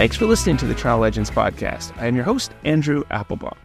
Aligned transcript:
Thanks 0.00 0.16
for 0.16 0.24
listening 0.24 0.56
to 0.56 0.66
the 0.66 0.74
Toronto 0.74 1.02
Legends 1.02 1.30
podcast. 1.30 1.94
I 1.98 2.06
am 2.06 2.16
your 2.16 2.24
host, 2.24 2.52
Andrew 2.64 3.04
Applebaum. 3.10 3.58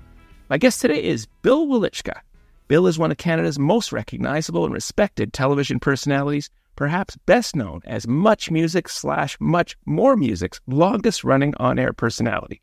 My 0.50 0.58
guest 0.58 0.82
today 0.82 1.02
is 1.02 1.28
Bill 1.44 1.66
Welychka. 1.66 2.20
Bill 2.68 2.88
is 2.88 3.00
one 3.00 3.10
of 3.10 3.16
Canada's 3.16 3.58
most 3.58 3.94
recognizable 3.94 4.66
and 4.66 4.74
respected 4.74 5.32
television 5.32 5.80
personalities, 5.80 6.50
perhaps 6.76 7.16
best 7.26 7.56
known 7.56 7.80
as 7.86 8.06
Much 8.06 8.52
Music 8.52 8.90
slash 8.90 9.38
Much 9.40 9.78
More 9.86 10.18
Music's 10.18 10.60
longest 10.68 11.24
running 11.24 11.54
on 11.56 11.80
air 11.80 11.94
personality. 11.94 12.62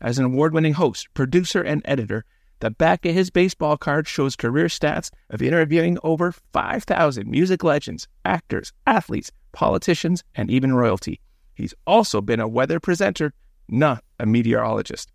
As 0.00 0.18
an 0.18 0.24
award 0.24 0.52
winning 0.52 0.74
host, 0.74 1.06
producer, 1.14 1.62
and 1.62 1.82
editor, 1.84 2.24
the 2.58 2.70
back 2.70 3.06
of 3.06 3.14
his 3.14 3.30
baseball 3.30 3.76
card 3.76 4.08
shows 4.08 4.34
career 4.34 4.66
stats 4.66 5.12
of 5.30 5.40
interviewing 5.40 5.98
over 6.02 6.32
5,000 6.52 7.30
music 7.30 7.62
legends, 7.62 8.08
actors, 8.24 8.72
athletes, 8.88 9.30
politicians, 9.52 10.24
and 10.34 10.50
even 10.50 10.74
royalty. 10.74 11.20
He's 11.54 11.74
also 11.86 12.20
been 12.20 12.40
a 12.40 12.48
weather 12.48 12.80
presenter, 12.80 13.32
not 13.68 14.04
a 14.18 14.26
meteorologist. 14.26 15.12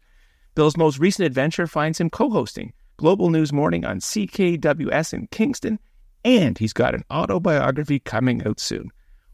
Bill's 0.55 0.77
most 0.77 0.99
recent 0.99 1.25
adventure 1.25 1.67
finds 1.67 1.99
him 1.99 2.09
co 2.09 2.30
hosting 2.30 2.73
Global 2.97 3.30
News 3.30 3.53
Morning 3.53 3.85
on 3.85 3.99
CKWS 3.99 5.13
in 5.13 5.27
Kingston, 5.27 5.80
and 6.25 6.57
he's 6.57 6.73
got 6.73 6.95
an 6.95 7.03
autobiography 7.11 7.99
coming 7.99 8.45
out 8.45 8.59
soon. 8.59 8.91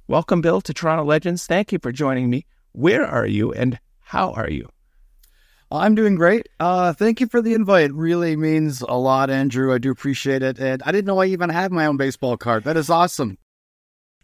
Welcome, 0.07 0.41
Bill, 0.41 0.61
to 0.61 0.73
Toronto 0.73 1.03
Legends. 1.03 1.47
Thank 1.47 1.71
you 1.71 1.79
for 1.81 1.91
joining 1.91 2.29
me. 2.29 2.45
Where 2.73 3.05
are 3.05 3.25
you 3.25 3.51
and 3.51 3.79
how 4.01 4.33
are 4.33 4.49
you? 4.49 4.69
I'm 5.71 5.95
doing 5.95 6.15
great. 6.15 6.47
Uh, 6.59 6.93
thank 6.93 7.19
you 7.19 7.27
for 7.27 7.41
the 7.41 7.55
invite. 7.55 7.85
It 7.85 7.93
really 7.93 8.35
means 8.35 8.81
a 8.81 8.93
lot, 8.93 9.29
Andrew. 9.29 9.73
I 9.73 9.79
do 9.79 9.91
appreciate 9.91 10.43
it. 10.43 10.59
And 10.59 10.83
I 10.85 10.91
didn't 10.91 11.05
know 11.05 11.19
I 11.19 11.25
even 11.25 11.49
had 11.49 11.71
my 11.71 11.87
own 11.87 11.97
baseball 11.97 12.37
card. 12.37 12.65
That 12.65 12.77
is 12.77 12.89
awesome. 12.89 13.37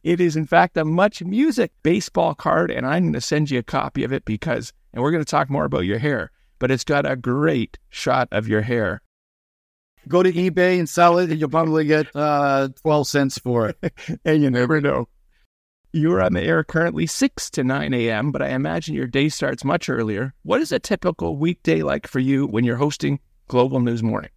It 0.03 0.19
is, 0.19 0.35
in 0.35 0.47
fact, 0.47 0.77
a 0.77 0.85
Much 0.85 1.23
Music 1.23 1.71
baseball 1.83 2.33
card, 2.33 2.71
and 2.71 2.87
I'm 2.87 3.03
going 3.03 3.13
to 3.13 3.21
send 3.21 3.51
you 3.51 3.59
a 3.59 3.63
copy 3.63 4.03
of 4.03 4.11
it 4.11 4.25
because, 4.25 4.73
and 4.93 5.03
we're 5.03 5.11
going 5.11 5.23
to 5.23 5.29
talk 5.29 5.49
more 5.49 5.65
about 5.65 5.85
your 5.85 5.99
hair, 5.99 6.31
but 6.57 6.71
it's 6.71 6.83
got 6.83 7.09
a 7.09 7.15
great 7.15 7.77
shot 7.89 8.27
of 8.31 8.47
your 8.47 8.61
hair. 8.61 9.01
Go 10.07 10.23
to 10.23 10.31
eBay 10.31 10.79
and 10.79 10.89
sell 10.89 11.19
it, 11.19 11.29
and 11.29 11.39
you'll 11.39 11.49
probably 11.49 11.85
get 11.85 12.07
uh, 12.15 12.69
12 12.81 13.07
cents 13.07 13.37
for 13.37 13.69
it. 13.69 13.93
and 14.25 14.41
you 14.41 14.49
never 14.49 14.81
know. 14.81 15.07
You're 15.93 16.21
on 16.21 16.33
the 16.33 16.41
air 16.41 16.63
currently 16.63 17.05
6 17.05 17.49
to 17.51 17.63
9 17.63 17.93
a.m., 17.93 18.31
but 18.31 18.41
I 18.41 18.49
imagine 18.49 18.95
your 18.95 19.07
day 19.07 19.29
starts 19.29 19.63
much 19.63 19.87
earlier. 19.87 20.33
What 20.41 20.61
is 20.61 20.71
a 20.71 20.79
typical 20.79 21.37
weekday 21.37 21.83
like 21.83 22.07
for 22.07 22.19
you 22.19 22.47
when 22.47 22.63
you're 22.63 22.77
hosting 22.77 23.19
Global 23.49 23.81
News 23.81 24.01
Morning? 24.01 24.31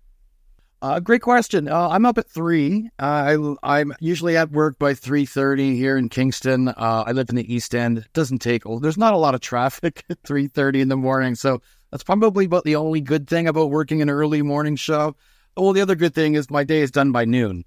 Uh, 0.85 1.01
great 1.01 1.23
question. 1.23 1.67
Uh, 1.67 1.89
I'm 1.89 2.05
up 2.05 2.19
at 2.19 2.29
three. 2.29 2.91
Uh, 2.99 3.55
I, 3.63 3.81
am 3.81 3.95
usually 4.01 4.37
at 4.37 4.51
work 4.51 4.79
by 4.79 4.93
three 4.93 5.25
thirty 5.25 5.77
here 5.77 5.97
in 5.97 6.11
Kingston. 6.11 6.69
Uh, 6.69 7.05
I 7.07 7.13
live 7.13 7.31
in 7.31 7.37
the 7.37 7.55
East 7.55 7.75
End. 7.75 7.97
It 7.97 8.13
doesn't 8.13 8.41
take. 8.41 8.65
There's 8.83 8.99
not 8.99 9.15
a 9.15 9.17
lot 9.17 9.35
of 9.35 9.41
traffic 9.41 10.05
at 10.11 10.19
three 10.27 10.47
thirty 10.47 10.83
in 10.83 10.89
the 10.89 10.97
morning, 10.99 11.37
so 11.37 11.63
that's 11.91 12.05
probably 12.05 12.45
about 12.45 12.65
the 12.65 12.77
only 12.77 13.01
good 13.01 13.27
thing 13.27 13.49
about 13.49 13.71
working 13.71 14.03
an 14.03 14.11
early 14.11 14.43
morning 14.43 14.77
show. 14.77 15.17
Well, 15.57 15.73
the 15.73 15.81
other 15.81 15.95
good 15.95 16.15
thing 16.15 16.35
is 16.35 16.51
my 16.51 16.65
day 16.65 16.83
is 16.83 16.91
done 16.91 17.13
by 17.13 17.25
noon. 17.25 17.65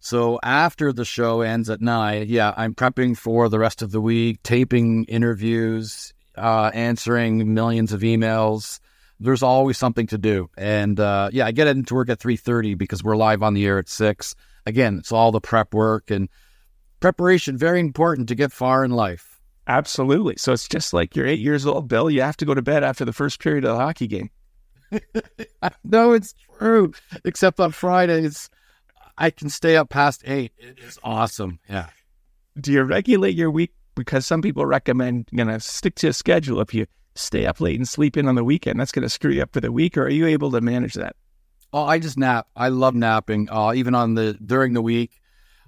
So 0.00 0.38
after 0.42 0.92
the 0.92 1.06
show 1.06 1.40
ends 1.40 1.70
at 1.70 1.80
nine, 1.80 2.26
yeah, 2.28 2.52
I'm 2.58 2.74
prepping 2.74 3.16
for 3.16 3.48
the 3.48 3.58
rest 3.58 3.80
of 3.80 3.90
the 3.90 4.02
week, 4.02 4.42
taping 4.42 5.04
interviews, 5.04 6.12
uh, 6.36 6.70
answering 6.74 7.54
millions 7.54 7.94
of 7.94 8.02
emails 8.02 8.80
there's 9.20 9.42
always 9.42 9.78
something 9.78 10.06
to 10.08 10.18
do. 10.18 10.48
And 10.56 10.98
uh, 10.98 11.30
yeah, 11.32 11.46
I 11.46 11.52
get 11.52 11.66
into 11.68 11.94
work 11.94 12.08
at 12.08 12.18
3:30 12.18 12.76
because 12.76 13.04
we're 13.04 13.16
live 13.16 13.42
on 13.42 13.54
the 13.54 13.66
air 13.66 13.78
at 13.78 13.88
six. 13.88 14.34
Again, 14.66 14.98
it's 14.98 15.12
all 15.12 15.30
the 15.30 15.40
prep 15.40 15.74
work 15.74 16.10
and 16.10 16.28
preparation. 17.00 17.56
Very 17.56 17.80
important 17.80 18.28
to 18.28 18.34
get 18.34 18.52
far 18.52 18.84
in 18.84 18.90
life. 18.90 19.40
Absolutely. 19.66 20.36
So 20.36 20.52
it's 20.52 20.66
just 20.66 20.92
like 20.92 21.14
you're 21.14 21.26
eight 21.26 21.38
years 21.38 21.66
old, 21.66 21.86
Bill. 21.86 22.10
You 22.10 22.22
have 22.22 22.36
to 22.38 22.44
go 22.44 22.54
to 22.54 22.62
bed 22.62 22.82
after 22.82 23.04
the 23.04 23.12
first 23.12 23.40
period 23.40 23.64
of 23.64 23.76
the 23.76 23.80
hockey 23.80 24.06
game. 24.06 24.30
no, 25.84 26.12
it's 26.12 26.34
true. 26.58 26.92
Except 27.24 27.60
on 27.60 27.72
Fridays, 27.72 28.50
I 29.18 29.30
can 29.30 29.48
stay 29.48 29.76
up 29.76 29.90
past 29.90 30.22
eight. 30.26 30.52
It 30.58 30.78
is 30.80 30.98
awesome. 31.04 31.60
Yeah. 31.68 31.90
Do 32.58 32.72
you 32.72 32.82
regulate 32.82 33.36
your 33.36 33.50
week? 33.50 33.72
Because 33.94 34.26
some 34.26 34.40
people 34.40 34.64
recommend 34.64 35.28
you 35.30 35.44
know 35.44 35.58
stick 35.58 35.94
to 35.96 36.08
a 36.08 36.12
schedule. 36.12 36.60
If 36.60 36.72
you 36.72 36.86
stay 37.20 37.46
up 37.46 37.60
late 37.60 37.76
and 37.76 37.88
sleep 37.88 38.16
in 38.16 38.28
on 38.28 38.34
the 38.34 38.44
weekend. 38.44 38.80
That's 38.80 38.92
going 38.92 39.02
to 39.02 39.08
screw 39.08 39.30
you 39.30 39.42
up 39.42 39.52
for 39.52 39.60
the 39.60 39.72
week. 39.72 39.96
Or 39.96 40.04
are 40.04 40.10
you 40.10 40.26
able 40.26 40.50
to 40.52 40.60
manage 40.60 40.94
that? 40.94 41.16
Oh, 41.72 41.84
I 41.84 41.98
just 41.98 42.18
nap. 42.18 42.48
I 42.56 42.68
love 42.68 42.94
napping. 42.94 43.48
Uh, 43.50 43.72
even 43.74 43.94
on 43.94 44.14
the 44.14 44.34
during 44.44 44.72
the 44.72 44.82
week, 44.82 45.20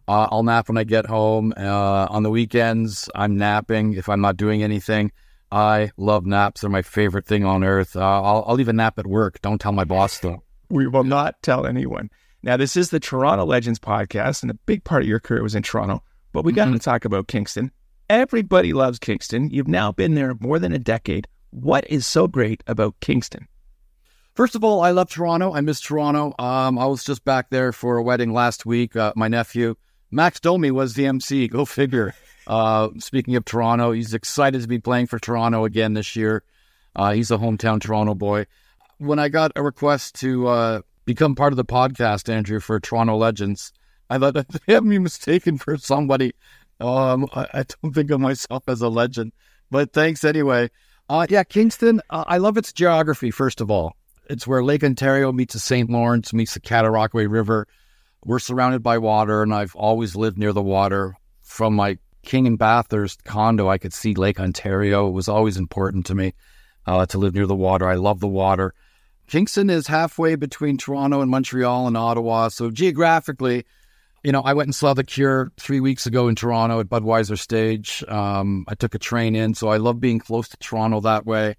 uh, 0.08 0.28
I'll 0.30 0.42
nap 0.42 0.68
when 0.68 0.76
I 0.76 0.84
get 0.84 1.06
home. 1.06 1.54
Uh, 1.56 2.06
on 2.10 2.22
the 2.22 2.30
weekends, 2.30 3.08
I'm 3.14 3.36
napping 3.36 3.94
if 3.94 4.08
I'm 4.08 4.20
not 4.20 4.36
doing 4.36 4.62
anything. 4.62 5.12
I 5.52 5.92
love 5.96 6.26
naps. 6.26 6.62
They're 6.62 6.70
my 6.70 6.82
favorite 6.82 7.26
thing 7.26 7.44
on 7.44 7.62
earth. 7.62 7.94
Uh, 7.94 8.00
I'll, 8.00 8.44
I'll 8.46 8.60
even 8.60 8.76
nap 8.76 8.98
at 8.98 9.06
work. 9.06 9.41
Don't 9.42 9.60
tell 9.60 9.72
my 9.72 9.84
boss 9.84 10.18
though. 10.18 10.42
We 10.70 10.86
will 10.86 11.04
not 11.04 11.34
tell 11.42 11.66
anyone. 11.66 12.08
Now, 12.42 12.56
this 12.56 12.78
is 12.78 12.88
the 12.88 12.98
Toronto 12.98 13.44
Legends 13.44 13.78
podcast, 13.78 14.41
and 14.41 14.50
a 14.50 14.54
big 14.54 14.84
part 14.84 15.02
of 15.02 15.08
your 15.08 15.20
career 15.20 15.42
was 15.42 15.54
in 15.54 15.62
Toronto. 15.62 16.02
But 16.32 16.46
we 16.46 16.52
got 16.54 16.68
mm-hmm. 16.68 16.78
to 16.78 16.82
talk 16.82 17.04
about 17.04 17.28
Kingston. 17.28 17.70
Everybody 18.08 18.72
loves 18.72 18.98
Kingston. 18.98 19.50
You've 19.50 19.68
now 19.68 19.92
been 19.92 20.14
there 20.14 20.34
more 20.41 20.58
than 20.58 20.72
a 20.72 20.78
decade. 20.78 21.28
What 21.52 21.86
is 21.90 22.06
so 22.06 22.26
great 22.26 22.62
about 22.66 22.98
Kingston? 23.00 23.46
First 24.34 24.54
of 24.54 24.64
all, 24.64 24.80
I 24.80 24.90
love 24.92 25.10
Toronto. 25.10 25.52
I 25.52 25.60
miss 25.60 25.82
Toronto. 25.82 26.34
Um, 26.38 26.78
I 26.78 26.86
was 26.86 27.04
just 27.04 27.26
back 27.26 27.50
there 27.50 27.72
for 27.72 27.98
a 27.98 28.02
wedding 28.02 28.32
last 28.32 28.64
week. 28.64 28.96
Uh, 28.96 29.12
my 29.16 29.28
nephew, 29.28 29.74
Max 30.10 30.41
Domi, 30.41 30.70
was 30.70 30.94
the 30.94 31.04
MC. 31.04 31.48
Go 31.48 31.66
figure. 31.66 32.14
Uh, 32.46 32.88
speaking 32.98 33.36
of 33.36 33.44
Toronto, 33.44 33.92
he's 33.92 34.14
excited 34.14 34.62
to 34.62 34.66
be 34.66 34.78
playing 34.78 35.08
for 35.08 35.18
Toronto 35.18 35.66
again 35.66 35.92
this 35.92 36.16
year. 36.16 36.42
Uh, 36.96 37.12
he's 37.12 37.30
a 37.30 37.36
hometown 37.36 37.82
Toronto 37.82 38.14
boy. 38.14 38.46
When 38.96 39.18
I 39.18 39.28
got 39.28 39.52
a 39.54 39.62
request 39.62 40.14
to 40.20 40.48
uh, 40.48 40.80
become 41.04 41.34
part 41.34 41.52
of 41.52 41.58
the 41.58 41.66
podcast, 41.66 42.32
Andrew, 42.32 42.60
for 42.60 42.80
Toronto 42.80 43.16
Legends, 43.16 43.74
I 44.08 44.18
thought 44.18 44.38
I 44.38 44.44
have 44.68 44.84
me 44.84 44.98
mistaken 44.98 45.58
for 45.58 45.76
somebody. 45.76 46.32
Um, 46.80 47.28
I, 47.34 47.46
I 47.52 47.64
don't 47.82 47.92
think 47.92 48.10
of 48.10 48.20
myself 48.20 48.64
as 48.68 48.80
a 48.80 48.88
legend, 48.88 49.32
but 49.70 49.92
thanks 49.92 50.24
anyway. 50.24 50.70
Uh, 51.08 51.26
yeah, 51.28 51.44
Kingston, 51.44 52.00
uh, 52.10 52.24
I 52.26 52.38
love 52.38 52.56
its 52.56 52.72
geography, 52.72 53.30
first 53.30 53.60
of 53.60 53.70
all. 53.70 53.96
It's 54.30 54.46
where 54.46 54.62
Lake 54.62 54.84
Ontario 54.84 55.32
meets 55.32 55.54
the 55.54 55.60
St. 55.60 55.90
Lawrence, 55.90 56.32
meets 56.32 56.54
the 56.54 56.60
Cataraqui 56.60 57.30
River. 57.30 57.66
We're 58.24 58.38
surrounded 58.38 58.82
by 58.82 58.98
water, 58.98 59.42
and 59.42 59.52
I've 59.52 59.74
always 59.74 60.16
lived 60.16 60.38
near 60.38 60.52
the 60.52 60.62
water. 60.62 61.16
From 61.41 61.74
my 61.74 61.98
King 62.22 62.46
and 62.46 62.58
Bathurst 62.58 63.24
condo, 63.24 63.68
I 63.68 63.78
could 63.78 63.92
see 63.92 64.14
Lake 64.14 64.41
Ontario. 64.41 65.08
It 65.08 65.12
was 65.12 65.28
always 65.28 65.56
important 65.56 66.06
to 66.06 66.14
me 66.14 66.34
uh, 66.86 67.04
to 67.06 67.18
live 67.18 67.34
near 67.34 67.46
the 67.46 67.54
water. 67.54 67.86
I 67.86 67.96
love 67.96 68.20
the 68.20 68.28
water. 68.28 68.74
Kingston 69.26 69.70
is 69.70 69.86
halfway 69.86 70.36
between 70.36 70.76
Toronto 70.76 71.20
and 71.20 71.30
Montreal 71.30 71.86
and 71.86 71.96
Ottawa. 71.96 72.48
So 72.48 72.70
geographically, 72.70 73.64
you 74.22 74.31
know, 74.31 74.43
I 74.43 74.55
went 74.55 74.69
and 74.69 74.75
saw 74.75 74.94
The 74.94 75.05
Cure 75.05 75.53
three 75.59 75.81
weeks 75.81 76.06
ago 76.06 76.28
in 76.28 76.37
Toronto 76.37 76.78
at 76.81 76.88
Budweiser 76.88 77.38
Stage. 77.38 78.05
Um, 78.06 78.65
I 78.69 78.75
took 78.75 78.94
a 78.94 78.99
train 78.99 79.34
in, 79.34 79.55
so 79.55 79.69
I 79.69 79.78
love 79.78 80.00
being 80.00 80.21
close 80.21 80.49
to 80.49 80.56
Toronto 80.59 81.00
that 81.00 81.27
way. 81.27 81.56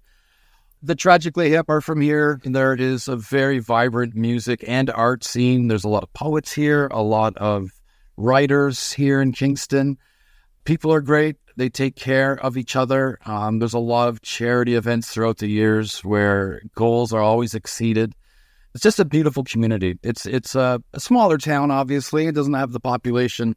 The 0.82 0.94
Tragically 0.94 1.50
Hip 1.50 1.66
are 1.68 1.80
from 1.80 2.00
here, 2.00 2.40
and 2.44 2.54
there 2.54 2.74
is 2.74 3.08
a 3.08 3.16
very 3.16 3.58
vibrant 3.58 4.14
music 4.14 4.64
and 4.66 4.90
art 4.90 5.24
scene. 5.24 5.68
There's 5.68 5.84
a 5.84 5.88
lot 5.88 6.02
of 6.02 6.12
poets 6.14 6.52
here, 6.52 6.88
a 6.88 7.02
lot 7.02 7.36
of 7.36 7.70
writers 8.16 8.92
here 8.92 9.20
in 9.20 9.32
Kingston. 9.32 9.98
People 10.64 10.92
are 10.92 11.00
great. 11.00 11.36
They 11.56 11.68
take 11.68 11.96
care 11.96 12.34
of 12.34 12.56
each 12.56 12.76
other. 12.76 13.18
Um, 13.26 13.58
there's 13.58 13.74
a 13.74 13.78
lot 13.78 14.08
of 14.08 14.22
charity 14.22 14.74
events 14.74 15.08
throughout 15.10 15.38
the 15.38 15.46
years 15.46 16.02
where 16.02 16.62
goals 16.74 17.12
are 17.12 17.20
always 17.20 17.54
exceeded 17.54 18.14
it's 18.74 18.82
just 18.82 18.98
a 18.98 19.04
beautiful 19.04 19.44
community. 19.44 19.98
It's 20.02 20.26
it's 20.26 20.56
a, 20.56 20.82
a, 20.92 21.00
smaller 21.00 21.38
town, 21.38 21.70
obviously. 21.70 22.26
It 22.26 22.34
doesn't 22.34 22.54
have 22.54 22.72
the 22.72 22.80
population 22.80 23.54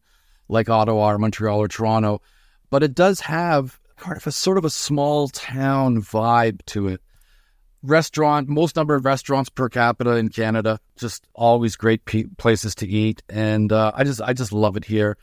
like 0.48 0.70
Ottawa 0.70 1.14
or 1.14 1.18
Montreal 1.18 1.60
or 1.60 1.68
Toronto, 1.68 2.22
but 2.70 2.84
it 2.84 2.94
does 2.94 3.20
have 3.22 3.80
kind 3.98 4.16
of 4.16 4.28
a 4.28 4.32
sort 4.32 4.60
of 4.60 4.66
a 4.66 4.70
small 4.70 5.28
town 5.28 6.02
vibe 6.02 6.64
to 6.68 6.88
it. 6.88 7.02
Restaurant, 7.82 8.48
most 8.48 8.76
number 8.76 8.94
of 8.94 9.06
restaurants 9.06 9.50
per 9.50 9.70
capita 9.70 10.12
in 10.12 10.30
Canada. 10.30 10.80
Just 10.98 11.28
always 11.34 11.76
great 11.76 12.06
places 12.38 12.76
to 12.76 12.88
eat, 12.88 13.24
and 13.28 13.72
uh, 13.72 13.92
I 13.96 14.04
just 14.04 14.22
I 14.22 14.34
just 14.34 14.54
love 14.54 14.78
it 14.78 14.86
here. 14.86 15.18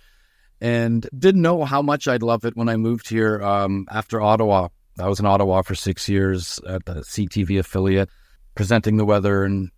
And 0.61 1.06
didn't 1.17 1.43
know 1.43 1.64
how 1.64 1.82
much 1.82 2.08
I'd 2.08 2.23
love 2.23 2.44
it 2.44 2.56
when 2.56 2.69
I 2.69 2.76
moved 2.76 3.08
here 3.08 3.43
um, 3.43 3.87
after 3.91 4.20
Ottawa. 4.20 4.69
I 4.99 5.08
was 5.08 5.20
in 5.20 5.26
Ottawa 5.26 5.62
for 5.62 5.75
six 5.75 6.08
years 6.08 6.58
at 6.67 6.85
the 6.85 6.94
CTV 6.94 7.58
affiliate, 7.58 8.08
presenting 8.55 8.96
the 8.96 9.05
weather 9.05 9.44
and 9.44 9.70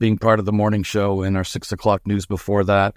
being 0.00 0.18
part 0.18 0.40
of 0.40 0.46
the 0.46 0.52
morning 0.52 0.82
show 0.82 1.22
and 1.22 1.36
our 1.36 1.44
six 1.44 1.70
o'clock 1.70 2.04
news 2.06 2.26
before 2.26 2.64
that. 2.64 2.96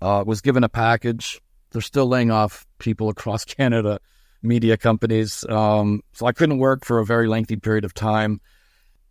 Uh, 0.00 0.22
was 0.24 0.40
given 0.40 0.62
a 0.62 0.68
package. 0.68 1.40
They're 1.70 1.80
still 1.80 2.06
laying 2.06 2.30
off 2.30 2.66
people 2.78 3.08
across 3.08 3.44
Canada, 3.56 3.98
media 4.42 4.76
companies. 4.76 5.44
Um, 5.48 6.02
so 6.12 6.26
I 6.26 6.32
couldn't 6.32 6.58
work 6.58 6.84
for 6.84 7.00
a 7.00 7.04
very 7.04 7.26
lengthy 7.26 7.56
period 7.56 7.84
of 7.84 7.94
time. 7.94 8.40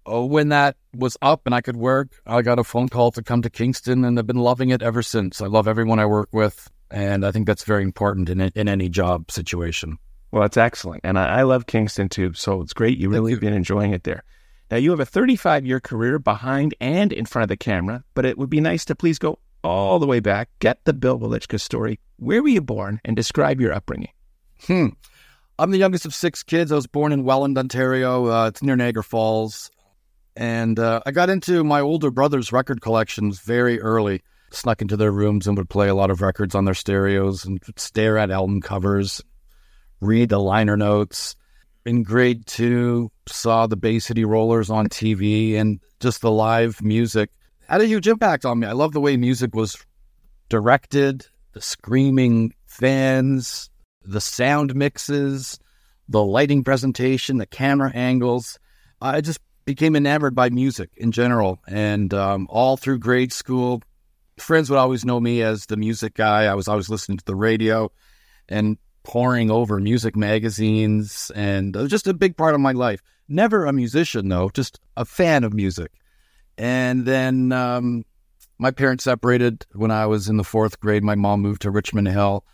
Oh, 0.06 0.26
when 0.26 0.50
that 0.50 0.78
was 0.96 1.18
up 1.22 1.42
and 1.46 1.54
I 1.54 1.62
could 1.62 1.78
work, 1.78 2.10
I 2.26 2.42
got 2.42 2.60
a 2.60 2.64
phone 2.64 2.90
call 2.90 3.12
to 3.12 3.22
come 3.22 3.42
to 3.44 3.50
Kingston, 3.50 4.04
and 4.04 4.18
I've 4.18 4.26
been 4.26 4.38
loving 4.38 4.70
it 4.70 4.82
ever 4.82 5.04
since. 5.04 5.42
I 5.42 5.46
love 5.46 5.68
everyone 5.68 6.00
I 6.00 6.08
work 6.08 6.30
with, 6.32 6.70
and 6.90 7.24
I 7.24 7.32
think 7.32 7.46
that's 7.46 7.64
very 7.64 7.84
important 7.84 8.30
in 8.30 8.42
in 8.42 8.68
any 8.68 8.90
job 8.90 9.30
situation. 9.30 9.98
Well, 10.32 10.42
that's 10.42 10.58
excellent. 10.58 11.02
And 11.04 11.20
I, 11.20 11.40
I 11.40 11.42
love 11.44 11.68
Kingston 11.68 12.10
too. 12.10 12.34
So 12.34 12.62
it's 12.62 12.74
great. 12.74 12.98
You 12.98 13.10
really 13.10 13.36
been 13.36 13.54
enjoying 13.54 13.94
it 13.94 14.04
there. 14.04 14.24
Now, 14.72 14.78
you 14.78 14.92
have 14.92 15.02
a 15.02 15.06
35 15.06 15.66
year 15.66 15.82
career 15.82 16.18
behind 16.18 16.74
and 16.80 17.12
in 17.12 17.26
front 17.26 17.44
of 17.44 17.50
the 17.50 17.58
camera, 17.58 18.06
but 18.14 18.26
it 18.26 18.38
would 18.38 18.50
be 18.50 18.62
nice 18.62 18.86
to 18.86 18.96
please 18.96 19.20
go 19.20 19.38
all 19.66 20.00
the 20.00 20.08
way 20.08 20.22
back, 20.22 20.50
get 20.60 20.84
the 20.86 20.94
Bill 20.94 21.20
Welychka 21.20 21.60
story. 21.60 22.00
Where 22.18 22.42
were 22.42 22.48
you 22.48 22.62
born 22.62 23.02
and 23.04 23.16
describe 23.16 23.60
your 23.60 23.74
upbringing? 23.74 24.12
Hmm. 24.66 24.88
I'm 25.60 25.72
the 25.72 25.78
youngest 25.78 26.06
of 26.06 26.16
six 26.16 26.42
kids. 26.42 26.72
I 26.72 26.76
was 26.76 26.88
born 26.88 27.12
in 27.12 27.26
Welland, 27.26 27.58
Ontario. 27.58 28.28
Uh, 28.28 28.48
it's 28.48 28.64
near 28.64 28.78
Niagara 28.78 29.04
Falls. 29.04 29.70
And 30.38 30.80
uh, 30.80 31.02
I 31.06 31.12
got 31.12 31.30
into 31.30 31.66
my 31.66 31.82
older 31.82 32.10
brother's 32.10 32.54
record 32.54 32.82
collections 32.82 33.42
very 33.42 33.82
early. 33.82 34.24
Snuck 34.52 34.82
into 34.82 34.96
their 34.96 35.12
rooms 35.12 35.48
and 35.48 35.58
would 35.58 35.70
play 35.70 35.90
a 35.90 35.96
lot 35.96 36.10
of 36.12 36.22
records 36.22 36.56
on 36.56 36.64
their 36.64 36.74
stereos 36.74 37.44
and 37.44 37.60
stare 37.76 38.18
at 38.18 38.32
album 38.32 38.62
covers, 38.62 39.22
read 40.00 40.30
the 40.30 40.40
liner 40.40 40.78
notes. 40.78 41.36
In 41.86 42.04
grade 42.04 42.46
two, 42.46 43.12
saw 43.28 43.68
the 43.68 43.78
Bay 43.78 44.00
City 44.00 44.24
Rollers 44.24 44.70
on 44.70 44.88
TV 44.88 45.56
and 45.56 45.80
just 46.00 46.22
the 46.22 46.32
live 46.32 46.82
music 46.82 47.30
had 47.72 47.80
a 47.80 47.88
huge 47.88 48.08
impact 48.10 48.44
on 48.44 48.60
me. 48.60 48.68
I 48.68 48.74
love 48.74 48.92
the 48.92 49.00
way 49.00 49.16
music 49.16 49.56
was 49.56 49.78
directed, 50.50 51.26
the 51.54 51.62
screaming 51.62 52.54
fans, 52.66 53.70
the 54.04 54.20
sound 54.20 54.76
mixes, 54.76 55.58
the 56.10 56.22
lighting 56.22 56.66
presentation, 56.66 57.38
the 57.38 57.46
camera 57.46 57.90
angles. 57.96 58.60
I 59.00 59.22
just 59.22 59.40
became 59.64 59.96
enamored 59.96 60.36
by 60.36 60.50
music 60.50 60.90
in 60.98 61.14
general. 61.14 61.60
And 61.66 62.14
um, 62.14 62.46
all 62.50 62.76
through 62.76 63.00
grade 63.00 63.32
school, 63.32 63.82
friends 64.38 64.70
would 64.70 64.80
always 64.80 65.06
know 65.06 65.22
me 65.22 65.42
as 65.42 65.68
the 65.68 65.78
music 65.78 66.14
guy. 66.14 66.48
I 66.48 66.56
was 66.56 66.68
always 66.68 66.90
listening 66.90 67.20
to 67.20 67.26
the 67.26 67.38
radio 67.38 67.90
and 68.50 68.78
poring 69.04 69.50
over 69.52 69.80
music 69.80 70.16
magazines. 70.16 71.32
And 71.36 71.76
just 71.88 72.08
a 72.08 72.14
big 72.14 72.38
part 72.38 72.56
of 72.56 72.62
my 72.62 72.72
life. 72.72 73.02
Never 73.28 73.66
a 73.66 73.74
musician, 73.74 74.30
though, 74.30 74.50
just 74.50 74.80
a 74.98 75.06
fan 75.06 75.44
of 75.44 75.54
music. 75.54 75.92
And 76.58 77.06
then 77.06 77.52
um, 77.52 78.06
my 78.58 78.72
parents 78.72 79.06
separated 79.06 79.66
when 79.74 79.92
I 79.92 80.06
was 80.06 80.28
in 80.28 80.38
the 80.38 80.44
fourth 80.44 80.80
grade. 80.80 81.04
My 81.04 81.16
mom 81.16 81.42
moved 81.42 81.64
to 81.64 81.72
Richmond 81.72 82.08
Hill. 82.08 82.46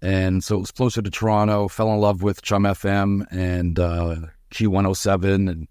And 0.00 0.42
so 0.42 0.56
it 0.56 0.60
was 0.60 0.70
closer 0.70 1.02
to 1.02 1.10
Toronto. 1.10 1.68
Fell 1.68 1.92
in 1.92 2.00
love 2.00 2.22
with 2.22 2.42
Chum 2.42 2.64
FM 2.64 3.24
and 3.30 3.78
uh, 3.78 4.16
Q107 4.52 5.50
and 5.50 5.68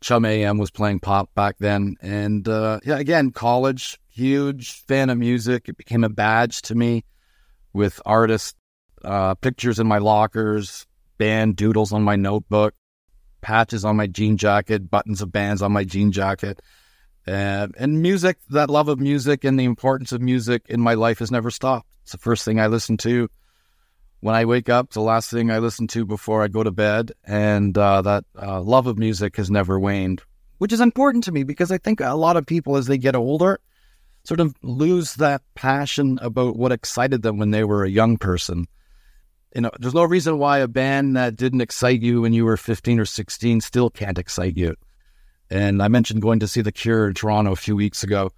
Chum 0.00 0.24
AM 0.24 0.58
was 0.58 0.70
playing 0.70 1.00
pop 1.00 1.34
back 1.34 1.56
then. 1.58 1.96
And 2.00 2.46
uh, 2.48 2.80
yeah, 2.84 2.98
again, 2.98 3.30
college, 3.30 3.98
huge 4.08 4.84
fan 4.86 5.10
of 5.10 5.18
music. 5.18 5.68
It 5.68 5.76
became 5.76 6.04
a 6.04 6.08
badge 6.08 6.62
to 6.62 6.74
me 6.74 7.04
with 7.72 8.00
artists, 8.04 8.54
uh, 9.06 9.34
pictures 9.36 9.78
in 9.78 9.86
my 9.86 9.98
lockers, 9.98 10.86
band 11.16 11.56
doodles 11.56 11.92
on 11.92 12.02
my 12.02 12.16
notebook, 12.16 12.74
patches 13.40 13.84
on 13.84 13.96
my 13.96 14.06
jean 14.06 14.36
jacket, 14.36 14.90
buttons 14.90 15.22
of 15.22 15.32
bands 15.32 15.62
on 15.62 15.72
my 15.72 15.84
jean 15.84 16.12
jacket. 16.12 16.60
Uh, 17.26 17.68
and 17.78 18.02
music, 18.02 18.38
that 18.50 18.70
love 18.70 18.88
of 18.88 19.00
music 19.00 19.44
and 19.44 19.58
the 19.58 19.64
importance 19.64 20.12
of 20.12 20.20
music 20.20 20.62
in 20.68 20.80
my 20.80 20.94
life 20.94 21.20
has 21.20 21.30
never 21.30 21.50
stopped. 21.50 21.88
It's 22.02 22.12
the 22.12 22.18
first 22.18 22.44
thing 22.44 22.60
I 22.60 22.66
listen 22.66 22.96
to 22.98 23.28
when 24.20 24.34
I 24.34 24.44
wake 24.44 24.68
up, 24.68 24.90
the 24.90 25.00
last 25.00 25.30
thing 25.30 25.50
I 25.50 25.58
listen 25.58 25.86
to 25.88 26.04
before 26.04 26.42
I 26.42 26.48
go 26.48 26.62
to 26.62 26.70
bed. 26.70 27.12
And 27.24 27.76
uh, 27.76 28.02
that 28.02 28.24
uh, 28.40 28.60
love 28.60 28.86
of 28.86 28.98
music 28.98 29.36
has 29.36 29.50
never 29.50 29.78
waned, 29.78 30.22
which 30.58 30.72
is 30.72 30.80
important 30.80 31.24
to 31.24 31.32
me 31.32 31.44
because 31.44 31.70
I 31.70 31.78
think 31.78 32.00
a 32.00 32.14
lot 32.14 32.36
of 32.36 32.46
people, 32.46 32.76
as 32.76 32.86
they 32.86 32.98
get 32.98 33.16
older, 33.16 33.60
sort 34.24 34.40
of 34.40 34.54
lose 34.62 35.14
that 35.14 35.42
passion 35.54 36.18
about 36.22 36.56
what 36.56 36.72
excited 36.72 37.22
them 37.22 37.38
when 37.38 37.52
they 37.52 37.64
were 37.64 37.84
a 37.84 37.90
young 37.90 38.16
person. 38.16 38.66
You 39.56 39.62
know, 39.62 39.70
there's 39.80 39.94
no 39.94 40.04
reason 40.04 40.38
why 40.38 40.58
a 40.58 40.68
band 40.68 41.16
that 41.16 41.34
didn't 41.34 41.62
excite 41.62 42.02
you 42.02 42.20
when 42.20 42.34
you 42.34 42.44
were 42.44 42.58
15 42.58 43.00
or 43.00 43.06
16 43.06 43.62
still 43.62 43.88
can't 43.88 44.18
excite 44.18 44.54
you. 44.54 44.74
And 45.48 45.82
I 45.82 45.88
mentioned 45.88 46.20
going 46.20 46.40
to 46.40 46.46
see 46.46 46.60
The 46.60 46.72
Cure 46.72 47.08
in 47.08 47.14
Toronto 47.14 47.52
a 47.52 47.56
few 47.56 47.74
weeks 47.74 48.02
ago. 48.02 48.32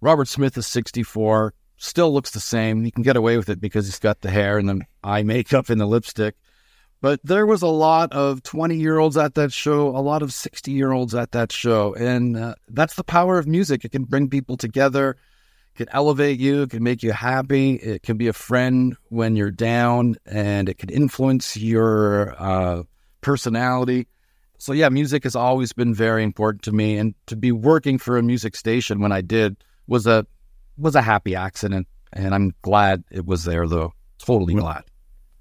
Robert 0.00 0.28
Smith 0.28 0.56
is 0.56 0.68
64 0.68 1.52
still 1.78 2.14
looks 2.14 2.30
the 2.30 2.38
same. 2.38 2.84
He 2.84 2.92
can 2.92 3.02
get 3.02 3.16
away 3.16 3.36
with 3.36 3.48
it 3.48 3.60
because 3.60 3.86
he's 3.86 3.98
got 3.98 4.20
the 4.20 4.30
hair 4.30 4.56
and 4.56 4.68
the 4.68 4.82
eye 5.02 5.24
makeup 5.24 5.68
and 5.68 5.80
the 5.80 5.86
lipstick. 5.86 6.36
But 7.00 7.18
there 7.24 7.44
was 7.44 7.62
a 7.62 7.66
lot 7.66 8.12
of 8.12 8.44
20 8.44 8.76
year 8.76 8.98
olds 8.98 9.16
at 9.16 9.34
that 9.34 9.52
show, 9.52 9.88
a 9.88 9.98
lot 9.98 10.22
of 10.22 10.32
60 10.32 10.70
year 10.70 10.92
olds 10.92 11.12
at 11.12 11.32
that 11.32 11.50
show. 11.50 11.92
And 11.94 12.36
uh, 12.36 12.54
that's 12.68 12.94
the 12.94 13.02
power 13.02 13.36
of 13.36 13.48
music. 13.48 13.84
It 13.84 13.90
can 13.90 14.04
bring 14.04 14.30
people 14.30 14.56
together, 14.56 15.16
can 15.74 15.88
elevate 15.92 16.38
you, 16.38 16.62
it 16.62 16.70
can 16.70 16.82
make 16.82 17.02
you 17.02 17.12
happy, 17.12 17.74
it 17.74 18.02
can 18.02 18.16
be 18.16 18.28
a 18.28 18.32
friend 18.32 18.96
when 19.08 19.36
you're 19.36 19.50
down, 19.50 20.16
and 20.26 20.68
it 20.68 20.78
can 20.78 20.88
influence 20.90 21.56
your 21.56 22.34
uh, 22.38 22.82
personality. 23.20 24.06
So, 24.58 24.72
yeah, 24.72 24.88
music 24.90 25.24
has 25.24 25.34
always 25.34 25.72
been 25.72 25.92
very 25.94 26.22
important 26.22 26.62
to 26.62 26.72
me. 26.72 26.96
And 26.96 27.14
to 27.26 27.36
be 27.36 27.50
working 27.50 27.98
for 27.98 28.16
a 28.16 28.22
music 28.22 28.54
station 28.54 29.00
when 29.00 29.10
I 29.10 29.20
did 29.20 29.56
was 29.86 30.06
a 30.06 30.26
was 30.78 30.94
a 30.94 31.02
happy 31.02 31.34
accident, 31.34 31.86
and 32.12 32.34
I'm 32.34 32.54
glad 32.62 33.04
it 33.10 33.26
was 33.26 33.44
there, 33.44 33.66
though. 33.66 33.92
Totally 34.18 34.54
glad. 34.54 34.84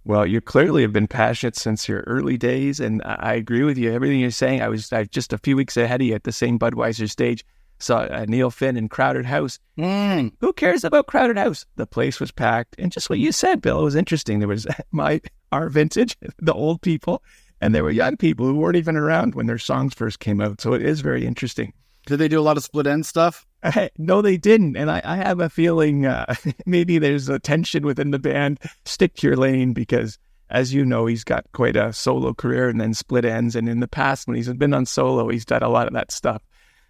Well, 0.04 0.26
you 0.26 0.42
clearly 0.42 0.82
have 0.82 0.92
been 0.92 1.08
passionate 1.08 1.56
since 1.56 1.88
your 1.88 2.00
early 2.02 2.36
days, 2.36 2.80
and 2.80 3.02
I 3.06 3.34
agree 3.36 3.64
with 3.64 3.78
you. 3.78 3.94
Everything 3.94 4.20
you're 4.20 4.32
saying, 4.32 4.62
I 4.62 4.68
was 4.68 4.92
I, 4.92 5.04
just 5.04 5.34
a 5.34 5.38
few 5.38 5.56
weeks 5.56 5.78
ahead 5.78 6.02
of 6.02 6.08
you 6.08 6.16
at 6.16 6.24
the 6.24 6.32
same 6.32 6.58
Budweiser 6.58 7.10
stage. 7.10 7.46
Saw 7.82 8.02
uh, 8.02 8.26
Neil 8.28 8.52
Finn 8.52 8.78
in 8.78 8.90
Crowded 8.90 9.26
House. 9.26 9.60
Mm. 9.78 10.34
Who 10.40 10.54
cares 10.54 10.84
about 10.84 11.08
Crowded 11.08 11.38
House? 11.38 11.66
The 11.76 11.88
place 11.88 12.20
was 12.20 12.32
packed, 12.32 12.76
and 12.78 12.92
just 12.92 13.10
what 13.10 13.20
you 13.20 13.32
said, 13.32 13.62
Bill, 13.62 13.82
it 13.82 13.84
was 13.84 13.96
interesting. 13.96 14.40
There 14.40 14.48
was 14.48 14.68
my 14.92 15.22
our 15.52 15.70
vintage, 15.70 16.16
the 16.40 16.54
old 16.54 16.82
people, 16.82 17.24
and 17.60 17.74
there 17.74 17.84
were 17.84 17.92
young 17.92 18.18
people 18.18 18.46
who 18.46 18.56
weren't 18.56 18.78
even 18.78 18.96
around 18.96 19.36
when 19.36 19.48
their 19.48 19.58
songs 19.58 19.94
first 19.94 20.20
came 20.20 20.42
out. 20.42 20.62
So 20.62 20.74
it 20.74 20.82
is 20.82 21.02
very 21.02 21.26
interesting. 21.26 21.74
Did 22.06 22.18
they 22.18 22.28
do 22.28 22.40
a 22.40 22.42
lot 22.42 22.58
of 22.58 22.64
Split 22.64 22.88
Enz 22.88 23.06
stuff? 23.06 23.46
no, 23.98 24.22
they 24.22 24.38
didn't. 24.38 24.76
And 24.76 24.90
I, 24.90 25.02
I 25.04 25.18
have 25.18 25.40
a 25.40 25.50
feeling 25.50 26.06
uh, 26.06 26.34
maybe 26.66 26.98
there's 26.98 27.30
a 27.30 27.40
tension 27.40 27.86
within 27.86 28.12
the 28.12 28.20
band. 28.20 28.60
Stick 28.86 29.16
to 29.16 29.28
your 29.28 29.38
lane 29.38 29.74
because, 29.74 30.18
as 30.50 30.74
you 30.74 30.84
know, 30.84 31.06
he's 31.06 31.24
got 31.24 31.46
quite 31.52 31.76
a 31.76 31.94
solo 31.94 32.34
career 32.34 32.70
and 32.70 32.82
then 32.82 32.96
Split 32.96 33.24
Enz. 33.24 33.56
And 33.56 33.70
in 33.70 33.82
the 33.82 33.88
past, 33.88 34.28
when 34.28 34.36
he's 34.36 34.52
been 34.54 34.74
on 34.74 34.88
solo, 34.88 35.30
he's 35.30 35.46
done 35.46 35.62
a 35.62 35.70
lot 35.70 35.88
of 35.88 35.94
that 35.94 36.12
stuff. 36.12 36.42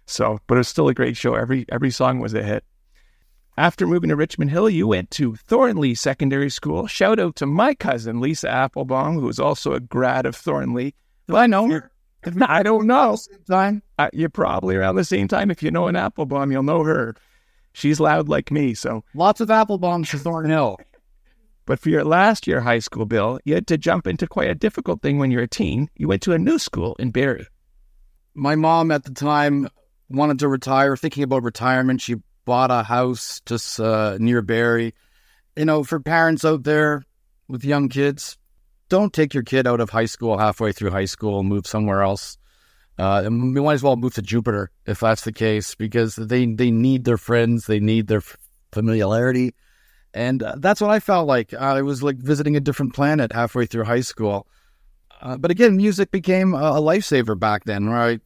So, 0.06 0.38
but 0.46 0.54
it 0.56 0.58
was 0.58 0.68
still 0.68 0.88
a 0.88 0.94
great 0.94 1.16
show. 1.16 1.34
Every 1.34 1.64
every 1.70 1.90
song 1.90 2.18
was 2.18 2.34
a 2.34 2.42
hit. 2.42 2.64
After 3.56 3.86
moving 3.86 4.08
to 4.08 4.16
Richmond 4.16 4.50
Hill, 4.50 4.70
you 4.70 4.86
went 4.86 5.10
to 5.12 5.36
Thornlea 5.36 5.94
Secondary 5.94 6.48
School. 6.48 6.86
Shout 6.86 7.20
out 7.20 7.36
to 7.36 7.46
my 7.46 7.74
cousin 7.74 8.20
Lisa 8.20 8.48
Applebaum, 8.48 9.14
who 9.14 9.28
is 9.28 9.38
also 9.38 9.74
a 9.74 9.80
grad 9.80 10.24
of 10.24 10.34
Thornlea. 10.34 10.92
Do 11.28 11.36
I 11.36 11.46
know 11.46 11.68
her? 11.68 11.90
I 12.42 12.62
don't 12.62 12.86
know. 12.86 13.18
Time? 13.48 13.82
Uh, 13.98 14.08
you're 14.12 14.30
probably 14.30 14.76
around 14.76 14.96
the 14.96 15.04
same 15.04 15.28
time. 15.28 15.50
If 15.50 15.62
you 15.62 15.70
know 15.70 15.86
an 15.86 15.96
Applebaum, 15.96 16.50
you'll 16.50 16.62
know 16.62 16.82
her. 16.82 17.14
She's 17.74 18.00
loud 18.00 18.28
like 18.28 18.50
me, 18.50 18.74
so. 18.74 19.04
Lots 19.14 19.40
of 19.40 19.48
Applebaums 19.48 20.08
for 20.08 20.18
Thornhill. 20.18 20.78
But 21.66 21.78
for 21.78 21.90
your 21.90 22.04
last 22.04 22.46
year 22.46 22.60
high 22.60 22.80
school, 22.80 23.06
Bill, 23.06 23.38
you 23.44 23.54
had 23.54 23.66
to 23.68 23.78
jump 23.78 24.06
into 24.06 24.26
quite 24.26 24.50
a 24.50 24.54
difficult 24.54 25.02
thing 25.02 25.18
when 25.18 25.30
you're 25.30 25.42
a 25.42 25.48
teen. 25.48 25.88
You 25.96 26.08
went 26.08 26.22
to 26.22 26.32
a 26.32 26.38
new 26.38 26.58
school 26.58 26.96
in 26.98 27.10
Barrie. 27.10 27.46
My 28.34 28.54
mom 28.54 28.90
at 28.90 29.04
the 29.04 29.12
time 29.12 29.68
wanted 30.14 30.38
to 30.40 30.48
retire, 30.48 30.96
thinking 30.96 31.22
about 31.22 31.42
retirement. 31.42 32.00
She 32.00 32.16
bought 32.44 32.70
a 32.70 32.82
house 32.82 33.40
just 33.46 33.78
uh, 33.80 34.16
near 34.18 34.42
Barrie. 34.42 34.94
You 35.56 35.64
know, 35.64 35.84
for 35.84 36.00
parents 36.00 36.44
out 36.44 36.64
there 36.64 37.02
with 37.48 37.64
young 37.64 37.88
kids, 37.88 38.38
don't 38.88 39.12
take 39.12 39.34
your 39.34 39.42
kid 39.42 39.66
out 39.66 39.80
of 39.80 39.90
high 39.90 40.06
school 40.06 40.38
halfway 40.38 40.72
through 40.72 40.90
high 40.90 41.04
school 41.06 41.40
and 41.40 41.48
move 41.48 41.66
somewhere 41.66 42.02
else. 42.02 42.36
Uh, 42.98 43.22
we 43.24 43.60
might 43.60 43.74
as 43.74 43.82
well 43.82 43.96
move 43.96 44.14
to 44.14 44.22
Jupiter 44.22 44.70
if 44.86 45.00
that's 45.00 45.24
the 45.24 45.32
case, 45.32 45.74
because 45.74 46.14
they 46.16 46.46
they 46.46 46.70
need 46.70 47.04
their 47.04 47.16
friends, 47.16 47.66
they 47.66 47.80
need 47.80 48.06
their 48.06 48.22
familiarity, 48.70 49.54
and 50.12 50.42
uh, 50.42 50.56
that's 50.58 50.80
what 50.80 50.90
I 50.90 51.00
felt 51.00 51.26
like. 51.26 51.54
I 51.54 51.80
was 51.80 52.02
like 52.02 52.16
visiting 52.16 52.54
a 52.54 52.60
different 52.60 52.94
planet 52.94 53.32
halfway 53.32 53.64
through 53.66 53.84
high 53.84 54.02
school. 54.02 54.46
Uh, 55.22 55.38
but 55.38 55.50
again, 55.50 55.76
music 55.76 56.10
became 56.10 56.52
a, 56.52 56.72
a 56.72 56.80
lifesaver 56.80 57.38
back 57.38 57.64
then, 57.64 57.88
where 57.88 57.98
I 57.98 58.18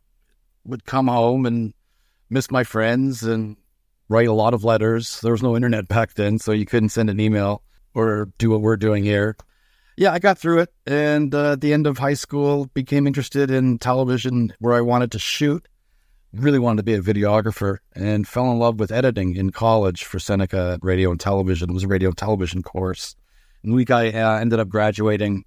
would 0.65 0.85
come 0.85 1.07
home 1.07 1.47
and 1.47 1.73
miss 2.31 2.51
my 2.51 2.65
friends 2.65 3.23
and 3.23 3.57
write 4.09 4.29
a 4.29 4.33
lot 4.33 4.55
of 4.55 4.65
letters. 4.65 5.21
There 5.21 5.33
was 5.33 5.43
no 5.43 5.57
internet 5.57 5.89
back 5.89 6.15
then, 6.15 6.39
so 6.39 6.53
you 6.53 6.67
couldn't 6.67 6.91
send 6.91 7.11
an 7.11 7.21
email 7.21 7.63
or 7.95 8.31
do 8.39 8.51
what 8.51 8.61
we're 8.61 8.77
doing 8.77 9.05
here 9.05 9.37
yeah, 9.97 10.13
I 10.13 10.19
got 10.19 10.39
through 10.39 10.61
it, 10.61 10.73
and 10.87 11.35
uh, 11.35 11.53
at 11.53 11.63
the 11.63 11.73
end 11.73 11.87
of 11.87 11.99
high 11.99 12.15
school, 12.15 12.67
became 12.75 13.07
interested 13.07 13.51
in 13.51 13.79
television, 13.79 14.53
where 14.59 14.75
I 14.75 14.83
wanted 14.83 15.13
to 15.13 15.19
shoot. 15.19 15.67
Really 16.33 16.59
wanted 16.59 16.79
to 16.79 16.83
be 16.83 16.95
a 16.95 17.01
videographer, 17.01 17.79
and 17.95 18.29
fell 18.29 18.51
in 18.51 18.59
love 18.59 18.79
with 18.79 18.93
editing 18.93 19.37
in 19.37 19.51
college 19.51 20.05
for 20.05 20.19
Seneca 20.19 20.79
Radio 20.83 21.11
and 21.11 21.19
Television. 21.19 21.71
It 21.71 21.73
was 21.73 21.85
a 21.85 21.89
radio 21.89 22.11
and 22.11 22.19
television 22.19 22.63
course. 22.63 23.17
And 23.63 23.73
the 23.73 23.77
week 23.77 23.91
I 23.91 24.11
uh, 24.11 24.39
ended 24.39 24.61
up 24.61 24.69
graduating 24.69 25.45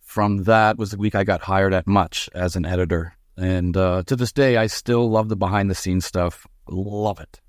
from 0.00 0.44
that 0.44 0.78
was 0.78 0.92
the 0.92 0.96
week 0.96 1.14
I 1.14 1.24
got 1.24 1.42
hired 1.42 1.74
at 1.74 1.86
Much 1.86 2.30
as 2.34 2.56
an 2.56 2.64
editor. 2.64 3.15
And 3.36 3.76
uh, 3.76 4.02
to 4.06 4.16
this 4.16 4.32
day, 4.32 4.56
I 4.56 4.66
still 4.66 5.10
love 5.10 5.28
the 5.28 5.36
behind 5.36 5.70
the 5.70 5.74
scenes 5.74 6.06
stuff. 6.06 6.46
Love 6.68 7.20
it. 7.20 7.40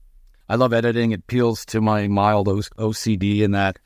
I 0.49 0.55
love 0.55 0.73
editing. 0.73 1.11
It 1.11 1.19
appeals 1.21 1.65
to 1.67 1.81
my 1.81 2.07
mild 2.07 2.47
OCD 2.47 3.41
in 3.41 3.51
that 3.51 3.79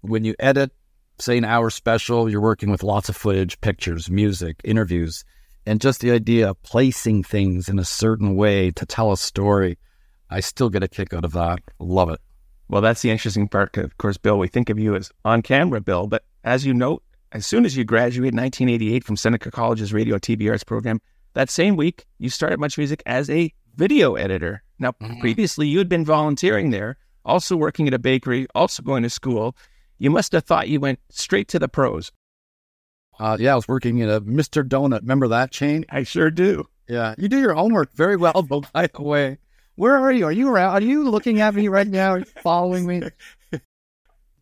when 0.00 0.24
you 0.24 0.34
edit 0.38 0.72
say, 1.20 1.36
an 1.36 1.44
hour 1.44 1.70
special, 1.70 2.30
you're 2.30 2.40
working 2.40 2.70
with 2.70 2.82
lots 2.82 3.08
of 3.08 3.16
footage, 3.16 3.60
pictures, 3.60 4.10
music, 4.10 4.60
interviews, 4.64 5.24
and 5.66 5.80
just 5.80 6.00
the 6.00 6.10
idea 6.10 6.50
of 6.50 6.62
placing 6.62 7.22
things 7.22 7.68
in 7.68 7.78
a 7.78 7.84
certain 7.84 8.36
way 8.36 8.70
to 8.72 8.86
tell 8.86 9.12
a 9.12 9.16
story. 9.16 9.78
I 10.30 10.40
still 10.40 10.70
get 10.70 10.82
a 10.82 10.88
kick 10.88 11.12
out 11.12 11.24
of 11.24 11.32
that. 11.32 11.60
Love 11.78 12.10
it. 12.10 12.20
Well, 12.68 12.82
that's 12.82 13.02
the 13.02 13.10
interesting 13.10 13.48
part. 13.48 13.76
Of 13.76 13.96
course, 13.98 14.18
Bill, 14.18 14.38
we 14.38 14.48
think 14.48 14.70
of 14.70 14.78
you 14.78 14.94
as 14.94 15.10
on 15.24 15.42
camera, 15.42 15.80
Bill, 15.80 16.06
but 16.06 16.24
as 16.44 16.64
you 16.64 16.74
note, 16.74 17.02
as 17.32 17.46
soon 17.46 17.64
as 17.64 17.76
you 17.76 17.84
graduated 17.84 18.34
in 18.34 18.40
1988 18.40 19.04
from 19.04 19.16
Seneca 19.16 19.50
College's 19.50 19.92
radio 19.92 20.18
TV 20.18 20.50
arts 20.50 20.64
program, 20.64 21.00
that 21.34 21.50
same 21.50 21.76
week 21.76 22.06
you 22.18 22.30
started 22.30 22.58
Much 22.60 22.78
Music 22.78 23.02
as 23.06 23.28
a 23.30 23.52
video 23.76 24.14
editor. 24.14 24.62
Now, 24.78 24.92
mm-hmm. 24.92 25.20
previously 25.20 25.68
you 25.68 25.78
had 25.78 25.88
been 25.88 26.04
volunteering 26.04 26.70
there, 26.70 26.96
also 27.24 27.56
working 27.56 27.86
at 27.88 27.94
a 27.94 27.98
bakery, 27.98 28.46
also 28.54 28.82
going 28.82 29.02
to 29.02 29.10
school. 29.10 29.56
You 29.98 30.10
must 30.10 30.32
have 30.32 30.44
thought 30.44 30.68
you 30.68 30.80
went 30.80 31.00
straight 31.10 31.48
to 31.48 31.58
the 31.58 31.68
pros. 31.68 32.12
Uh, 33.18 33.36
yeah, 33.40 33.52
I 33.52 33.56
was 33.56 33.66
working 33.66 34.00
at 34.02 34.08
a 34.08 34.20
Mr. 34.20 34.66
Donut. 34.66 35.00
Remember 35.00 35.28
that 35.28 35.50
chain? 35.50 35.84
I 35.90 36.04
sure 36.04 36.30
do. 36.30 36.66
Yeah, 36.88 37.14
you 37.18 37.28
do 37.28 37.40
your 37.40 37.54
homework 37.54 37.92
very 37.94 38.16
well, 38.16 38.42
by 38.72 38.86
the 38.86 39.02
way. 39.02 39.38
Where 39.74 39.96
are 39.96 40.12
you? 40.12 40.24
Are 40.26 40.32
you 40.32 40.48
around? 40.48 40.72
Are 40.72 40.86
you 40.86 41.08
looking 41.08 41.40
at 41.40 41.54
me 41.54 41.68
right 41.68 41.86
now? 41.86 42.12
Are 42.12 42.18
you 42.20 42.24
following 42.24 42.86
me? 42.86 43.02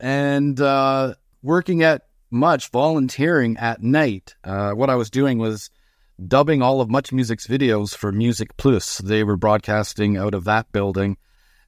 and 0.00 0.60
uh, 0.60 1.14
working 1.42 1.82
at 1.82 2.06
much 2.30 2.70
volunteering 2.70 3.56
at 3.56 3.82
night. 3.82 4.34
Uh, 4.44 4.72
what 4.72 4.90
I 4.90 4.94
was 4.94 5.10
doing 5.10 5.38
was 5.38 5.70
dubbing 6.24 6.62
all 6.62 6.80
of 6.80 6.90
Much 6.90 7.12
Music's 7.12 7.46
videos 7.46 7.96
for 7.96 8.12
Music 8.12 8.56
Plus. 8.56 8.98
They 8.98 9.24
were 9.24 9.36
broadcasting 9.36 10.16
out 10.16 10.34
of 10.34 10.44
that 10.44 10.70
building, 10.72 11.16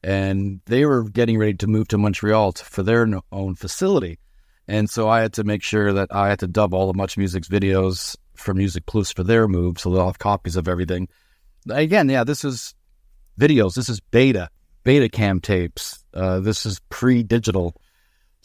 and 0.02 0.60
they 0.66 0.84
were 0.84 1.04
getting 1.04 1.38
ready 1.38 1.54
to 1.54 1.66
move 1.66 1.88
to 1.88 1.98
Montreal 1.98 2.52
for 2.52 2.82
their 2.82 3.08
own 3.32 3.54
facility. 3.54 4.18
And 4.66 4.88
so 4.88 5.08
I 5.08 5.20
had 5.20 5.32
to 5.34 5.44
make 5.44 5.62
sure 5.62 5.92
that 5.92 6.14
I 6.14 6.28
had 6.28 6.40
to 6.40 6.46
dub 6.46 6.74
all 6.74 6.90
of 6.90 6.96
Much 6.96 7.16
Music's 7.16 7.48
videos 7.48 8.16
for 8.34 8.54
Music 8.54 8.86
Plus 8.86 9.12
for 9.12 9.24
their 9.24 9.48
move, 9.48 9.78
so 9.78 9.90
they'll 9.90 10.06
have 10.06 10.18
copies 10.18 10.56
of 10.56 10.68
everything. 10.68 11.08
Again, 11.70 12.08
yeah, 12.08 12.24
this 12.24 12.44
is 12.44 12.74
videos. 13.38 13.74
This 13.74 13.88
is 13.88 14.00
beta, 14.00 14.48
beta 14.84 15.08
cam 15.08 15.40
tapes. 15.40 16.04
Uh, 16.14 16.40
this 16.40 16.66
is 16.66 16.80
pre-digital 16.88 17.74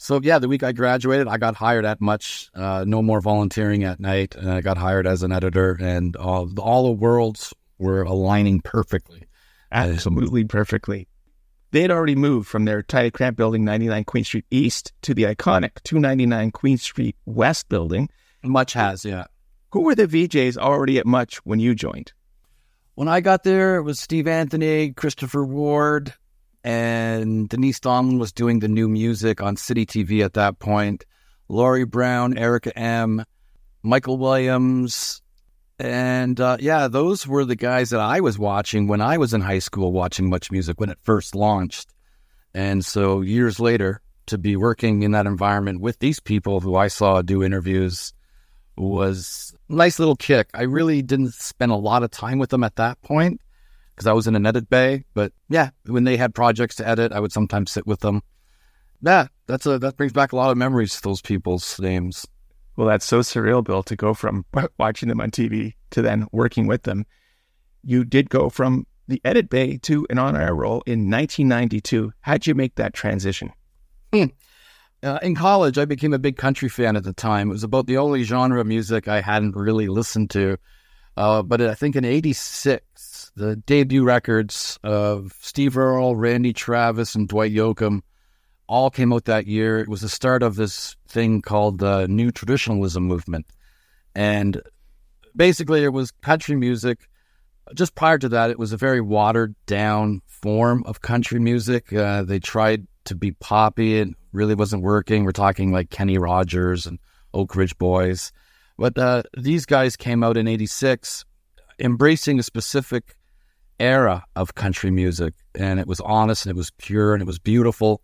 so 0.04 0.20
yeah, 0.22 0.38
the 0.38 0.48
week 0.48 0.62
I 0.62 0.72
graduated, 0.72 1.28
I 1.28 1.38
got 1.38 1.56
hired 1.56 1.86
at 1.86 1.98
Much. 1.98 2.50
Uh, 2.54 2.84
no 2.86 3.00
more 3.00 3.22
volunteering 3.22 3.84
at 3.84 3.98
night, 3.98 4.34
and 4.34 4.50
I 4.50 4.60
got 4.60 4.76
hired 4.76 5.06
as 5.06 5.22
an 5.22 5.32
editor, 5.32 5.78
and 5.80 6.14
all, 6.16 6.46
all 6.58 6.84
the 6.84 6.92
worlds 6.92 7.54
were 7.78 8.02
aligning 8.02 8.60
perfectly. 8.60 9.22
Absolutely 9.72 10.44
perfectly. 10.44 11.08
They 11.70 11.80
had 11.80 11.90
already 11.90 12.16
moved 12.16 12.48
from 12.48 12.66
their 12.66 12.82
tight 12.82 13.14
cramped 13.14 13.38
building, 13.38 13.64
99 13.64 14.04
Queen 14.04 14.24
Street 14.24 14.44
East, 14.50 14.92
to 15.00 15.14
the 15.14 15.22
iconic 15.22 15.82
299 15.84 16.50
Queen 16.50 16.76
Street 16.76 17.16
West 17.24 17.70
building. 17.70 18.10
Much 18.42 18.74
has, 18.74 19.06
yeah. 19.06 19.24
Who 19.72 19.84
were 19.84 19.94
the 19.94 20.06
VJs 20.06 20.58
already 20.58 20.98
at 20.98 21.06
Much 21.06 21.38
when 21.46 21.60
you 21.60 21.74
joined? 21.74 22.12
When 22.94 23.08
I 23.08 23.22
got 23.22 23.42
there, 23.42 23.76
it 23.76 23.84
was 23.84 24.00
Steve 24.00 24.28
Anthony, 24.28 24.92
Christopher 24.92 25.46
Ward, 25.46 26.12
and 26.64 27.46
Denise 27.48 27.78
Donlon 27.78 28.18
was 28.18 28.32
doing 28.32 28.60
the 28.60 28.68
new 28.68 28.88
music 28.88 29.42
on 29.42 29.56
City 29.56 29.84
TV 29.84 30.24
at 30.24 30.32
that 30.32 30.58
point. 30.58 31.04
Laurie 31.46 31.84
Brown, 31.84 32.38
Erica 32.38 32.76
M, 32.76 33.22
Michael 33.82 34.16
Williams, 34.16 35.20
and 35.78 36.40
uh, 36.40 36.56
yeah, 36.58 36.88
those 36.88 37.26
were 37.26 37.44
the 37.44 37.54
guys 37.54 37.90
that 37.90 38.00
I 38.00 38.20
was 38.20 38.38
watching 38.38 38.88
when 38.88 39.02
I 39.02 39.18
was 39.18 39.34
in 39.34 39.42
high 39.42 39.58
school, 39.58 39.92
watching 39.92 40.30
Much 40.30 40.50
Music 40.50 40.80
when 40.80 40.88
it 40.88 40.98
first 41.02 41.34
launched. 41.34 41.90
And 42.54 42.82
so 42.82 43.20
years 43.20 43.60
later, 43.60 44.00
to 44.26 44.38
be 44.38 44.56
working 44.56 45.02
in 45.02 45.10
that 45.10 45.26
environment 45.26 45.82
with 45.82 45.98
these 45.98 46.18
people 46.18 46.60
who 46.60 46.76
I 46.76 46.88
saw 46.88 47.20
do 47.20 47.42
interviews 47.42 48.14
was 48.76 49.54
nice 49.68 49.98
little 49.98 50.16
kick. 50.16 50.48
I 50.54 50.62
really 50.62 51.02
didn't 51.02 51.34
spend 51.34 51.72
a 51.72 51.76
lot 51.76 52.02
of 52.02 52.10
time 52.10 52.38
with 52.38 52.48
them 52.48 52.64
at 52.64 52.76
that 52.76 53.02
point 53.02 53.40
because 53.94 54.06
I 54.06 54.12
was 54.12 54.26
in 54.26 54.36
an 54.36 54.46
edit 54.46 54.68
bay. 54.68 55.04
But 55.14 55.32
yeah, 55.48 55.70
when 55.86 56.04
they 56.04 56.16
had 56.16 56.34
projects 56.34 56.76
to 56.76 56.88
edit, 56.88 57.12
I 57.12 57.20
would 57.20 57.32
sometimes 57.32 57.70
sit 57.70 57.86
with 57.86 58.00
them. 58.00 58.22
Yeah, 59.02 59.28
that's 59.46 59.66
a 59.66 59.78
that 59.78 59.96
brings 59.96 60.12
back 60.12 60.32
a 60.32 60.36
lot 60.36 60.50
of 60.50 60.56
memories 60.56 60.96
to 60.96 61.02
those 61.02 61.20
people's 61.20 61.78
names. 61.78 62.26
Well, 62.76 62.88
that's 62.88 63.04
so 63.04 63.20
surreal, 63.20 63.62
Bill, 63.62 63.82
to 63.84 63.96
go 63.96 64.14
from 64.14 64.44
watching 64.78 65.08
them 65.08 65.20
on 65.20 65.30
TV 65.30 65.74
to 65.90 66.02
then 66.02 66.26
working 66.32 66.66
with 66.66 66.82
them. 66.82 67.06
You 67.82 68.04
did 68.04 68.30
go 68.30 68.48
from 68.48 68.86
the 69.06 69.20
edit 69.24 69.50
bay 69.50 69.76
to 69.78 70.06
an 70.10 70.18
on-air 70.18 70.54
role 70.54 70.82
in 70.86 71.10
1992. 71.10 72.12
How'd 72.20 72.46
you 72.46 72.54
make 72.54 72.76
that 72.76 72.94
transition? 72.94 73.52
Hmm. 74.12 74.24
Uh, 75.02 75.18
in 75.22 75.34
college, 75.34 75.76
I 75.76 75.84
became 75.84 76.14
a 76.14 76.18
big 76.18 76.38
country 76.38 76.70
fan 76.70 76.96
at 76.96 77.04
the 77.04 77.12
time. 77.12 77.50
It 77.50 77.52
was 77.52 77.62
about 77.62 77.86
the 77.86 77.98
only 77.98 78.22
genre 78.22 78.60
of 78.60 78.66
music 78.66 79.06
I 79.06 79.20
hadn't 79.20 79.54
really 79.54 79.86
listened 79.86 80.30
to. 80.30 80.56
Uh, 81.16 81.42
but 81.42 81.60
I 81.60 81.74
think 81.74 81.94
in 81.94 82.04
'86, 82.04 82.82
the 83.36 83.56
debut 83.56 84.04
records 84.04 84.78
of 84.82 85.34
Steve 85.40 85.76
Earle, 85.76 86.16
Randy 86.16 86.52
Travis, 86.52 87.14
and 87.14 87.28
Dwight 87.28 87.52
Yoakam 87.52 88.00
all 88.68 88.90
came 88.90 89.12
out 89.12 89.24
that 89.24 89.46
year. 89.46 89.78
It 89.78 89.88
was 89.88 90.00
the 90.00 90.08
start 90.08 90.42
of 90.42 90.56
this 90.56 90.96
thing 91.08 91.42
called 91.42 91.78
the 91.78 92.06
New 92.08 92.30
Traditionalism 92.30 93.02
Movement. 93.02 93.46
And 94.14 94.62
basically, 95.34 95.84
it 95.84 95.92
was 95.92 96.10
country 96.10 96.56
music. 96.56 97.08
Just 97.74 97.94
prior 97.94 98.18
to 98.18 98.28
that, 98.30 98.50
it 98.50 98.58
was 98.58 98.72
a 98.72 98.76
very 98.76 99.00
watered 99.00 99.54
down 99.66 100.22
form 100.26 100.84
of 100.86 101.00
country 101.00 101.40
music. 101.40 101.92
Uh, 101.92 102.22
they 102.22 102.38
tried 102.38 102.86
to 103.06 103.14
be 103.14 103.32
poppy, 103.32 103.98
it 103.98 104.08
really 104.32 104.54
wasn't 104.54 104.82
working. 104.82 105.24
We're 105.24 105.32
talking 105.32 105.72
like 105.72 105.90
Kenny 105.90 106.18
Rogers 106.18 106.86
and 106.86 106.98
Oak 107.34 107.54
Ridge 107.54 107.76
Boys. 107.76 108.32
But 108.78 108.96
uh, 108.98 109.22
these 109.36 109.66
guys 109.66 109.96
came 109.96 110.24
out 110.24 110.36
in 110.36 110.48
86 110.48 111.24
embracing 111.78 112.38
a 112.38 112.42
specific 112.42 113.16
era 113.80 114.24
of 114.36 114.54
country 114.54 114.90
music, 114.90 115.34
and 115.54 115.80
it 115.80 115.86
was 115.86 116.00
honest 116.00 116.46
and 116.46 116.50
it 116.50 116.56
was 116.56 116.70
pure 116.78 117.12
and 117.14 117.22
it 117.22 117.26
was 117.26 117.38
beautiful. 117.38 118.02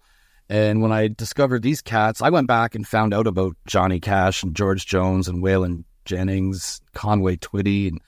And 0.48 0.82
when 0.82 0.90
I 0.90 1.08
discovered 1.08 1.62
these 1.62 1.80
cats, 1.80 2.20
I 2.20 2.30
went 2.30 2.48
back 2.48 2.74
and 2.74 2.86
found 2.86 3.14
out 3.14 3.26
about 3.26 3.56
Johnny 3.66 4.00
Cash 4.00 4.42
and 4.42 4.54
George 4.54 4.86
Jones 4.86 5.28
and 5.28 5.42
Waylon 5.42 5.84
Jennings, 6.04 6.80
Conway 6.92 7.36
Twitty, 7.36 7.88
and 7.88 8.00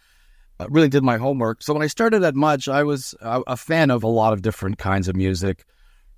I 0.58 0.66
really 0.68 0.88
did 0.88 1.04
my 1.04 1.18
homework. 1.18 1.62
So 1.62 1.72
when 1.72 1.82
I 1.82 1.86
started 1.86 2.24
at 2.24 2.34
Much, 2.34 2.68
I 2.68 2.82
was 2.82 3.14
a, 3.20 3.42
a 3.46 3.56
fan 3.56 3.90
of 3.90 4.02
a 4.02 4.08
lot 4.08 4.32
of 4.32 4.42
different 4.42 4.78
kinds 4.78 5.08
of 5.08 5.16
music 5.16 5.64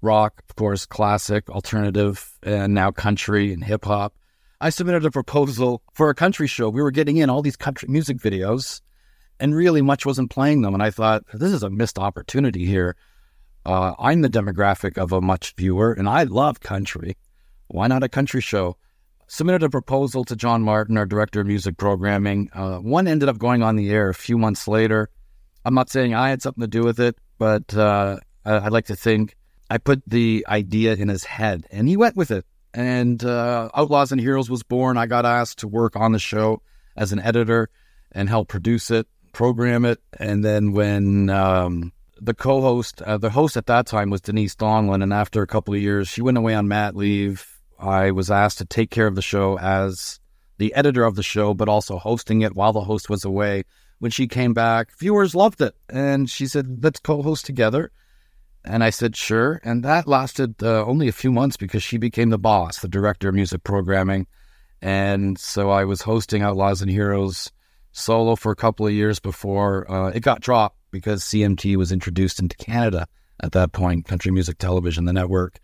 rock, 0.05 0.43
of 0.49 0.57
course, 0.57 0.87
classic, 0.87 1.49
alternative, 1.49 2.39
and 2.43 2.75
now 2.75 2.91
country 2.91 3.53
and 3.53 3.65
hip 3.65 3.85
hop. 3.85 4.15
I 4.61 4.71
submitted 4.71 5.05
a 5.05 5.11
proposal 5.11 5.83
for 5.93 6.11
a 6.11 6.15
country 6.15 6.47
show. 6.47 6.69
We 6.69 6.83
were 6.83 6.91
getting 6.91 7.17
in 7.17 7.31
all 7.31 7.43
these 7.43 7.57
country 7.57 7.89
music 7.91 8.19
videos 8.19 8.83
and 9.41 9.55
really 9.55 9.83
much 9.83 10.07
wasn't 10.07 10.31
playing 10.31 10.63
them. 10.63 10.75
And 10.75 10.83
I 10.83 10.91
thought, 10.91 11.25
this 11.33 11.53
is 11.53 11.63
a 11.63 11.71
missed 11.71 11.99
opportunity 11.99 12.65
here. 12.65 12.97
Uh, 13.67 13.95
I'm 13.99 14.23
the 14.23 14.29
demographic 14.29 14.99
of 14.99 15.13
a 15.13 15.21
much 15.21 15.55
viewer, 15.55 15.93
and 15.93 16.09
I 16.09 16.25
love 16.25 16.61
country. 16.61 17.17
Why 17.69 17.87
not 17.87 18.03
a 18.03 18.09
country 18.09 18.41
show? 18.41 18.77
Submitted 19.27 19.63
a 19.63 19.71
proposal 19.71 20.25
to 20.25 20.37
John 20.37 20.63
Martin, 20.63 20.99
our 20.99 21.07
director 21.07 21.41
of 21.41 21.47
music 21.47 21.79
programming. 21.79 22.51
Uh, 22.53 22.77
one 22.77 23.09
ended 23.09 23.29
up 23.29 23.39
going 23.39 23.63
on 23.63 23.77
the 23.77 23.91
air 23.91 24.11
a 24.11 24.15
few 24.15 24.37
months 24.37 24.69
later. 24.69 25.09
I'm 25.65 25.75
not 25.75 25.89
saying 25.89 26.15
I 26.15 26.29
had 26.29 26.43
something 26.43 26.61
to 26.61 26.69
do 26.69 26.83
with 26.83 27.01
it, 27.01 27.17
but 27.39 27.75
uh, 27.75 28.19
I'd 28.45 28.73
like 28.73 28.87
to 28.87 28.97
think 28.97 29.35
I 29.71 29.79
put 29.79 30.03
the 30.07 30.45
idea 30.47 30.95
in 30.95 31.09
his 31.09 31.25
head, 31.25 31.67
and 31.71 31.89
he 31.89 31.97
went 31.97 32.17
with 32.17 32.31
it. 32.31 32.45
And 32.75 33.25
uh, 33.25 33.71
Outlaws 33.75 34.13
and 34.13 34.21
Heroes 34.21 34.51
was 34.51 34.63
born. 34.63 34.99
I 34.99 35.07
got 35.07 35.25
asked 35.25 35.61
to 35.61 35.69
work 35.69 35.97
on 35.97 36.13
the 36.13 36.19
show 36.19 36.61
as 36.97 37.13
an 37.13 37.21
editor 37.21 37.71
and 38.13 38.29
help 38.29 38.49
produce 38.49 38.91
it 38.91 39.07
program 39.35 39.85
it. 39.85 40.01
And 40.19 40.43
then 40.43 40.73
when 40.73 41.29
um, 41.29 41.93
the 42.21 42.35
co-host, 42.35 43.03
uh, 43.03 43.19
the 43.19 43.31
host 43.31 43.57
at 43.57 43.67
that 43.67 43.87
time 43.87 44.09
was 44.09 44.23
Denise 44.23 44.55
Donlon, 44.55 45.03
and 45.03 45.13
after 45.13 45.43
a 45.43 45.47
couple 45.47 45.75
of 45.75 45.81
years, 45.81 46.09
she 46.09 46.23
went 46.23 46.39
away 46.39 46.55
on 46.55 46.69
mat 46.69 46.97
leave. 46.97 47.47
I 47.79 48.13
was 48.13 48.31
asked 48.31 48.59
to 48.59 48.65
take 48.65 48.91
care 48.91 49.07
of 49.07 49.17
the 49.17 49.23
show 49.23 49.59
as 49.59 50.21
the 50.59 50.73
editor 50.75 51.05
of 51.05 51.17
the 51.17 51.23
show, 51.23 51.53
but 51.53 51.69
also 51.69 51.99
hosting 51.99 52.41
it 52.43 52.55
while 52.55 52.73
the 52.73 52.81
host 52.81 53.11
was 53.11 53.25
away. 53.25 53.65
When 53.99 54.11
she 54.11 54.27
came 54.27 54.55
back, 54.55 54.97
viewers 54.99 55.35
loved 55.35 55.61
it, 55.61 55.75
and 55.89 56.31
she 56.31 56.47
said, 56.47 56.83
"Let's 56.83 57.01
co-host 57.01 57.45
together." 57.45 57.91
And 58.65 58.83
I 58.83 58.91
said, 58.91 59.17
"Sure." 59.17 59.61
And 59.65 59.85
that 59.85 60.09
lasted 60.09 60.63
uh, 60.63 60.85
only 60.85 61.09
a 61.09 61.13
few 61.13 61.33
months 61.33 61.57
because 61.57 61.83
she 61.83 61.99
became 61.99 62.31
the 62.31 62.39
boss, 62.39 62.81
the 62.81 62.89
director 62.89 63.29
of 63.29 63.35
music 63.35 63.65
programming, 63.65 64.27
and 64.81 65.39
so 65.39 65.71
I 65.71 65.85
was 65.85 66.03
hosting 66.03 66.43
Outlaws 66.43 66.83
and 66.83 66.91
Heroes 66.91 67.51
solo 67.95 68.35
for 68.37 68.53
a 68.53 68.57
couple 68.57 68.87
of 68.87 68.93
years 68.93 69.21
before 69.21 69.91
uh, 69.91 70.11
it 70.11 70.21
got 70.21 70.41
dropped 70.41 70.77
because 70.91 71.23
CMT 71.23 71.77
was 71.77 71.93
introduced 71.93 72.41
into 72.41 72.57
Canada 72.57 73.07
at 73.41 73.53
that 73.53 73.73
point, 73.73 74.07
Country 74.07 74.31
Music 74.31 74.59
Television, 74.59 75.05
the 75.05 75.13
network, 75.13 75.59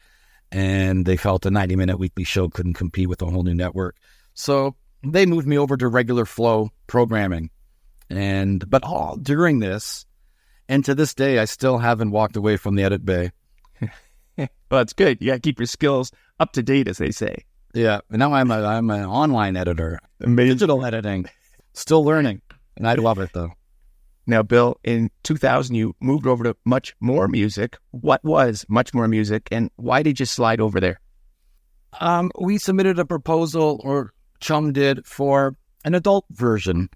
and 0.50 1.04
they 1.04 1.16
felt 1.16 1.44
a 1.44 1.50
90 1.50 1.76
minute 1.76 1.98
weekly 1.98 2.24
show 2.24 2.48
couldn't 2.48 2.74
compete 2.74 3.08
with 3.08 3.20
a 3.20 3.26
whole 3.26 3.42
new 3.42 3.54
network. 3.54 3.96
So 4.34 4.76
they 5.02 5.26
moved 5.26 5.46
me 5.46 5.58
over 5.58 5.76
to 5.76 5.88
regular 5.88 6.24
flow 6.24 6.70
programming. 6.86 7.50
And, 8.08 8.68
but 8.68 8.84
all 8.84 9.16
during 9.16 9.58
this, 9.58 10.06
and 10.68 10.84
to 10.84 10.94
this 10.94 11.14
day, 11.14 11.38
I 11.38 11.44
still 11.44 11.78
haven't 11.78 12.10
walked 12.12 12.36
away 12.36 12.56
from 12.56 12.76
the 12.76 12.84
edit 12.84 13.04
bay. 13.04 13.30
well, 14.36 14.48
that's 14.68 14.92
good. 14.92 15.18
You 15.20 15.28
got 15.28 15.34
to 15.34 15.40
keep 15.40 15.58
your 15.58 15.66
skills 15.66 16.12
up 16.38 16.52
to 16.52 16.62
date, 16.62 16.88
as 16.88 16.98
they 16.98 17.10
say. 17.10 17.44
Yeah, 17.72 18.00
and 18.10 18.18
now 18.18 18.32
I'm 18.32 18.50
a, 18.50 18.64
I'm 18.64 18.90
an 18.90 19.04
online 19.04 19.56
editor, 19.56 20.00
Amazing. 20.20 20.54
digital 20.54 20.84
editing, 20.84 21.26
still 21.72 22.04
learning, 22.04 22.42
and 22.76 22.88
I 22.88 22.94
love 22.94 23.18
it 23.18 23.30
though. 23.32 23.50
Now, 24.26 24.42
Bill, 24.42 24.78
in 24.84 25.10
2000, 25.24 25.74
you 25.74 25.96
moved 26.00 26.26
over 26.26 26.44
to 26.44 26.56
Much 26.64 26.94
More 27.00 27.26
Music. 27.26 27.76
What 27.90 28.22
was 28.22 28.64
Much 28.68 28.94
More 28.94 29.08
Music, 29.08 29.48
and 29.50 29.70
why 29.76 30.02
did 30.02 30.20
you 30.20 30.26
slide 30.26 30.60
over 30.60 30.78
there? 30.78 31.00
Um, 31.98 32.30
we 32.38 32.58
submitted 32.58 32.98
a 32.98 33.04
proposal, 33.04 33.80
or 33.82 34.12
Chum 34.40 34.72
did, 34.72 35.04
for 35.06 35.56
an 35.84 35.94
adult 35.94 36.26
version. 36.30 36.88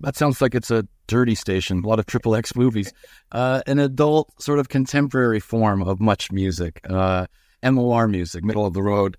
That 0.00 0.16
sounds 0.16 0.42
like 0.42 0.54
it's 0.54 0.70
a 0.70 0.86
dirty 1.06 1.34
station, 1.34 1.82
a 1.84 1.88
lot 1.88 1.98
of 1.98 2.06
triple 2.06 2.34
X 2.34 2.54
movies. 2.54 2.92
Uh, 3.30 3.62
an 3.66 3.78
adult 3.78 4.30
sort 4.42 4.58
of 4.58 4.68
contemporary 4.68 5.40
form 5.40 5.82
of 5.82 6.00
much 6.00 6.32
music, 6.32 6.80
uh, 6.90 7.26
MOR 7.62 8.08
music, 8.08 8.44
middle 8.44 8.66
of 8.66 8.74
the 8.74 8.82
road. 8.82 9.16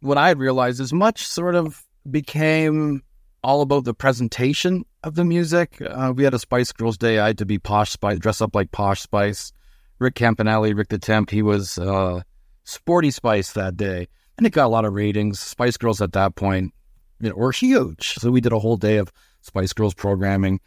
What 0.00 0.18
I 0.18 0.28
had 0.28 0.38
realized 0.38 0.80
is 0.80 0.92
much 0.92 1.26
sort 1.26 1.54
of 1.54 1.82
became 2.10 3.02
all 3.42 3.62
about 3.62 3.84
the 3.84 3.94
presentation 3.94 4.84
of 5.02 5.14
the 5.14 5.24
music. 5.24 5.80
Uh, 5.80 6.12
we 6.14 6.24
had 6.24 6.34
a 6.34 6.38
Spice 6.38 6.72
Girls 6.72 6.98
Day. 6.98 7.18
I 7.18 7.28
had 7.28 7.38
to 7.38 7.46
be 7.46 7.58
Posh 7.58 7.90
Spice, 7.90 8.18
dress 8.18 8.40
up 8.40 8.54
like 8.54 8.72
Posh 8.72 9.00
Spice. 9.00 9.52
Rick 9.98 10.14
Campanelli, 10.14 10.76
Rick 10.76 10.88
the 10.88 10.98
Temp, 10.98 11.30
he 11.30 11.42
was 11.42 11.78
uh, 11.78 12.22
Sporty 12.64 13.10
Spice 13.10 13.52
that 13.52 13.76
day. 13.76 14.08
And 14.38 14.46
it 14.46 14.50
got 14.50 14.66
a 14.66 14.68
lot 14.68 14.86
of 14.86 14.94
ratings. 14.94 15.38
Spice 15.38 15.76
Girls 15.76 16.00
at 16.00 16.12
that 16.12 16.34
point 16.34 16.72
you 17.20 17.28
know, 17.28 17.36
were 17.36 17.52
huge. 17.52 18.14
So 18.14 18.30
we 18.30 18.40
did 18.40 18.52
a 18.52 18.58
whole 18.58 18.76
day 18.76 18.96
of 18.96 19.12
Spice 19.42 19.72
Girls 19.72 19.94
programming. 19.94 20.60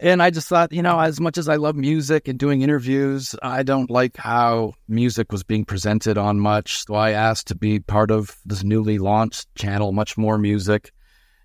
And 0.00 0.22
I 0.22 0.30
just 0.30 0.48
thought, 0.48 0.72
you 0.72 0.82
know, 0.82 0.98
as 0.98 1.20
much 1.20 1.38
as 1.38 1.48
I 1.48 1.56
love 1.56 1.76
music 1.76 2.26
and 2.26 2.38
doing 2.38 2.62
interviews, 2.62 3.36
I 3.42 3.62
don't 3.62 3.90
like 3.90 4.16
how 4.16 4.74
music 4.88 5.30
was 5.30 5.44
being 5.44 5.64
presented 5.64 6.18
on 6.18 6.40
much. 6.40 6.84
So 6.86 6.94
I 6.94 7.10
asked 7.10 7.46
to 7.48 7.54
be 7.54 7.78
part 7.78 8.10
of 8.10 8.36
this 8.44 8.64
newly 8.64 8.98
launched 8.98 9.54
channel, 9.54 9.92
Much 9.92 10.18
More 10.18 10.38
Music, 10.38 10.90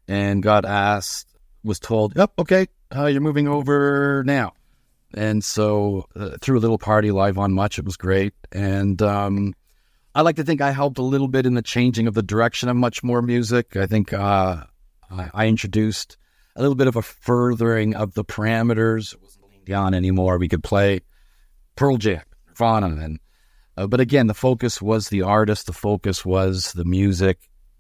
and 0.07 0.41
got 0.41 0.65
asked, 0.65 1.27
was 1.63 1.79
told, 1.79 2.15
yep, 2.15 2.31
okay, 2.39 2.67
uh, 2.95 3.05
you're 3.05 3.21
moving 3.21 3.47
over 3.47 4.23
now. 4.25 4.53
And 5.13 5.43
so 5.43 6.05
uh, 6.15 6.37
threw 6.41 6.57
a 6.57 6.61
little 6.61 6.77
party 6.77 7.11
live 7.11 7.37
on 7.37 7.53
Much. 7.53 7.79
It 7.79 7.85
was 7.85 7.97
great. 7.97 8.33
And 8.51 9.01
um, 9.01 9.53
I 10.13 10.21
like 10.21 10.35
to 10.37 10.43
think 10.43 10.61
I 10.61 10.71
helped 10.71 10.97
a 10.97 11.03
little 11.03 11.27
bit 11.27 11.45
in 11.45 11.53
the 11.53 11.61
changing 11.61 12.07
of 12.07 12.13
the 12.13 12.23
direction 12.23 12.69
of 12.69 12.75
Much 12.75 13.03
More 13.03 13.21
Music. 13.21 13.75
I 13.75 13.85
think 13.85 14.13
uh, 14.13 14.63
I, 15.09 15.29
I 15.33 15.47
introduced 15.47 16.17
a 16.55 16.61
little 16.61 16.75
bit 16.75 16.87
of 16.87 16.95
a 16.95 17.01
furthering 17.01 17.95
of 17.95 18.13
the 18.15 18.25
parameters. 18.25 19.13
It 19.13 19.21
wasn't 19.21 19.45
leaned 19.51 19.69
on 19.71 19.93
anymore. 19.93 20.37
We 20.37 20.49
could 20.49 20.63
play 20.63 21.01
Pearl 21.75 21.97
Jam, 21.97 22.21
Nirvana, 22.47 22.87
and 22.87 23.19
uh, 23.77 23.85
but 23.85 23.99
again, 23.99 24.25
the 24.25 24.33
focus 24.33 24.81
was 24.81 25.09
the 25.09 25.21
artist. 25.21 25.67
The 25.67 25.73
focus 25.73 26.25
was 26.25 26.73
the 26.73 26.83
music, 26.83 27.37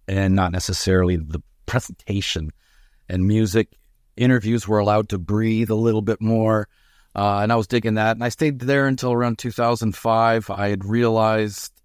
and 0.07 0.35
not 0.35 0.51
necessarily 0.51 1.15
the 1.15 1.41
presentation. 1.67 2.51
And 3.07 3.27
music 3.27 3.77
interviews 4.15 4.67
were 4.67 4.79
allowed 4.79 5.09
to 5.09 5.19
breathe 5.19 5.69
a 5.69 5.75
little 5.75 6.01
bit 6.01 6.19
more, 6.19 6.67
uh, 7.15 7.39
and 7.39 7.51
I 7.51 7.55
was 7.55 7.67
digging 7.67 7.93
that. 7.93 8.17
And 8.17 8.23
I 8.23 8.29
stayed 8.29 8.59
there 8.59 8.87
until 8.87 9.13
around 9.13 9.37
2005. 9.37 10.49
I 10.49 10.69
had 10.69 10.83
realized 10.83 11.77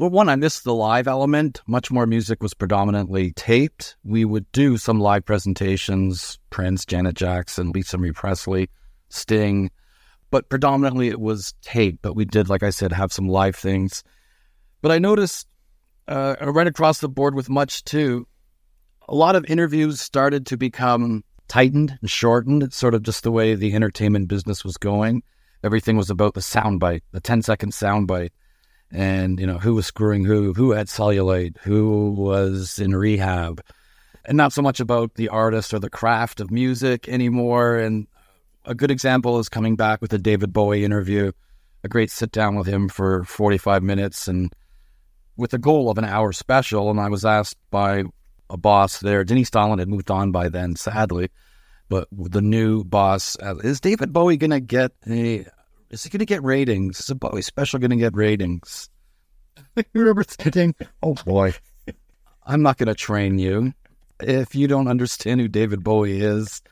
well, 0.00 0.08
one, 0.08 0.30
I 0.30 0.36
missed 0.36 0.64
the 0.64 0.72
live 0.72 1.06
element. 1.06 1.60
Much 1.66 1.90
more 1.90 2.06
music 2.06 2.42
was 2.42 2.54
predominantly 2.54 3.32
taped. 3.32 3.96
We 4.02 4.24
would 4.24 4.50
do 4.50 4.78
some 4.78 4.98
live 4.98 5.26
presentations 5.26 6.38
Prince, 6.48 6.86
Janet 6.86 7.16
Jackson, 7.16 7.70
Lisa 7.72 7.98
Marie 7.98 8.12
Presley, 8.12 8.70
Sting, 9.10 9.70
but 10.30 10.48
predominantly 10.48 11.08
it 11.08 11.20
was 11.20 11.52
taped. 11.60 12.00
But 12.00 12.16
we 12.16 12.24
did, 12.24 12.48
like 12.48 12.62
I 12.62 12.70
said, 12.70 12.92
have 12.92 13.12
some 13.12 13.28
live 13.28 13.54
things. 13.54 14.02
But 14.80 14.90
I 14.90 15.00
noticed 15.00 15.46
uh, 16.08 16.36
right 16.40 16.66
across 16.66 17.00
the 17.00 17.08
board 17.10 17.34
with 17.34 17.50
much 17.50 17.84
too, 17.84 18.26
a 19.10 19.14
lot 19.14 19.36
of 19.36 19.44
interviews 19.44 20.00
started 20.00 20.46
to 20.46 20.56
become 20.56 21.22
tightened 21.48 21.98
and 22.00 22.08
shortened. 22.08 22.62
It's 22.62 22.76
sort 22.76 22.94
of 22.94 23.02
just 23.02 23.22
the 23.22 23.30
way 23.30 23.54
the 23.54 23.74
entertainment 23.74 24.28
business 24.28 24.64
was 24.64 24.78
going. 24.78 25.22
Everything 25.62 25.98
was 25.98 26.08
about 26.08 26.32
the 26.32 26.40
soundbite, 26.40 27.02
the 27.12 27.20
10 27.20 27.42
second 27.42 27.72
soundbite 27.72 28.30
and 28.92 29.38
you 29.38 29.46
know 29.46 29.58
who 29.58 29.74
was 29.74 29.86
screwing 29.86 30.24
who, 30.24 30.52
who 30.52 30.72
had 30.72 30.88
cellulite, 30.88 31.56
who 31.58 32.10
was 32.10 32.78
in 32.78 32.94
rehab, 32.94 33.62
and 34.24 34.36
not 34.36 34.52
so 34.52 34.62
much 34.62 34.80
about 34.80 35.14
the 35.14 35.28
artist 35.28 35.72
or 35.72 35.78
the 35.78 35.90
craft 35.90 36.40
of 36.40 36.50
music 36.50 37.08
anymore. 37.08 37.78
And 37.78 38.06
a 38.64 38.74
good 38.74 38.90
example 38.90 39.38
is 39.38 39.48
coming 39.48 39.76
back 39.76 40.00
with 40.00 40.12
a 40.12 40.18
David 40.18 40.52
Bowie 40.52 40.84
interview, 40.84 41.32
a 41.84 41.88
great 41.88 42.10
sit 42.10 42.32
down 42.32 42.56
with 42.56 42.66
him 42.66 42.88
for 42.88 43.24
45 43.24 43.82
minutes, 43.82 44.28
and 44.28 44.52
with 45.36 45.52
the 45.52 45.58
goal 45.58 45.90
of 45.90 45.98
an 45.98 46.04
hour 46.04 46.32
special. 46.32 46.90
And 46.90 47.00
I 47.00 47.08
was 47.08 47.24
asked 47.24 47.58
by 47.70 48.04
a 48.50 48.56
boss 48.56 49.00
there, 49.00 49.24
Denise 49.24 49.50
Donlon 49.50 49.78
had 49.78 49.88
moved 49.88 50.10
on 50.10 50.32
by 50.32 50.48
then, 50.48 50.76
sadly. 50.76 51.30
But 51.88 52.08
the 52.12 52.42
new 52.42 52.84
boss, 52.84 53.36
uh, 53.42 53.56
is 53.56 53.80
David 53.80 54.12
Bowie 54.12 54.36
going 54.36 54.50
to 54.50 54.60
get 54.60 54.92
a 55.08 55.46
is 55.90 56.04
he 56.04 56.10
going 56.10 56.20
to 56.20 56.26
get 56.26 56.44
ratings? 56.44 57.00
Is 57.00 57.10
a 57.10 57.16
Bowie 57.16 57.42
special 57.42 57.80
going 57.80 57.90
to 57.90 57.96
get 57.96 58.14
ratings? 58.14 58.88
Remember 59.92 60.22
thinking, 60.22 60.74
oh 61.02 61.14
boy, 61.14 61.52
I'm 62.46 62.62
not 62.62 62.78
going 62.78 62.86
to 62.86 62.94
train 62.94 63.38
you. 63.38 63.74
If 64.20 64.54
you 64.54 64.68
don't 64.68 64.88
understand 64.88 65.40
who 65.40 65.48
David 65.48 65.82
Bowie 65.82 66.20
is, 66.20 66.62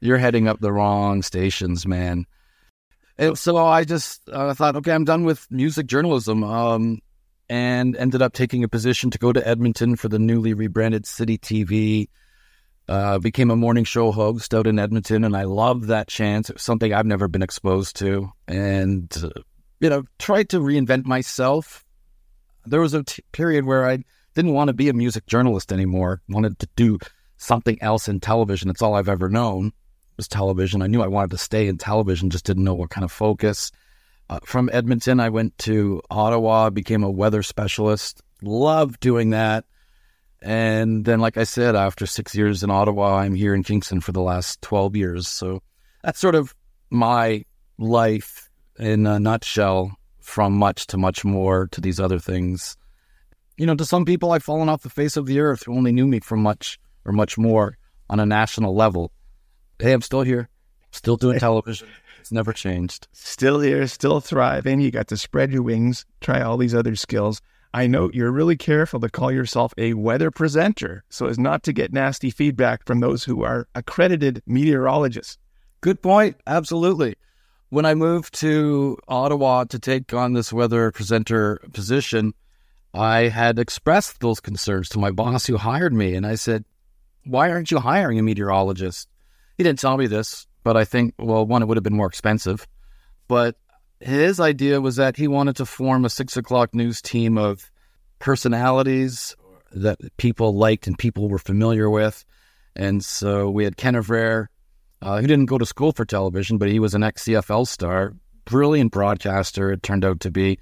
you're 0.00 0.18
heading 0.18 0.46
up 0.46 0.60
the 0.60 0.72
wrong 0.72 1.22
stations, 1.22 1.86
man. 1.86 2.26
And 3.18 3.38
so 3.38 3.56
I 3.56 3.84
just 3.84 4.28
uh, 4.28 4.52
thought, 4.52 4.76
okay, 4.76 4.92
I'm 4.92 5.04
done 5.04 5.24
with 5.24 5.46
music 5.50 5.86
journalism, 5.86 6.44
um, 6.44 6.98
and 7.48 7.96
ended 7.96 8.22
up 8.22 8.32
taking 8.32 8.64
a 8.64 8.68
position 8.68 9.10
to 9.10 9.18
go 9.18 9.32
to 9.32 9.46
Edmonton 9.46 9.96
for 9.96 10.08
the 10.08 10.18
newly 10.18 10.54
rebranded 10.54 11.06
City 11.06 11.38
TV 11.38 12.08
uh, 12.88 13.18
became 13.18 13.50
a 13.50 13.56
morning 13.56 13.84
show 13.84 14.12
host 14.12 14.54
out 14.54 14.66
in 14.66 14.78
Edmonton, 14.78 15.24
and 15.24 15.36
I 15.36 15.44
loved 15.44 15.84
that 15.84 16.08
chance. 16.08 16.50
It 16.50 16.54
was 16.54 16.62
something 16.62 16.92
I've 16.92 17.06
never 17.06 17.28
been 17.28 17.42
exposed 17.42 17.96
to, 17.96 18.30
and 18.46 19.12
uh, 19.22 19.40
you 19.80 19.90
know, 19.90 20.04
tried 20.18 20.50
to 20.50 20.60
reinvent 20.60 21.04
myself. 21.04 21.84
There 22.64 22.80
was 22.80 22.94
a 22.94 23.02
t- 23.02 23.22
period 23.32 23.64
where 23.64 23.88
I 23.88 24.04
didn't 24.34 24.54
want 24.54 24.68
to 24.68 24.74
be 24.74 24.88
a 24.88 24.92
music 24.92 25.26
journalist 25.26 25.72
anymore. 25.72 26.22
Wanted 26.28 26.58
to 26.60 26.68
do 26.76 26.98
something 27.38 27.80
else 27.82 28.08
in 28.08 28.20
television. 28.20 28.70
It's 28.70 28.82
all 28.82 28.94
I've 28.94 29.08
ever 29.08 29.28
known 29.28 29.72
was 30.16 30.28
television. 30.28 30.82
I 30.82 30.86
knew 30.86 31.02
I 31.02 31.08
wanted 31.08 31.32
to 31.32 31.38
stay 31.38 31.68
in 31.68 31.78
television, 31.78 32.30
just 32.30 32.46
didn't 32.46 32.64
know 32.64 32.74
what 32.74 32.90
kind 32.90 33.04
of 33.04 33.12
focus. 33.12 33.70
Uh, 34.28 34.40
from 34.44 34.68
Edmonton, 34.72 35.20
I 35.20 35.28
went 35.28 35.56
to 35.58 36.02
Ottawa, 36.10 36.70
became 36.70 37.04
a 37.04 37.10
weather 37.10 37.42
specialist. 37.42 38.22
Loved 38.42 39.00
doing 39.00 39.30
that 39.30 39.64
and 40.42 41.04
then, 41.04 41.18
like 41.20 41.36
I 41.36 41.44
said, 41.44 41.74
after 41.74 42.06
six 42.06 42.34
years 42.34 42.62
in 42.62 42.70
Ottawa, 42.70 43.18
I'm 43.18 43.34
here 43.34 43.54
in 43.54 43.62
Kingston 43.62 44.00
for 44.00 44.12
the 44.12 44.20
last 44.20 44.60
12 44.62 44.94
years. 44.94 45.28
So 45.28 45.62
that's 46.04 46.20
sort 46.20 46.34
of 46.34 46.54
my 46.90 47.44
life 47.78 48.48
in 48.78 49.06
a 49.06 49.18
nutshell 49.18 49.96
from 50.20 50.52
much 50.52 50.86
to 50.88 50.98
much 50.98 51.24
more 51.24 51.66
to 51.68 51.80
these 51.80 51.98
other 51.98 52.18
things. 52.18 52.76
You 53.56 53.66
know, 53.66 53.74
to 53.74 53.84
some 53.84 54.04
people, 54.04 54.32
I've 54.32 54.44
fallen 54.44 54.68
off 54.68 54.82
the 54.82 54.90
face 54.90 55.16
of 55.16 55.26
the 55.26 55.40
earth 55.40 55.64
who 55.64 55.74
only 55.74 55.92
knew 55.92 56.06
me 56.06 56.20
from 56.20 56.42
much 56.42 56.78
or 57.04 57.12
much 57.12 57.38
more 57.38 57.78
on 58.10 58.20
a 58.20 58.26
national 58.26 58.74
level. 58.74 59.10
Hey, 59.80 59.92
I'm 59.92 60.02
still 60.02 60.22
here, 60.22 60.48
still 60.92 61.16
doing 61.16 61.38
television. 61.40 61.88
It's 62.26 62.32
never 62.32 62.52
changed. 62.52 63.06
Still 63.12 63.60
here, 63.60 63.86
still 63.86 64.18
thriving. 64.18 64.80
You 64.80 64.90
got 64.90 65.06
to 65.08 65.16
spread 65.16 65.52
your 65.52 65.62
wings, 65.62 66.04
try 66.20 66.40
all 66.40 66.56
these 66.56 66.74
other 66.74 66.96
skills. 66.96 67.40
I 67.72 67.86
note 67.86 68.16
you're 68.16 68.32
really 68.32 68.56
careful 68.56 68.98
to 68.98 69.08
call 69.08 69.30
yourself 69.30 69.72
a 69.78 69.94
weather 69.94 70.32
presenter 70.32 71.04
so 71.08 71.26
as 71.26 71.38
not 71.38 71.62
to 71.62 71.72
get 71.72 71.92
nasty 71.92 72.30
feedback 72.30 72.84
from 72.84 72.98
those 72.98 73.22
who 73.22 73.44
are 73.44 73.68
accredited 73.76 74.42
meteorologists. 74.44 75.38
Good 75.80 76.02
point. 76.02 76.36
Absolutely. 76.48 77.14
When 77.68 77.86
I 77.86 77.94
moved 77.94 78.34
to 78.40 78.98
Ottawa 79.06 79.62
to 79.62 79.78
take 79.78 80.12
on 80.12 80.32
this 80.32 80.52
weather 80.52 80.90
presenter 80.90 81.60
position, 81.72 82.34
I 82.92 83.28
had 83.28 83.60
expressed 83.60 84.18
those 84.18 84.40
concerns 84.40 84.88
to 84.88 84.98
my 84.98 85.12
boss 85.12 85.46
who 85.46 85.58
hired 85.58 85.92
me. 85.92 86.16
And 86.16 86.26
I 86.26 86.34
said, 86.34 86.64
Why 87.24 87.52
aren't 87.52 87.70
you 87.70 87.78
hiring 87.78 88.18
a 88.18 88.22
meteorologist? 88.24 89.08
He 89.56 89.62
didn't 89.62 89.78
tell 89.78 89.96
me 89.96 90.08
this, 90.08 90.48
but 90.66 90.76
I 90.76 90.84
think, 90.84 91.14
well, 91.16 91.46
one, 91.46 91.62
it 91.62 91.66
would 91.66 91.76
have 91.76 91.84
been 91.84 91.94
more 91.94 92.08
expensive. 92.08 92.66
But 93.28 93.54
his 94.00 94.40
idea 94.40 94.80
was 94.80 94.96
that 94.96 95.16
he 95.16 95.28
wanted 95.28 95.54
to 95.56 95.64
form 95.64 96.04
a 96.04 96.10
six 96.10 96.36
o'clock 96.36 96.74
news 96.74 97.00
team 97.00 97.38
of 97.38 97.70
personalities 98.18 99.36
that 99.70 100.00
people 100.16 100.56
liked 100.56 100.88
and 100.88 100.98
people 100.98 101.28
were 101.28 101.38
familiar 101.38 101.88
with. 101.88 102.24
And 102.74 103.04
so 103.04 103.48
we 103.48 103.62
had 103.62 103.76
Ken 103.76 103.94
Evraire, 103.94 104.50
uh, 105.00 105.20
who 105.20 105.28
didn't 105.28 105.46
go 105.46 105.56
to 105.56 105.64
school 105.64 105.92
for 105.92 106.04
television, 106.04 106.58
but 106.58 106.68
he 106.68 106.80
was 106.80 106.94
an 106.94 107.04
ex 107.04 107.22
CFL 107.22 107.68
star, 107.68 108.14
brilliant 108.44 108.90
broadcaster, 108.90 109.70
it 109.70 109.84
turned 109.84 110.04
out 110.04 110.18
to 110.18 110.32
be. 110.32 110.58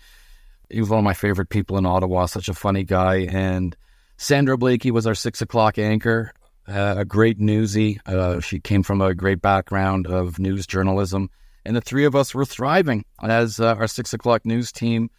He 0.69 0.81
was 0.81 0.90
one 0.90 0.99
of 0.99 1.05
my 1.05 1.14
favorite 1.14 1.49
people 1.49 1.79
in 1.79 1.87
Ottawa, 1.87 2.27
such 2.27 2.51
a 2.51 2.55
funny 2.55 2.85
guy. 2.85 3.21
And 3.21 3.75
Sandra 4.19 4.59
Blakey 4.59 4.90
was 4.90 5.07
our 5.07 5.14
six 5.14 5.40
o'clock 5.40 5.79
anchor, 5.79 6.35
uh, 6.68 6.94
a 6.98 7.05
great 7.05 7.38
newsie. 7.38 7.98
Uh, 8.07 8.40
she 8.40 8.61
came 8.61 8.83
from 8.83 9.00
a 9.00 9.14
great 9.14 9.40
background 9.40 10.07
of 10.07 10.38
news 10.38 10.66
journalism 10.66 11.31
and 11.64 11.74
the 11.74 11.81
three 11.81 12.05
of 12.05 12.14
us 12.14 12.35
were 12.35 12.44
thriving 12.44 13.05
as 13.22 13.59
uh, 13.59 13.74
our 13.74 13.87
six 13.87 14.12
o'clock 14.12 14.44
news 14.44 14.70
team 14.70 15.11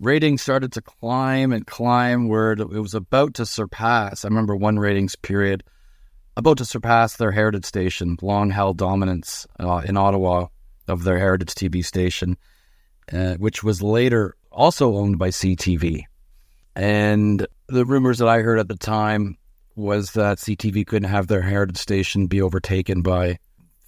ratings 0.00 0.42
started 0.42 0.72
to 0.72 0.82
climb 0.82 1.52
and 1.52 1.66
climb 1.66 2.28
where 2.28 2.52
it 2.52 2.68
was 2.68 2.94
about 2.94 3.34
to 3.34 3.46
surpass. 3.46 4.24
I 4.24 4.28
remember 4.28 4.56
one 4.56 4.78
ratings 4.78 5.14
period 5.14 5.62
about 6.36 6.58
to 6.58 6.64
surpass 6.64 7.16
their 7.16 7.30
heritage 7.30 7.66
station, 7.66 8.16
long 8.20 8.50
held 8.50 8.78
dominance 8.78 9.46
uh, 9.60 9.82
in 9.84 9.96
Ottawa 9.96 10.46
of 10.88 11.04
their 11.04 11.18
heritage 11.18 11.54
TV 11.54 11.84
station, 11.84 12.36
uh, 13.12 13.34
which 13.34 13.62
was 13.62 13.80
later 13.80 14.34
also 14.50 14.96
owned 14.96 15.18
by 15.18 15.28
CTV. 15.28 16.04
And 16.74 17.46
the 17.68 17.84
rumors 17.84 18.18
that 18.18 18.28
I 18.28 18.40
heard 18.40 18.58
at 18.58 18.66
the 18.66 18.76
time 18.76 19.36
was 19.76 20.12
that 20.12 20.38
CTV 20.38 20.86
couldn't 20.86 21.08
have 21.08 21.26
their 21.26 21.42
heritage 21.42 21.78
station 21.78 22.26
be 22.26 22.42
overtaken 22.42 23.02
by 23.02 23.38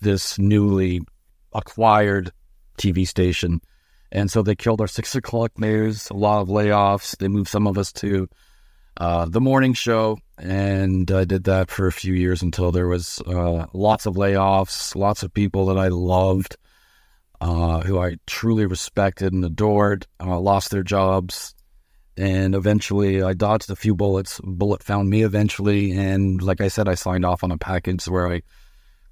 this 0.00 0.38
newly 0.38 1.00
acquired 1.52 2.32
TV 2.78 3.06
station. 3.06 3.60
And 4.12 4.30
so 4.30 4.42
they 4.42 4.54
killed 4.54 4.80
our 4.80 4.86
six 4.86 5.14
o'clock 5.14 5.58
news, 5.58 6.08
a 6.10 6.14
lot 6.14 6.40
of 6.40 6.48
layoffs. 6.48 7.16
They 7.16 7.28
moved 7.28 7.48
some 7.48 7.66
of 7.66 7.78
us 7.78 7.92
to 7.94 8.28
uh, 8.96 9.26
the 9.26 9.40
morning 9.40 9.74
show. 9.74 10.18
And 10.38 11.10
I 11.10 11.24
did 11.24 11.44
that 11.44 11.70
for 11.70 11.86
a 11.86 11.92
few 11.92 12.14
years 12.14 12.42
until 12.42 12.70
there 12.70 12.86
was 12.86 13.20
uh, 13.26 13.66
lots 13.72 14.06
of 14.06 14.14
layoffs, 14.14 14.94
lots 14.94 15.22
of 15.22 15.34
people 15.34 15.66
that 15.66 15.78
I 15.78 15.88
loved, 15.88 16.56
uh, 17.40 17.80
who 17.80 17.98
I 17.98 18.16
truly 18.26 18.66
respected 18.66 19.32
and 19.32 19.44
adored, 19.44 20.06
uh, 20.20 20.38
lost 20.38 20.70
their 20.70 20.82
jobs. 20.82 21.54
And 22.16 22.54
eventually 22.54 23.22
I 23.22 23.34
dodged 23.34 23.70
a 23.70 23.76
few 23.76 23.94
bullets. 23.94 24.40
Bullet 24.44 24.82
found 24.82 25.10
me 25.10 25.22
eventually. 25.22 25.92
And 25.92 26.40
like 26.40 26.60
I 26.60 26.68
said, 26.68 26.88
I 26.88 26.94
signed 26.94 27.24
off 27.24 27.42
on 27.42 27.50
a 27.50 27.58
package 27.58 28.06
where 28.06 28.32
I 28.32 28.42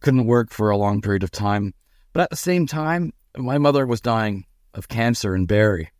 couldn't 0.00 0.26
work 0.26 0.50
for 0.50 0.70
a 0.70 0.76
long 0.76 1.00
period 1.00 1.22
of 1.22 1.30
time. 1.30 1.74
But 2.12 2.22
at 2.22 2.30
the 2.30 2.36
same 2.36 2.66
time, 2.66 3.12
my 3.36 3.58
mother 3.58 3.86
was 3.86 4.00
dying 4.00 4.44
of 4.74 4.88
cancer 4.88 5.34
in 5.34 5.46
Barrie. 5.46 5.90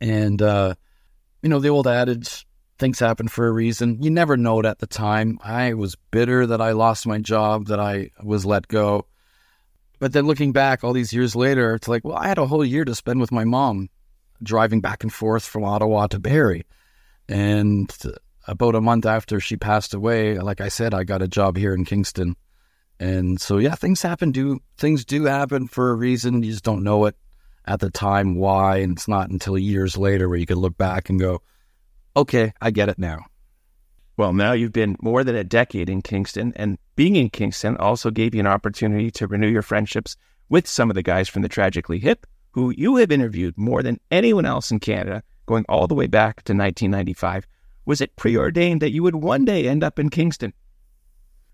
And, 0.00 0.40
uh, 0.40 0.74
you 1.42 1.48
know, 1.48 1.58
the 1.58 1.68
old 1.68 1.86
adage, 1.86 2.46
things 2.78 2.98
happen 2.98 3.28
for 3.28 3.46
a 3.46 3.52
reason. 3.52 4.02
You 4.02 4.10
never 4.10 4.36
know 4.36 4.60
it 4.60 4.66
at 4.66 4.78
the 4.78 4.86
time. 4.86 5.38
I 5.42 5.74
was 5.74 5.96
bitter 6.10 6.46
that 6.46 6.60
I 6.60 6.72
lost 6.72 7.06
my 7.06 7.18
job, 7.18 7.66
that 7.66 7.80
I 7.80 8.10
was 8.22 8.46
let 8.46 8.68
go. 8.68 9.06
But 9.98 10.12
then 10.12 10.26
looking 10.26 10.52
back 10.52 10.84
all 10.84 10.92
these 10.92 11.12
years 11.12 11.34
later, 11.34 11.74
it's 11.74 11.88
like, 11.88 12.04
well, 12.04 12.16
I 12.16 12.28
had 12.28 12.38
a 12.38 12.46
whole 12.46 12.64
year 12.64 12.84
to 12.84 12.94
spend 12.94 13.20
with 13.20 13.32
my 13.32 13.44
mom, 13.44 13.88
driving 14.42 14.80
back 14.80 15.02
and 15.02 15.12
forth 15.12 15.44
from 15.44 15.64
Ottawa 15.64 16.06
to 16.08 16.18
Barrie. 16.18 16.66
And 17.28 17.94
about 18.46 18.74
a 18.74 18.80
month 18.80 19.06
after 19.06 19.40
she 19.40 19.56
passed 19.56 19.94
away, 19.94 20.38
like 20.38 20.60
I 20.60 20.68
said, 20.68 20.94
I 20.94 21.04
got 21.04 21.22
a 21.22 21.28
job 21.28 21.56
here 21.56 21.74
in 21.74 21.84
Kingston. 21.84 22.36
And 22.98 23.40
so, 23.40 23.58
yeah, 23.58 23.74
things 23.74 24.02
happen. 24.02 24.32
Do 24.32 24.60
things 24.76 25.04
do 25.04 25.24
happen 25.26 25.68
for 25.68 25.90
a 25.90 25.94
reason? 25.94 26.42
You 26.42 26.50
just 26.50 26.64
don't 26.64 26.82
know 26.82 27.04
it 27.04 27.16
at 27.64 27.80
the 27.80 27.90
time 27.90 28.36
why, 28.36 28.78
and 28.78 28.92
it's 28.92 29.06
not 29.06 29.30
until 29.30 29.58
years 29.58 29.96
later 29.96 30.28
where 30.28 30.38
you 30.38 30.46
can 30.46 30.58
look 30.58 30.76
back 30.76 31.08
and 31.08 31.20
go, 31.20 31.42
"Okay, 32.16 32.52
I 32.60 32.70
get 32.70 32.88
it 32.88 32.98
now." 32.98 33.26
Well, 34.16 34.32
now 34.32 34.52
you've 34.52 34.72
been 34.72 34.96
more 35.00 35.22
than 35.22 35.36
a 35.36 35.44
decade 35.44 35.88
in 35.88 36.02
Kingston, 36.02 36.52
and 36.56 36.78
being 36.96 37.14
in 37.14 37.30
Kingston 37.30 37.76
also 37.76 38.10
gave 38.10 38.34
you 38.34 38.40
an 38.40 38.48
opportunity 38.48 39.12
to 39.12 39.28
renew 39.28 39.46
your 39.46 39.62
friendships 39.62 40.16
with 40.48 40.66
some 40.66 40.90
of 40.90 40.94
the 40.94 41.02
guys 41.02 41.28
from 41.28 41.42
the 41.42 41.48
Tragically 41.48 42.00
Hip, 42.00 42.26
who 42.58 42.74
you 42.76 42.96
have 42.96 43.12
interviewed 43.12 43.56
more 43.56 43.84
than 43.84 44.00
anyone 44.10 44.44
else 44.44 44.72
in 44.72 44.80
Canada, 44.80 45.22
going 45.46 45.64
all 45.68 45.86
the 45.86 45.94
way 45.94 46.08
back 46.08 46.42
to 46.42 46.52
1995. 46.52 47.46
Was 47.86 48.00
it 48.00 48.16
preordained 48.16 48.82
that 48.82 48.90
you 48.90 49.04
would 49.04 49.14
one 49.14 49.44
day 49.44 49.68
end 49.68 49.84
up 49.84 49.98
in 49.98 50.10
Kingston? 50.10 50.52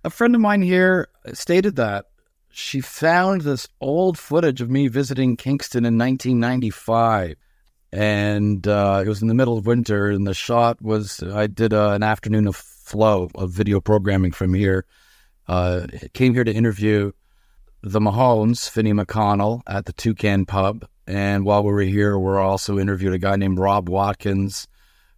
A 0.02 0.10
friend 0.10 0.34
of 0.34 0.40
mine 0.40 0.62
here 0.62 1.08
stated 1.34 1.76
that 1.76 2.06
she 2.50 2.80
found 2.80 3.42
this 3.42 3.68
old 3.82 4.18
footage 4.18 4.62
of 4.62 4.70
me 4.70 4.88
visiting 4.88 5.36
Kingston 5.36 5.84
in 5.84 5.98
1995. 5.98 7.36
And 7.92 8.66
uh, 8.66 9.02
it 9.04 9.08
was 9.08 9.20
in 9.20 9.28
the 9.28 9.34
middle 9.34 9.58
of 9.58 9.66
winter, 9.66 10.10
and 10.10 10.26
the 10.26 10.34
shot 10.34 10.80
was 10.80 11.22
I 11.22 11.48
did 11.48 11.74
uh, 11.74 11.90
an 11.90 12.02
afternoon 12.02 12.46
of 12.46 12.56
flow 12.56 13.28
of 13.34 13.50
video 13.50 13.78
programming 13.80 14.32
from 14.32 14.54
here. 14.54 14.86
Uh, 15.46 15.86
came 16.14 16.32
here 16.32 16.44
to 16.44 16.52
interview 16.52 17.12
the 17.82 18.00
Mahones, 18.00 18.70
Finny 18.70 18.94
McConnell, 18.94 19.60
at 19.66 19.84
the 19.84 19.92
Toucan 19.92 20.46
Pub. 20.46 20.86
And 21.06 21.44
while 21.44 21.62
we 21.62 21.72
were 21.72 21.82
here, 21.82 22.18
we 22.18 22.36
also 22.36 22.78
interviewed 22.78 23.12
a 23.12 23.18
guy 23.18 23.36
named 23.36 23.58
Rob 23.58 23.88
Watkins, 23.88 24.66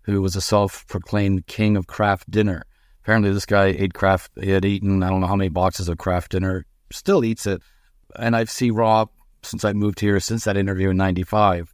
who 0.02 0.20
was 0.20 0.36
a 0.36 0.40
self 0.40 0.86
proclaimed 0.88 1.46
king 1.46 1.76
of 1.76 1.86
Kraft 1.86 2.30
dinner 2.30 2.64
apparently 3.06 3.30
this 3.30 3.46
guy 3.46 3.66
ate 3.66 3.94
Kraft. 3.94 4.32
He 4.40 4.50
had 4.50 4.64
eaten 4.64 5.00
I 5.04 5.08
don't 5.08 5.20
know 5.20 5.28
how 5.28 5.36
many 5.36 5.48
boxes 5.48 5.88
of 5.88 5.96
Kraft 5.96 6.32
dinner. 6.32 6.66
Still 6.90 7.24
eats 7.24 7.46
it, 7.46 7.62
and 8.16 8.34
I've 8.34 8.50
seen 8.50 8.72
Rob 8.74 9.10
since 9.44 9.64
I 9.64 9.72
moved 9.74 10.00
here 10.00 10.18
since 10.18 10.42
that 10.42 10.56
interview 10.56 10.90
in 10.90 10.96
'95. 10.96 11.72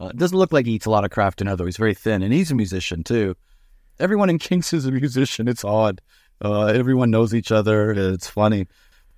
Uh, 0.00 0.10
doesn't 0.10 0.36
look 0.36 0.52
like 0.52 0.66
he 0.66 0.72
eats 0.72 0.86
a 0.86 0.90
lot 0.90 1.04
of 1.04 1.12
Kraft 1.12 1.38
dinner 1.38 1.54
though. 1.54 1.64
He's 1.64 1.76
very 1.76 1.94
thin, 1.94 2.24
and 2.24 2.32
he's 2.32 2.50
a 2.50 2.56
musician 2.56 3.04
too. 3.04 3.36
Everyone 4.00 4.28
in 4.28 4.40
Kingston 4.40 4.78
is 4.80 4.86
a 4.86 4.90
musician. 4.90 5.46
It's 5.46 5.64
odd. 5.64 6.00
Uh, 6.44 6.64
everyone 6.64 7.12
knows 7.12 7.32
each 7.32 7.52
other. 7.52 7.92
It's 7.92 8.28
funny, 8.28 8.66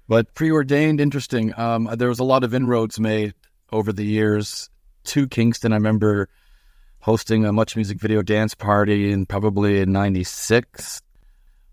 but 0.09 0.35
preordained, 0.35 1.01
interesting. 1.01 1.59
Um, 1.59 1.88
there 1.96 2.11
was 2.11 2.18
a 2.18 2.25
lot 2.25 2.44
of 2.44 2.53
inroads 2.53 3.01
made 3.01 3.33
over 3.72 3.92
the 3.92 4.05
years 4.05 4.70
to 5.05 5.26
Kingston. 5.29 5.72
I 5.72 5.76
remember 5.76 6.29
hosting 7.00 7.44
a 7.44 7.52
Much 7.52 7.76
Music 7.76 8.00
video 8.00 8.22
dance 8.22 8.55
party 8.55 9.12
in 9.12 9.26
probably 9.26 9.81
in 9.81 9.92
'96 9.92 11.02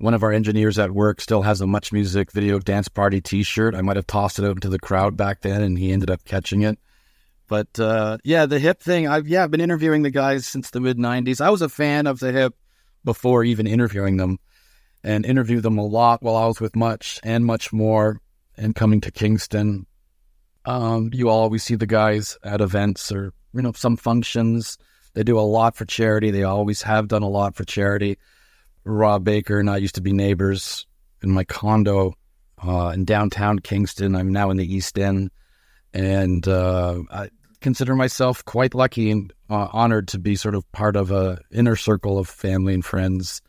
one 0.03 0.13
of 0.13 0.21
our 0.21 0.34
engineers 0.34 0.77
at 0.77 0.91
work 0.91 1.21
still 1.21 1.43
has 1.43 1.62
a 1.62 1.67
Much 1.67 1.93
Music 1.93 2.29
video 2.32 2.60
dance 2.60 2.89
party 2.89 3.21
T-shirt. 3.21 3.73
I 3.73 3.82
might 3.82 3.95
have 3.95 4.06
tossed 4.06 4.38
it 4.38 4.43
out 4.43 4.58
into 4.58 4.67
the 4.67 4.77
crowd 4.77 5.15
back 5.15 5.39
then, 5.41 5.62
and 5.62 5.77
he 5.77 5.93
ended 5.93 6.10
up 6.10 6.25
catching 6.25 6.63
it. 6.63 6.77
But 7.47 7.79
uh, 7.79 8.17
yeah, 8.23 8.45
the 8.45 8.60
hip 8.60 8.82
thing. 8.82 9.08
I've 9.08 9.27
yeah, 9.29 9.45
I've 9.45 9.51
been 9.51 9.62
interviewing 9.62 10.03
the 10.03 10.12
guys 10.12 10.45
since 10.45 10.71
the 10.71 10.82
mid 10.82 10.97
'90s. 10.97 11.39
I 11.39 11.49
was 11.49 11.62
a 11.62 11.69
fan 11.69 12.06
of 12.06 12.19
the 12.19 12.34
hip 12.34 12.53
before 13.06 13.45
even 13.45 13.65
interviewing 13.65 14.17
them, 14.17 14.39
and 15.06 15.25
interviewed 15.25 15.63
them 15.63 15.77
a 15.77 15.86
lot 15.86 16.21
while 16.21 16.36
I 16.36 16.47
was 16.47 16.60
with 16.60 16.75
Much 16.75 17.21
and 17.23 17.45
much 17.45 17.71
more, 17.71 18.19
and 18.58 18.75
coming 18.75 18.99
to 19.01 19.12
Kingston. 19.12 19.86
Um, 20.65 21.10
you 21.13 21.30
always 21.30 21.63
see 21.63 21.76
the 21.76 21.88
guys 21.88 22.38
at 22.43 22.62
events 22.62 23.12
or 23.12 23.34
you 23.54 23.62
know 23.62 23.73
some 23.73 23.97
functions. 23.97 24.78
They 25.13 25.23
do 25.23 25.38
a 25.38 25.41
lot 25.41 25.76
for 25.76 25.86
charity. 25.86 26.32
They 26.32 26.43
always 26.43 26.82
have 26.84 27.08
done 27.08 27.23
a 27.23 27.30
lot 27.30 27.56
for 27.56 27.63
charity. 27.63 28.17
Rob 28.84 29.23
Baker 29.23 29.60
and 29.60 29.69
I 29.69 29.78
used 29.78 29.95
to 29.95 30.02
be 30.02 30.12
neighbors 30.12 30.86
in 31.21 31.32
my 31.32 31.43
condo 31.43 32.13
uh, 32.65 32.91
in 32.93 33.06
downtown 33.06 33.60
Kingston. 33.60 34.15
I'm 34.15 34.32
now 34.32 34.49
in 34.49 34.58
the 34.58 34.73
East 34.73 34.97
End, 34.97 35.32
and 35.93 36.47
uh, 36.47 36.99
I 37.12 37.30
consider 37.62 37.95
myself 37.95 38.43
quite 38.43 38.73
lucky 38.73 39.12
and 39.12 39.32
uh, 39.49 39.67
honored 39.71 40.10
to 40.10 40.19
be 40.19 40.36
sort 40.36 40.56
of 40.56 40.69
part 40.71 40.95
of 40.95 41.12
a 41.12 41.39
inner 41.52 41.76
circle 41.76 42.17
of 42.17 42.28
family 42.28 42.73
and 42.73 42.84
friends. 42.84 43.41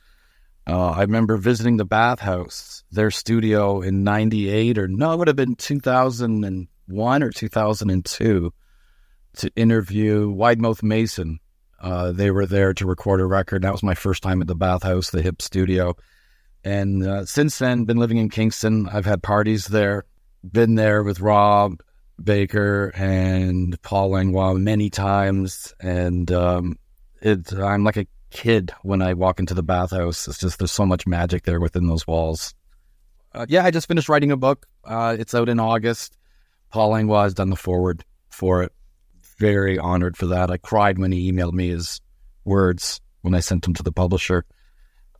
Uh, 0.66 0.90
I 0.90 1.02
remember 1.02 1.36
visiting 1.36 1.76
the 1.76 1.84
Bathhouse, 1.84 2.84
their 2.90 3.10
studio 3.10 3.80
in 3.82 4.04
'98, 4.04 4.78
or 4.78 4.88
no, 4.88 5.12
it 5.12 5.18
would 5.18 5.28
have 5.28 5.36
been 5.36 5.56
2001 6.88 7.22
or 7.22 7.30
2002, 7.30 8.52
to 9.36 9.50
interview 9.56 10.30
Wide 10.30 10.60
Mouth 10.60 10.82
Mason, 10.82 11.40
uh, 11.80 12.12
they 12.12 12.30
were 12.30 12.46
there 12.46 12.72
to 12.74 12.86
record 12.86 13.20
a 13.20 13.26
record. 13.26 13.62
That 13.62 13.72
was 13.72 13.82
my 13.82 13.94
first 13.94 14.22
time 14.22 14.40
at 14.40 14.46
the 14.46 14.54
Bathhouse, 14.54 15.10
the 15.10 15.22
hip 15.22 15.42
studio. 15.42 15.96
And 16.64 17.06
uh, 17.06 17.26
since 17.26 17.58
then, 17.58 17.84
been 17.84 17.98
living 17.98 18.18
in 18.18 18.30
Kingston. 18.30 18.88
I've 18.88 19.04
had 19.04 19.22
parties 19.22 19.66
there, 19.66 20.04
been 20.50 20.76
there 20.76 21.02
with 21.02 21.20
Rob 21.20 21.80
Baker 22.22 22.92
and 22.94 23.80
Paul 23.82 24.10
Langlois 24.10 24.54
many 24.54 24.88
times. 24.88 25.74
And 25.80 26.30
um, 26.32 26.78
it, 27.20 27.52
I'm 27.52 27.84
like 27.84 27.98
a 27.98 28.06
kid 28.30 28.72
when 28.82 29.02
I 29.02 29.12
walk 29.12 29.40
into 29.40 29.52
the 29.52 29.62
Bathhouse. 29.62 30.26
It's 30.26 30.38
just, 30.38 30.58
there's 30.58 30.72
so 30.72 30.86
much 30.86 31.06
magic 31.06 31.44
there 31.44 31.60
within 31.60 31.86
those 31.86 32.06
walls. 32.06 32.54
Uh, 33.34 33.46
yeah, 33.48 33.64
I 33.64 33.70
just 33.70 33.88
finished 33.88 34.08
writing 34.08 34.30
a 34.30 34.36
book. 34.36 34.66
Uh, 34.84 35.16
it's 35.18 35.34
out 35.34 35.48
in 35.48 35.58
August. 35.58 36.16
Paul 36.74 36.88
Langlois 36.88 37.22
has 37.22 37.34
done 37.34 37.50
the 37.50 37.56
forward 37.56 38.04
for 38.30 38.64
it 38.64 38.72
very 39.38 39.78
honored 39.78 40.16
for 40.16 40.26
that. 40.26 40.50
I 40.50 40.56
cried 40.56 40.98
when 40.98 41.12
he 41.12 41.30
emailed 41.30 41.52
me 41.52 41.68
his 41.68 42.00
words 42.44 43.00
when 43.22 43.32
I 43.32 43.38
sent 43.38 43.62
them 43.62 43.74
to 43.74 43.84
the 43.84 43.92
publisher. 43.92 44.44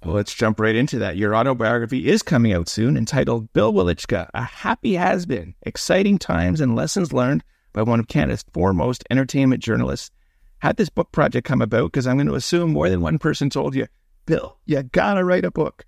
Well, 0.05 0.17
let's 0.17 0.35
jump 0.35 0.59
right 0.59 0.75
into 0.75 0.99
that. 0.99 1.17
Your 1.17 1.37
autobiography 1.37 2.09
is 2.09 2.25
coming 2.25 2.53
out 2.53 2.69
soon, 2.69 2.97
entitled 2.97 3.53
Bill 3.53 3.73
Welychka, 3.73 4.31
A 4.35 4.43
Happy 4.43 4.95
Has 4.95 5.27
Been 5.27 5.55
Exciting 5.63 6.19
Times 6.19 6.61
and 6.61 6.75
Lessons 6.75 7.13
Learned 7.13 7.45
by 7.73 7.83
one 7.83 8.01
of 8.01 8.09
Canada's 8.09 8.45
foremost 8.53 9.05
entertainment 9.09 9.63
journalists. 9.63 10.11
Had 10.59 10.77
this 10.77 10.89
book 10.89 11.13
project 11.13 11.47
come 11.47 11.63
about? 11.63 11.93
Because 11.93 12.09
I'm 12.09 12.17
going 12.17 12.27
to 12.27 12.35
assume 12.35 12.73
more 12.73 12.91
than 12.91 13.01
one 13.01 13.21
person 13.21 13.49
told 13.49 13.77
you, 13.77 13.87
Bill, 14.27 14.59
you 14.67 14.83
gotta 14.83 15.25
write 15.25 15.45
a 15.45 15.53
book. 15.53 15.87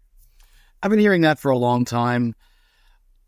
I've 0.81 0.92
been 0.92 1.00
hearing 1.00 1.22
that 1.22 1.40
for 1.40 1.50
a 1.50 1.59
long 1.59 1.85
time. 1.85 2.37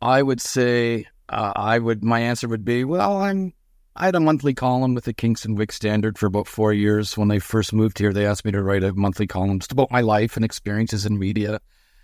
I 0.01 0.23
would 0.23 0.41
say 0.41 1.09
uh, 1.29 1.53
I 1.55 1.79
would. 1.79 2.05
My 2.05 2.21
answer 2.21 2.49
would 2.49 2.65
be, 2.65 2.85
well, 2.85 3.19
I'm 3.19 3.53
I 4.01 4.05
had 4.05 4.15
a 4.15 4.21
monthly 4.21 4.55
column 4.55 4.95
with 4.95 5.07
the 5.07 5.13
Kingston 5.13 5.57
Whig 5.57 5.73
Standard 5.73 6.19
for 6.19 6.27
about 6.27 6.47
four 6.47 6.73
years. 6.73 7.19
When 7.19 7.33
I 7.33 7.41
first 7.41 7.73
moved 7.73 7.99
here, 7.99 8.13
they 8.13 8.27
asked 8.27 8.45
me 8.45 8.53
to 8.53 8.63
write 8.63 8.85
a 8.85 8.95
monthly 8.95 9.27
column 9.27 9.59
just 9.59 9.73
about 9.73 9.91
my 9.91 10.03
life 10.03 10.37
and 10.37 10.45
experiences 10.45 11.05
in 11.05 11.19
media. 11.19 11.61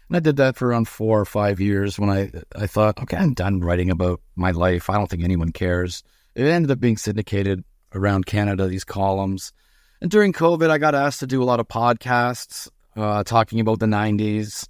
And 0.09 0.17
I 0.17 0.19
did 0.19 0.37
that 0.39 0.57
for 0.57 0.69
around 0.69 0.89
four 0.89 1.21
or 1.21 1.25
five 1.25 1.61
years 1.61 1.97
when 1.97 2.11
I, 2.11 2.33
I 2.57 2.67
thought, 2.67 2.99
okay, 3.01 3.17
I'm 3.17 3.33
done 3.33 3.61
writing 3.61 3.91
about 3.91 4.21
my 4.35 4.51
life. 4.51 4.91
I 4.91 4.95
don't 4.95 5.09
think 5.09 5.23
anyone 5.23 5.53
cares. 5.53 6.03
It 6.35 6.47
ended 6.47 6.73
up 6.73 6.81
being 6.81 6.97
syndicated 6.97 7.63
around 7.95 8.27
Canada, 8.27 8.67
these 8.67 8.83
columns. 8.83 9.53
And 10.01 10.11
during 10.11 10.33
COVID, 10.33 10.71
I 10.71 10.79
got 10.79 10.97
asked 10.97 11.21
to 11.21 11.29
do 11.29 11.45
a 11.45 11.45
lot 11.45 11.61
of 11.61 11.69
podcasts 11.69 12.69
uh, 12.97 13.23
talking 13.23 13.61
about 13.61 13.79
the 13.79 13.87
90s 13.87 14.67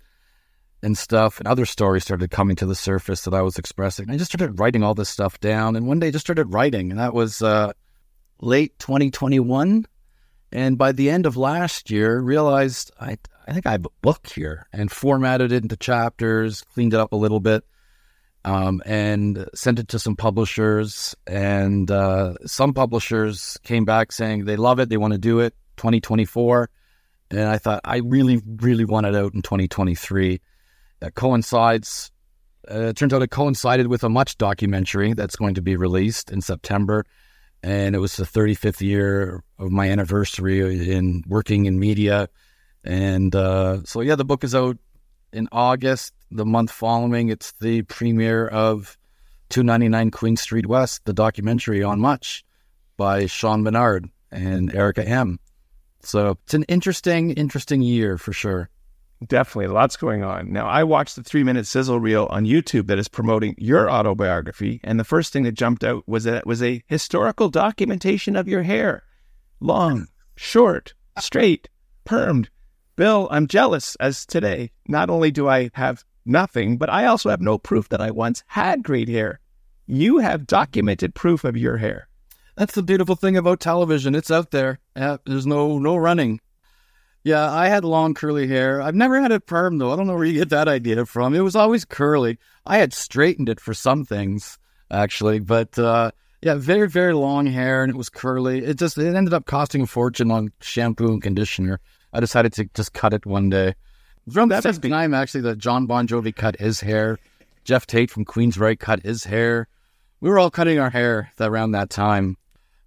and 0.84 0.96
stuff. 0.96 1.38
And 1.38 1.48
other 1.48 1.66
stories 1.66 2.04
started 2.04 2.30
coming 2.30 2.56
to 2.56 2.66
the 2.66 2.74
surface 2.74 3.22
that 3.22 3.34
I 3.34 3.42
was 3.42 3.58
expressing. 3.58 4.10
I 4.10 4.16
just 4.16 4.30
started 4.30 4.60
writing 4.60 4.82
all 4.82 4.94
this 4.94 5.08
stuff 5.08 5.40
down. 5.40 5.76
And 5.76 5.86
one 5.86 5.98
day 5.98 6.08
I 6.08 6.10
just 6.10 6.26
started 6.26 6.52
writing. 6.52 6.90
And 6.90 7.00
that 7.00 7.14
was 7.14 7.42
uh, 7.42 7.72
late 8.40 8.78
2021. 8.78 9.86
And 10.52 10.78
by 10.78 10.92
the 10.92 11.10
end 11.10 11.26
of 11.26 11.36
last 11.36 11.90
year, 11.90 12.20
realized 12.20 12.92
I, 13.00 13.18
I 13.48 13.52
think 13.52 13.66
I 13.66 13.72
have 13.72 13.86
a 13.86 13.90
book 14.02 14.28
here 14.28 14.68
and 14.72 14.92
formatted 14.92 15.50
it 15.50 15.62
into 15.62 15.76
chapters, 15.76 16.62
cleaned 16.62 16.94
it 16.94 17.00
up 17.00 17.12
a 17.12 17.16
little 17.16 17.40
bit, 17.40 17.64
um, 18.44 18.82
and 18.84 19.48
sent 19.54 19.78
it 19.78 19.88
to 19.88 19.98
some 19.98 20.14
publishers. 20.14 21.16
And 21.26 21.90
uh, 21.90 22.34
some 22.46 22.74
publishers 22.74 23.58
came 23.64 23.84
back 23.84 24.12
saying 24.12 24.44
they 24.44 24.56
love 24.56 24.78
it, 24.78 24.90
they 24.90 24.96
want 24.96 25.12
to 25.14 25.18
do 25.18 25.40
it 25.40 25.54
2024. 25.78 26.70
And 27.30 27.48
I 27.48 27.58
thought, 27.58 27.80
I 27.84 27.96
really, 27.96 28.40
really 28.44 28.84
want 28.84 29.06
it 29.06 29.16
out 29.16 29.34
in 29.34 29.42
2023. 29.42 30.40
That 31.04 31.14
coincides, 31.14 32.10
uh, 32.70 32.86
it 32.86 32.96
turns 32.96 33.12
out 33.12 33.20
it 33.20 33.30
coincided 33.30 33.88
with 33.88 34.04
a 34.04 34.08
much 34.08 34.38
documentary 34.38 35.12
that's 35.12 35.36
going 35.36 35.54
to 35.56 35.62
be 35.62 35.76
released 35.76 36.30
in 36.32 36.40
September 36.40 37.04
and 37.62 37.94
it 37.94 37.98
was 37.98 38.16
the 38.16 38.24
35th 38.24 38.82
year 38.82 39.42
of 39.58 39.70
my 39.70 39.90
anniversary 39.90 40.92
in 40.92 41.24
working 41.26 41.64
in 41.64 41.78
media. 41.78 42.28
And 42.84 43.34
uh, 43.34 43.82
so, 43.84 44.02
yeah, 44.02 44.16
the 44.16 44.24
book 44.24 44.44
is 44.44 44.54
out 44.54 44.76
in 45.32 45.48
August. 45.50 46.12
The 46.30 46.44
month 46.44 46.70
following, 46.70 47.30
it's 47.30 47.52
the 47.60 47.80
premiere 47.82 48.48
of 48.48 48.98
299 49.48 50.10
Queen 50.10 50.36
Street 50.36 50.66
West, 50.66 51.06
the 51.06 51.14
documentary 51.14 51.82
on 51.82 52.00
Much 52.00 52.44
by 52.98 53.26
Sean 53.26 53.62
Menard 53.62 54.10
and 54.30 54.74
Erica 54.74 55.06
M. 55.06 55.38
So 56.02 56.36
it's 56.44 56.54
an 56.54 56.64
interesting, 56.64 57.30
interesting 57.30 57.80
year 57.80 58.18
for 58.18 58.34
sure. 58.34 58.68
Definitely, 59.26 59.68
lots 59.68 59.96
going 59.96 60.22
on. 60.22 60.52
Now, 60.52 60.66
I 60.66 60.84
watched 60.84 61.16
the 61.16 61.22
three 61.22 61.44
minute 61.44 61.66
sizzle 61.66 62.00
reel 62.00 62.26
on 62.30 62.44
YouTube 62.44 62.88
that 62.88 62.98
is 62.98 63.08
promoting 63.08 63.54
your 63.58 63.90
autobiography, 63.90 64.80
and 64.84 64.98
the 64.98 65.04
first 65.04 65.32
thing 65.32 65.44
that 65.44 65.52
jumped 65.52 65.84
out 65.84 66.06
was 66.06 66.24
that 66.24 66.34
it 66.34 66.46
was 66.46 66.62
a 66.62 66.82
historical 66.86 67.48
documentation 67.48 68.36
of 68.36 68.48
your 68.48 68.62
hair 68.62 69.04
long, 69.60 70.08
short, 70.36 70.94
straight, 71.18 71.68
permed. 72.04 72.48
Bill, 72.96 73.28
I'm 73.30 73.46
jealous 73.46 73.96
as 73.96 74.26
today, 74.26 74.70
not 74.86 75.10
only 75.10 75.30
do 75.30 75.48
I 75.48 75.70
have 75.74 76.04
nothing, 76.24 76.76
but 76.76 76.90
I 76.90 77.06
also 77.06 77.30
have 77.30 77.40
no 77.40 77.58
proof 77.58 77.88
that 77.88 78.00
I 78.00 78.10
once 78.10 78.44
had 78.48 78.82
great 78.82 79.08
hair. 79.08 79.40
You 79.86 80.18
have 80.18 80.46
documented 80.46 81.14
proof 81.14 81.44
of 81.44 81.56
your 81.56 81.78
hair. 81.78 82.08
That's 82.56 82.74
the 82.74 82.82
beautiful 82.82 83.16
thing 83.16 83.36
about 83.36 83.60
television. 83.60 84.14
It's 84.14 84.30
out 84.30 84.50
there. 84.50 84.78
Yeah, 84.96 85.16
there's 85.26 85.46
no 85.46 85.78
no 85.78 85.96
running. 85.96 86.40
Yeah, 87.24 87.50
I 87.50 87.68
had 87.68 87.84
long 87.84 88.12
curly 88.12 88.46
hair. 88.46 88.82
I've 88.82 88.94
never 88.94 89.20
had 89.20 89.32
it 89.32 89.46
perm 89.46 89.78
though. 89.78 89.90
I 89.90 89.96
don't 89.96 90.06
know 90.06 90.14
where 90.14 90.26
you 90.26 90.34
get 90.34 90.50
that 90.50 90.68
idea 90.68 91.06
from. 91.06 91.34
It 91.34 91.40
was 91.40 91.56
always 91.56 91.86
curly. 91.86 92.38
I 92.66 92.76
had 92.76 92.92
straightened 92.92 93.48
it 93.48 93.60
for 93.60 93.72
some 93.72 94.04
things 94.04 94.58
actually, 94.90 95.38
but 95.38 95.78
uh, 95.78 96.10
yeah, 96.42 96.54
very 96.56 96.86
very 96.86 97.14
long 97.14 97.46
hair 97.46 97.82
and 97.82 97.90
it 97.90 97.96
was 97.96 98.10
curly. 98.10 98.62
It 98.62 98.78
just 98.78 98.98
it 98.98 99.16
ended 99.16 99.32
up 99.32 99.46
costing 99.46 99.80
a 99.80 99.86
fortune 99.86 100.30
on 100.30 100.52
shampoo 100.60 101.08
and 101.08 101.22
conditioner. 101.22 101.80
I 102.12 102.20
decided 102.20 102.52
to 102.54 102.68
just 102.74 102.92
cut 102.92 103.14
it 103.14 103.24
one 103.24 103.48
day. 103.48 103.74
From 104.30 104.50
that 104.50 104.62
same 104.62 104.74
time 104.74 105.14
actually 105.14 105.42
that 105.42 105.56
Jon 105.56 105.86
Bon 105.86 106.06
Jovi 106.06 106.36
cut 106.36 106.60
his 106.60 106.80
hair. 106.80 107.18
Geoff 107.64 107.86
Tate 107.86 108.10
from 108.10 108.26
Queensryche 108.26 108.78
cut 108.78 109.02
his 109.02 109.24
hair. 109.24 109.66
We 110.20 110.28
were 110.28 110.38
all 110.38 110.50
cutting 110.50 110.78
our 110.78 110.90
hair 110.90 111.32
around 111.40 111.70
that 111.70 111.88
time 111.88 112.36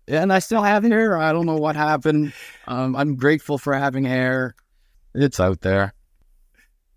and 0.07 0.31
I 0.31 0.39
still 0.39 0.63
have 0.63 0.83
hair. 0.83 1.17
I 1.17 1.31
don't 1.31 1.45
know 1.45 1.57
what 1.57 1.75
happened. 1.75 2.33
Um, 2.67 2.95
I'm 2.95 3.15
grateful 3.15 3.57
for 3.57 3.73
having 3.73 4.03
hair. 4.03 4.55
It's 5.13 5.39
out 5.39 5.61
there. 5.61 5.93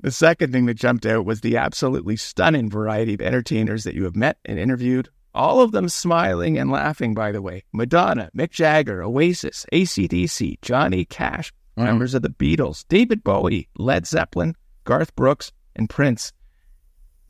The 0.00 0.10
second 0.10 0.52
thing 0.52 0.66
that 0.66 0.74
jumped 0.74 1.04
out 1.04 1.26
was 1.26 1.40
the 1.40 1.58
absolutely 1.58 2.16
stunning 2.16 2.70
variety 2.70 3.14
of 3.14 3.20
entertainers 3.20 3.84
that 3.84 3.94
you 3.94 4.04
have 4.04 4.16
met 4.16 4.38
and 4.44 4.58
interviewed. 4.58 5.08
All 5.34 5.60
of 5.60 5.72
them 5.72 5.88
smiling 5.88 6.58
and 6.58 6.70
laughing, 6.70 7.14
by 7.14 7.32
the 7.32 7.42
way. 7.42 7.64
Madonna, 7.72 8.30
Mick 8.36 8.50
Jagger, 8.50 9.02
Oasis, 9.02 9.66
ACDC, 9.72 10.60
Johnny 10.62 11.04
Cash, 11.04 11.52
mm. 11.78 11.84
members 11.84 12.14
of 12.14 12.22
the 12.22 12.30
Beatles, 12.30 12.84
David 12.88 13.22
Bowie, 13.22 13.68
Led 13.76 14.06
Zeppelin, 14.06 14.54
Garth 14.84 15.14
Brooks, 15.14 15.52
and 15.76 15.88
Prince 15.88 16.32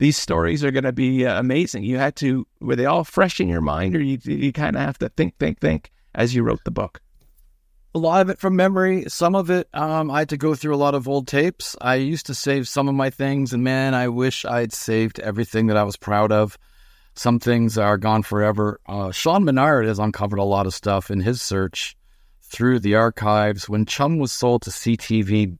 these 0.01 0.17
stories 0.17 0.63
are 0.63 0.71
going 0.71 0.83
to 0.83 0.91
be 0.91 1.27
uh, 1.27 1.39
amazing. 1.39 1.83
You 1.83 1.99
had 1.99 2.15
to, 2.15 2.47
were 2.59 2.75
they 2.75 2.87
all 2.87 3.03
fresh 3.03 3.39
in 3.39 3.47
your 3.47 3.61
mind, 3.61 3.95
or 3.95 4.01
you, 4.01 4.17
you 4.23 4.51
kind 4.51 4.75
of 4.75 4.81
have 4.81 4.97
to 4.97 5.09
think, 5.09 5.37
think, 5.37 5.59
think 5.59 5.91
as 6.15 6.33
you 6.33 6.41
wrote 6.41 6.63
the 6.65 6.71
book? 6.71 6.99
A 7.93 7.99
lot 7.99 8.19
of 8.19 8.29
it 8.31 8.39
from 8.39 8.55
memory. 8.55 9.05
Some 9.07 9.35
of 9.35 9.51
it, 9.51 9.69
um, 9.75 10.09
I 10.09 10.19
had 10.19 10.29
to 10.29 10.37
go 10.37 10.55
through 10.55 10.73
a 10.73 10.77
lot 10.83 10.95
of 10.95 11.07
old 11.07 11.27
tapes. 11.27 11.75
I 11.81 11.95
used 11.95 12.25
to 12.25 12.33
save 12.33 12.67
some 12.67 12.89
of 12.89 12.95
my 12.95 13.11
things, 13.11 13.53
and 13.53 13.63
man, 13.63 13.93
I 13.93 14.07
wish 14.07 14.43
I'd 14.43 14.73
saved 14.73 15.19
everything 15.19 15.67
that 15.67 15.77
I 15.77 15.83
was 15.83 15.97
proud 15.97 16.31
of. 16.31 16.57
Some 17.13 17.39
things 17.39 17.77
are 17.77 17.99
gone 17.99 18.23
forever. 18.23 18.79
Uh, 18.87 19.11
Sean 19.11 19.43
Menard 19.43 19.85
has 19.85 19.99
uncovered 19.99 20.39
a 20.39 20.43
lot 20.43 20.65
of 20.65 20.73
stuff 20.73 21.11
in 21.11 21.19
his 21.19 21.43
search 21.43 21.95
through 22.41 22.79
the 22.79 22.95
archives. 22.95 23.69
When 23.69 23.85
Chum 23.85 24.17
was 24.17 24.31
sold 24.31 24.63
to 24.63 24.71
CTV 24.71 25.59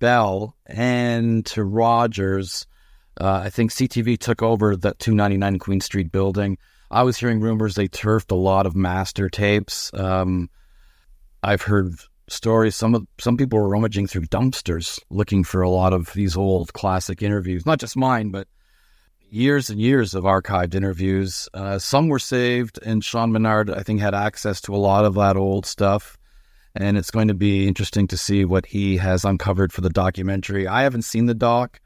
Bell 0.00 0.56
and 0.66 1.46
to 1.46 1.62
Rogers, 1.62 2.66
uh, 3.20 3.42
I 3.44 3.50
think 3.50 3.70
CTV 3.70 4.18
took 4.18 4.42
over 4.42 4.76
that 4.76 4.98
299 4.98 5.58
Queen 5.58 5.80
Street 5.80 6.12
building. 6.12 6.58
I 6.90 7.02
was 7.02 7.16
hearing 7.16 7.40
rumors 7.40 7.74
they 7.74 7.88
turfed 7.88 8.30
a 8.30 8.36
lot 8.36 8.66
of 8.66 8.76
master 8.76 9.28
tapes. 9.28 9.92
Um, 9.94 10.50
I've 11.42 11.62
heard 11.62 11.94
stories. 12.28 12.76
Some 12.76 12.94
of 12.94 13.06
some 13.18 13.36
people 13.36 13.58
were 13.58 13.68
rummaging 13.68 14.06
through 14.06 14.26
dumpsters 14.26 15.00
looking 15.10 15.44
for 15.44 15.62
a 15.62 15.70
lot 15.70 15.92
of 15.92 16.12
these 16.12 16.36
old 16.36 16.72
classic 16.72 17.22
interviews. 17.22 17.66
Not 17.66 17.80
just 17.80 17.96
mine, 17.96 18.30
but 18.30 18.48
years 19.30 19.70
and 19.70 19.80
years 19.80 20.14
of 20.14 20.24
archived 20.24 20.74
interviews. 20.74 21.48
Uh, 21.54 21.78
some 21.78 22.08
were 22.08 22.18
saved, 22.18 22.78
and 22.84 23.04
Sean 23.04 23.32
Menard, 23.32 23.70
I 23.70 23.82
think, 23.82 24.00
had 24.00 24.14
access 24.14 24.60
to 24.62 24.74
a 24.74 24.76
lot 24.76 25.04
of 25.04 25.14
that 25.14 25.36
old 25.36 25.66
stuff. 25.66 26.16
And 26.74 26.98
it's 26.98 27.10
going 27.10 27.28
to 27.28 27.34
be 27.34 27.66
interesting 27.66 28.06
to 28.08 28.18
see 28.18 28.44
what 28.44 28.66
he 28.66 28.98
has 28.98 29.24
uncovered 29.24 29.72
for 29.72 29.80
the 29.80 29.90
documentary. 29.90 30.66
I 30.68 30.82
haven't 30.82 31.02
seen 31.02 31.26
the 31.26 31.34
doc. 31.34 31.80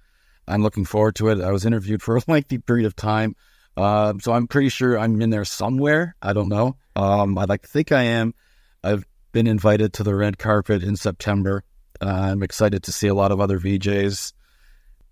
I'm 0.50 0.62
looking 0.62 0.84
forward 0.84 1.16
to 1.16 1.28
it. 1.28 1.40
I 1.40 1.52
was 1.52 1.64
interviewed 1.64 2.02
for 2.02 2.16
a 2.16 2.22
lengthy 2.26 2.58
period 2.58 2.86
of 2.86 2.96
time. 2.96 3.36
Uh, 3.76 4.14
so 4.20 4.32
I'm 4.32 4.46
pretty 4.46 4.68
sure 4.68 4.98
I'm 4.98 5.20
in 5.22 5.30
there 5.30 5.44
somewhere. 5.44 6.16
I 6.20 6.32
don't 6.32 6.48
know. 6.48 6.76
Um, 6.96 7.38
I'd 7.38 7.48
like 7.48 7.62
to 7.62 7.68
think 7.68 7.92
I 7.92 8.02
am. 8.02 8.34
I've 8.82 9.06
been 9.32 9.46
invited 9.46 9.92
to 9.94 10.02
the 10.02 10.14
red 10.14 10.38
carpet 10.38 10.82
in 10.82 10.96
September. 10.96 11.62
Uh, 12.00 12.30
I'm 12.32 12.42
excited 12.42 12.82
to 12.84 12.92
see 12.92 13.08
a 13.08 13.14
lot 13.14 13.32
of 13.32 13.40
other 13.40 13.58
VJs. 13.58 14.32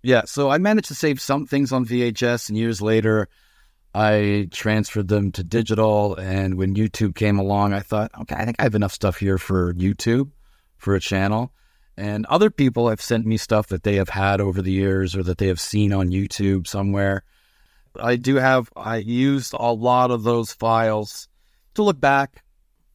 Yeah, 0.01 0.23
so 0.25 0.49
I 0.49 0.57
managed 0.57 0.87
to 0.89 0.95
save 0.95 1.19
some 1.19 1.45
things 1.45 1.71
on 1.71 1.85
VHS, 1.85 2.49
and 2.49 2.57
years 2.57 2.81
later, 2.81 3.27
I 3.93 4.47
transferred 4.51 5.07
them 5.07 5.31
to 5.33 5.43
digital. 5.43 6.15
And 6.15 6.55
when 6.55 6.75
YouTube 6.75 7.15
came 7.15 7.37
along, 7.37 7.73
I 7.73 7.81
thought, 7.81 8.11
okay, 8.21 8.35
I 8.35 8.45
think 8.45 8.57
I 8.59 8.63
have 8.63 8.75
enough 8.75 8.93
stuff 8.93 9.17
here 9.17 9.37
for 9.37 9.73
YouTube, 9.73 10.31
for 10.77 10.95
a 10.95 10.99
channel. 10.99 11.51
And 11.99 12.25
other 12.27 12.49
people 12.49 12.87
have 12.87 13.01
sent 13.01 13.25
me 13.25 13.35
stuff 13.35 13.67
that 13.67 13.83
they 13.83 13.95
have 13.95 14.07
had 14.07 14.39
over 14.39 14.61
the 14.61 14.71
years 14.71 15.17
or 15.17 15.23
that 15.23 15.37
they 15.37 15.47
have 15.47 15.59
seen 15.59 15.91
on 15.91 16.11
YouTube 16.11 16.65
somewhere. 16.65 17.23
I 17.99 18.15
do 18.15 18.35
have, 18.35 18.69
I 18.73 18.97
used 18.97 19.53
a 19.53 19.73
lot 19.73 20.09
of 20.09 20.23
those 20.23 20.53
files 20.53 21.27
to 21.73 21.83
look 21.83 21.99
back, 21.99 22.45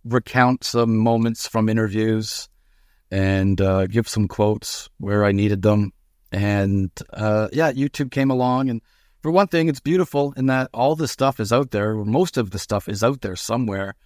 recount 0.04 0.64
some 0.64 0.96
moments 0.96 1.46
from 1.46 1.68
interviews, 1.68 2.48
and 3.10 3.60
uh, 3.60 3.86
give 3.88 4.08
some 4.08 4.26
quotes 4.26 4.88
where 4.96 5.26
I 5.26 5.32
needed 5.32 5.60
them. 5.60 5.92
And 6.32 6.90
uh, 7.12 7.48
yeah, 7.52 7.72
YouTube 7.72 8.10
came 8.10 8.30
along. 8.30 8.70
And 8.70 8.80
for 9.20 9.30
one 9.30 9.48
thing, 9.48 9.68
it's 9.68 9.80
beautiful 9.80 10.32
in 10.34 10.46
that 10.46 10.70
all 10.72 10.96
the 10.96 11.08
stuff 11.08 11.40
is 11.40 11.52
out 11.52 11.72
there, 11.72 11.94
most 11.94 12.38
of 12.38 12.52
the 12.52 12.58
stuff 12.58 12.88
is 12.88 13.04
out 13.04 13.20
there 13.20 13.36
somewhere. 13.36 13.96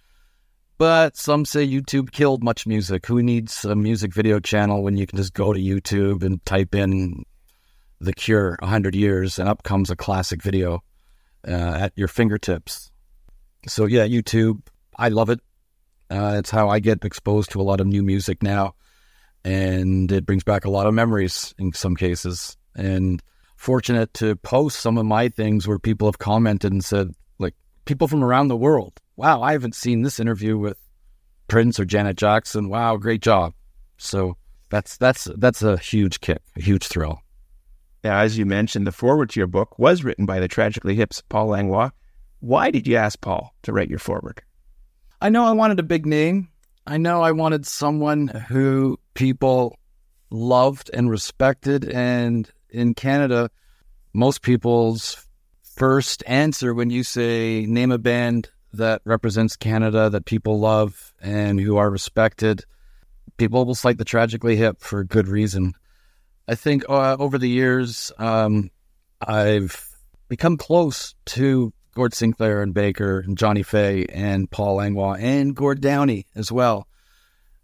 But 0.79 1.17
some 1.17 1.43
say 1.43 1.67
YouTube 1.67 2.09
killed 2.09 2.41
much 2.41 2.65
music. 2.65 3.05
Who 3.05 3.21
needs 3.21 3.65
a 3.65 3.75
music 3.75 4.13
video 4.13 4.39
channel 4.39 4.81
when 4.81 4.95
you 4.95 5.05
can 5.05 5.17
just 5.17 5.33
go 5.33 5.51
to 5.51 5.59
YouTube 5.59 6.23
and 6.23 6.43
type 6.45 6.73
in 6.73 7.25
The 7.99 8.13
Cure 8.13 8.55
100 8.61 8.95
years 8.95 9.39
and 9.39 9.49
up 9.49 9.63
comes 9.63 9.89
a 9.89 9.97
classic 9.97 10.41
video 10.41 10.81
uh, 11.45 11.51
at 11.51 11.91
your 11.97 12.07
fingertips? 12.07 12.93
So, 13.67 13.87
yeah, 13.87 14.07
YouTube, 14.07 14.61
I 14.95 15.09
love 15.09 15.29
it. 15.29 15.41
Uh, 16.09 16.35
it's 16.39 16.49
how 16.49 16.69
I 16.69 16.79
get 16.79 17.03
exposed 17.03 17.51
to 17.51 17.61
a 17.61 17.63
lot 17.63 17.81
of 17.81 17.87
new 17.87 18.01
music 18.01 18.41
now. 18.41 18.75
And 19.43 20.09
it 20.09 20.25
brings 20.25 20.45
back 20.45 20.63
a 20.63 20.69
lot 20.69 20.87
of 20.87 20.93
memories 20.93 21.53
in 21.59 21.73
some 21.73 21.97
cases. 21.97 22.55
And 22.73 23.21
fortunate 23.57 24.13
to 24.13 24.37
post 24.37 24.79
some 24.79 24.97
of 24.97 25.05
my 25.05 25.27
things 25.27 25.67
where 25.67 25.77
people 25.77 26.07
have 26.07 26.19
commented 26.19 26.71
and 26.71 26.85
said, 26.85 27.11
like, 27.37 27.55
people 27.83 28.07
from 28.07 28.23
around 28.23 28.47
the 28.47 28.55
world 28.55 29.01
wow, 29.19 29.41
I 29.41 29.51
haven't 29.51 29.75
seen 29.75 30.01
this 30.01 30.17
interview 30.17 30.57
with 30.57 30.77
Prince 31.49 31.77
or 31.77 31.83
Janet 31.83 32.15
Jackson. 32.15 32.69
Wow, 32.69 32.95
great 32.95 33.21
job. 33.21 33.53
So 33.97 34.37
that's 34.69 34.95
that's 34.95 35.25
that's 35.35 35.61
a 35.61 35.75
huge 35.77 36.21
kick, 36.21 36.41
a 36.55 36.61
huge 36.61 36.87
thrill. 36.87 37.19
Yeah, 38.01 38.21
as 38.21 38.37
you 38.37 38.45
mentioned, 38.45 38.87
the 38.87 38.93
foreword 38.93 39.29
to 39.31 39.39
your 39.41 39.47
book 39.47 39.77
was 39.77 40.05
written 40.05 40.25
by 40.25 40.39
the 40.39 40.47
tragically 40.47 40.95
hip's 40.95 41.21
Paul 41.27 41.47
Langlois. 41.47 41.89
Why 42.39 42.71
did 42.71 42.87
you 42.87 42.95
ask 42.95 43.19
Paul 43.19 43.53
to 43.63 43.73
write 43.73 43.89
your 43.89 43.99
foreword? 43.99 44.41
I 45.19 45.27
know 45.27 45.43
I 45.43 45.51
wanted 45.51 45.79
a 45.79 45.83
big 45.83 46.05
name. 46.05 46.47
I 46.87 46.95
know 46.95 47.21
I 47.21 47.33
wanted 47.33 47.65
someone 47.65 48.29
who 48.29 48.97
people 49.15 49.77
loved 50.29 50.89
and 50.93 51.09
respected. 51.09 51.89
And 51.89 52.49
in 52.69 52.93
Canada, 52.93 53.51
most 54.13 54.43
people's 54.43 55.27
first 55.75 56.23
answer 56.25 56.73
when 56.73 56.89
you 56.89 57.03
say 57.03 57.65
name 57.67 57.91
a 57.91 57.97
band 57.97 58.49
that 58.73 59.01
represents 59.05 59.55
Canada 59.55 60.09
that 60.09 60.25
people 60.25 60.59
love 60.59 61.13
and 61.21 61.59
who 61.59 61.77
are 61.77 61.89
respected, 61.89 62.63
people 63.37 63.65
will 63.65 63.75
cite 63.75 63.97
the 63.97 64.05
Tragically 64.05 64.55
Hip 64.55 64.79
for 64.79 65.03
good 65.03 65.27
reason. 65.27 65.73
I 66.47 66.55
think 66.55 66.83
uh, 66.89 67.15
over 67.19 67.37
the 67.37 67.49
years, 67.49 68.11
um, 68.17 68.71
I've 69.21 69.87
become 70.27 70.57
close 70.57 71.15
to 71.27 71.73
Gord 71.95 72.13
Sinclair 72.13 72.61
and 72.61 72.73
Baker 72.73 73.19
and 73.19 73.37
Johnny 73.37 73.63
Fay 73.63 74.05
and 74.05 74.49
Paul 74.49 74.75
Langlois 74.75 75.17
and 75.19 75.55
Gord 75.55 75.81
Downie 75.81 76.27
as 76.35 76.51
well. 76.51 76.87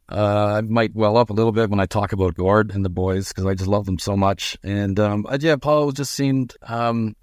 Uh, 0.08 0.58
I 0.58 0.62
might 0.62 0.94
well 0.94 1.18
up 1.18 1.32
a 1.32 1.34
little 1.34 1.52
bit 1.52 1.70
when 1.70 1.80
I 1.80 1.88
talk 1.88 2.14
about 2.14 2.36
Gord 2.36 2.74
and 2.76 2.86
the 2.86 2.90
boys 2.90 3.30
because 3.30 3.46
I 3.46 3.56
just 3.56 3.68
love 3.68 3.86
them 3.86 3.98
so 3.98 4.16
much. 4.16 4.56
And 4.64 5.00
um, 5.00 5.26
yeah, 5.40 5.56
Paul 5.56 5.92
just 5.92 6.14
seemed 6.14 6.54
um, 6.62 7.16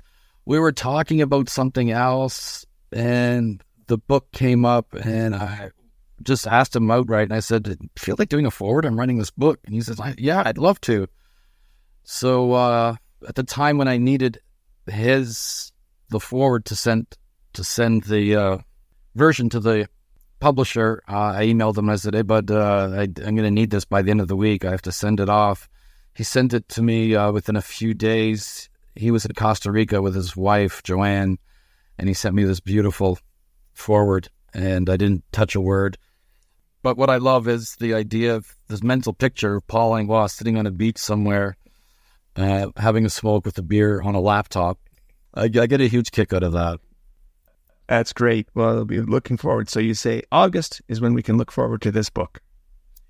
we 0.44 0.58
were 0.58 0.72
talking 0.72 1.20
about 1.20 1.48
something 1.48 1.90
else, 1.90 2.66
and 2.90 3.62
the 3.86 3.98
book 3.98 4.32
came 4.32 4.64
up, 4.64 4.94
and 4.94 5.34
I 5.34 5.70
just 6.22 6.46
asked 6.46 6.76
him 6.76 6.90
outright, 6.90 7.24
and 7.24 7.34
I 7.34 7.40
said, 7.40 7.78
"Feel 7.96 8.16
like 8.18 8.28
doing 8.28 8.46
a 8.46 8.50
forward? 8.50 8.84
I'm 8.84 8.98
writing 8.98 9.18
this 9.18 9.30
book." 9.30 9.60
And 9.64 9.74
he 9.74 9.80
says, 9.80 10.00
"Yeah, 10.18 10.42
I'd 10.44 10.58
love 10.58 10.80
to." 10.82 11.06
So 12.04 12.52
uh, 12.52 12.96
at 13.28 13.34
the 13.34 13.42
time 13.42 13.78
when 13.78 13.88
I 13.88 13.96
needed 13.96 14.40
his 14.86 15.72
the 16.08 16.20
forward 16.20 16.64
to 16.66 16.76
send 16.76 17.06
to 17.54 17.64
send 17.64 18.04
the 18.04 18.36
uh, 18.36 18.58
version 19.14 19.48
to 19.50 19.60
the 19.60 19.88
publisher, 20.40 21.02
uh, 21.08 21.34
I 21.36 21.46
emailed 21.46 21.78
him. 21.78 21.88
I 21.88 21.96
said, 21.96 22.14
"Hey, 22.14 22.22
bud, 22.22 22.50
uh, 22.50 22.90
I, 22.92 23.02
am 23.02 23.12
going 23.12 23.42
to 23.42 23.50
need 23.50 23.70
this 23.70 23.84
by 23.84 24.02
the 24.02 24.10
end 24.10 24.20
of 24.20 24.28
the 24.28 24.36
week. 24.36 24.64
I 24.64 24.70
have 24.70 24.82
to 24.82 24.92
send 24.92 25.20
it 25.20 25.28
off." 25.28 25.68
He 26.14 26.24
sent 26.24 26.52
it 26.52 26.68
to 26.70 26.82
me 26.82 27.14
uh, 27.14 27.32
within 27.32 27.56
a 27.56 27.62
few 27.62 27.94
days. 27.94 28.68
He 28.94 29.10
was 29.10 29.24
in 29.24 29.32
Costa 29.32 29.72
Rica 29.72 30.02
with 30.02 30.14
his 30.14 30.36
wife 30.36 30.82
Joanne, 30.82 31.38
and 31.98 32.08
he 32.08 32.14
sent 32.14 32.34
me 32.34 32.44
this 32.44 32.60
beautiful 32.60 33.18
forward, 33.72 34.28
and 34.54 34.88
I 34.88 34.96
didn't 34.96 35.24
touch 35.32 35.54
a 35.54 35.61
word. 35.61 35.98
But 36.82 36.96
what 36.96 37.11
I 37.11 37.16
love 37.16 37.46
is 37.46 37.76
the 37.76 37.94
idea 37.94 38.35
of 38.35 38.56
this 38.68 38.82
mental 38.82 39.12
picture 39.12 39.56
of 39.56 39.66
Paul 39.66 39.90
Langlois 39.90 40.28
sitting 40.28 40.58
on 40.58 40.66
a 40.66 40.70
beach 40.70 40.98
somewhere, 40.98 41.56
uh, 42.37 42.68
having 42.76 43.04
a 43.04 43.11
smoke 43.11 43.44
with 43.44 43.56
a 43.58 43.62
beer 43.62 44.02
on 44.02 44.14
a 44.14 44.20
laptop. 44.20 44.78
I, 45.35 45.44
I 45.44 45.48
get 45.48 45.80
a 45.80 45.87
huge 45.87 46.11
kick 46.11 46.32
out 46.32 46.42
of 46.42 46.52
that. 46.52 46.80
That's 47.88 48.12
great. 48.12 48.48
Well, 48.54 48.78
I'll 48.78 48.85
be 48.85 49.00
looking 49.00 49.37
forward. 49.37 49.68
So 49.68 49.78
you 49.78 49.94
say 49.94 50.22
August 50.32 50.82
is 50.88 51.00
when 51.00 51.14
we 51.14 51.22
can 51.22 51.37
look 51.37 51.52
forward 51.52 51.82
to 51.82 51.92
this 51.92 52.11
book. 52.11 52.40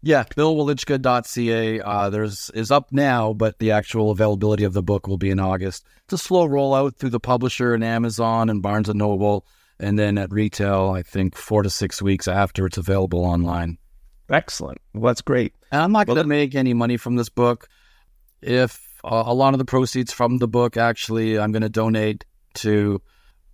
Yeah, 0.05 0.25
billwelychka.ca. 0.25 1.81
Uh, 1.81 2.11
there's 2.11 2.51
is 2.51 2.73
up 2.73 2.91
now, 2.91 3.33
but 3.33 3.61
the 3.61 3.71
actual 3.71 4.11
availability 4.11 4.65
of 4.65 4.73
the 4.73 4.83
book 4.83 5.07
will 5.07 5.19
be 5.19 5.31
in 5.31 5.39
August. 5.39 5.87
It's 6.05 6.15
a 6.15 6.19
slow 6.19 6.49
rollout 6.49 6.97
through 6.97 7.11
the 7.11 7.21
publisher 7.21 7.73
and 7.73 7.85
Amazon 7.85 8.51
and 8.51 8.61
Barnes 8.61 8.89
and 8.89 8.99
Noble, 8.99 9.47
and 9.83 9.99
then 9.99 10.17
at 10.17 10.33
retail, 10.33 10.91
I 10.91 11.03
think 11.03 11.37
four 11.37 11.63
to 11.63 11.71
six 11.71 12.01
weeks 12.01 12.29
after 12.29 12.67
it's 12.67 12.79
available 12.79 13.25
online. 13.25 13.79
Excellent. 14.31 14.79
Well, 14.95 15.11
that's 15.11 15.21
great. 15.21 15.55
And 15.71 15.83
I'm 15.83 15.93
not 15.93 16.07
going 16.07 16.19
to 16.19 16.25
make 16.25 16.55
any 16.55 16.73
money 16.73 16.97
from 16.97 17.17
this 17.17 17.29
book. 17.29 17.69
If 18.41 18.89
uh, 19.05 19.25
a 19.27 19.35
lot 19.35 19.55
of 19.55 19.59
the 19.59 19.65
proceeds 19.65 20.13
from 20.13 20.39
the 20.39 20.49
book, 20.49 20.77
actually, 20.77 21.39
I'm 21.39 21.53
going 21.53 21.63
to 21.63 21.69
donate 21.69 22.25
to 22.55 23.03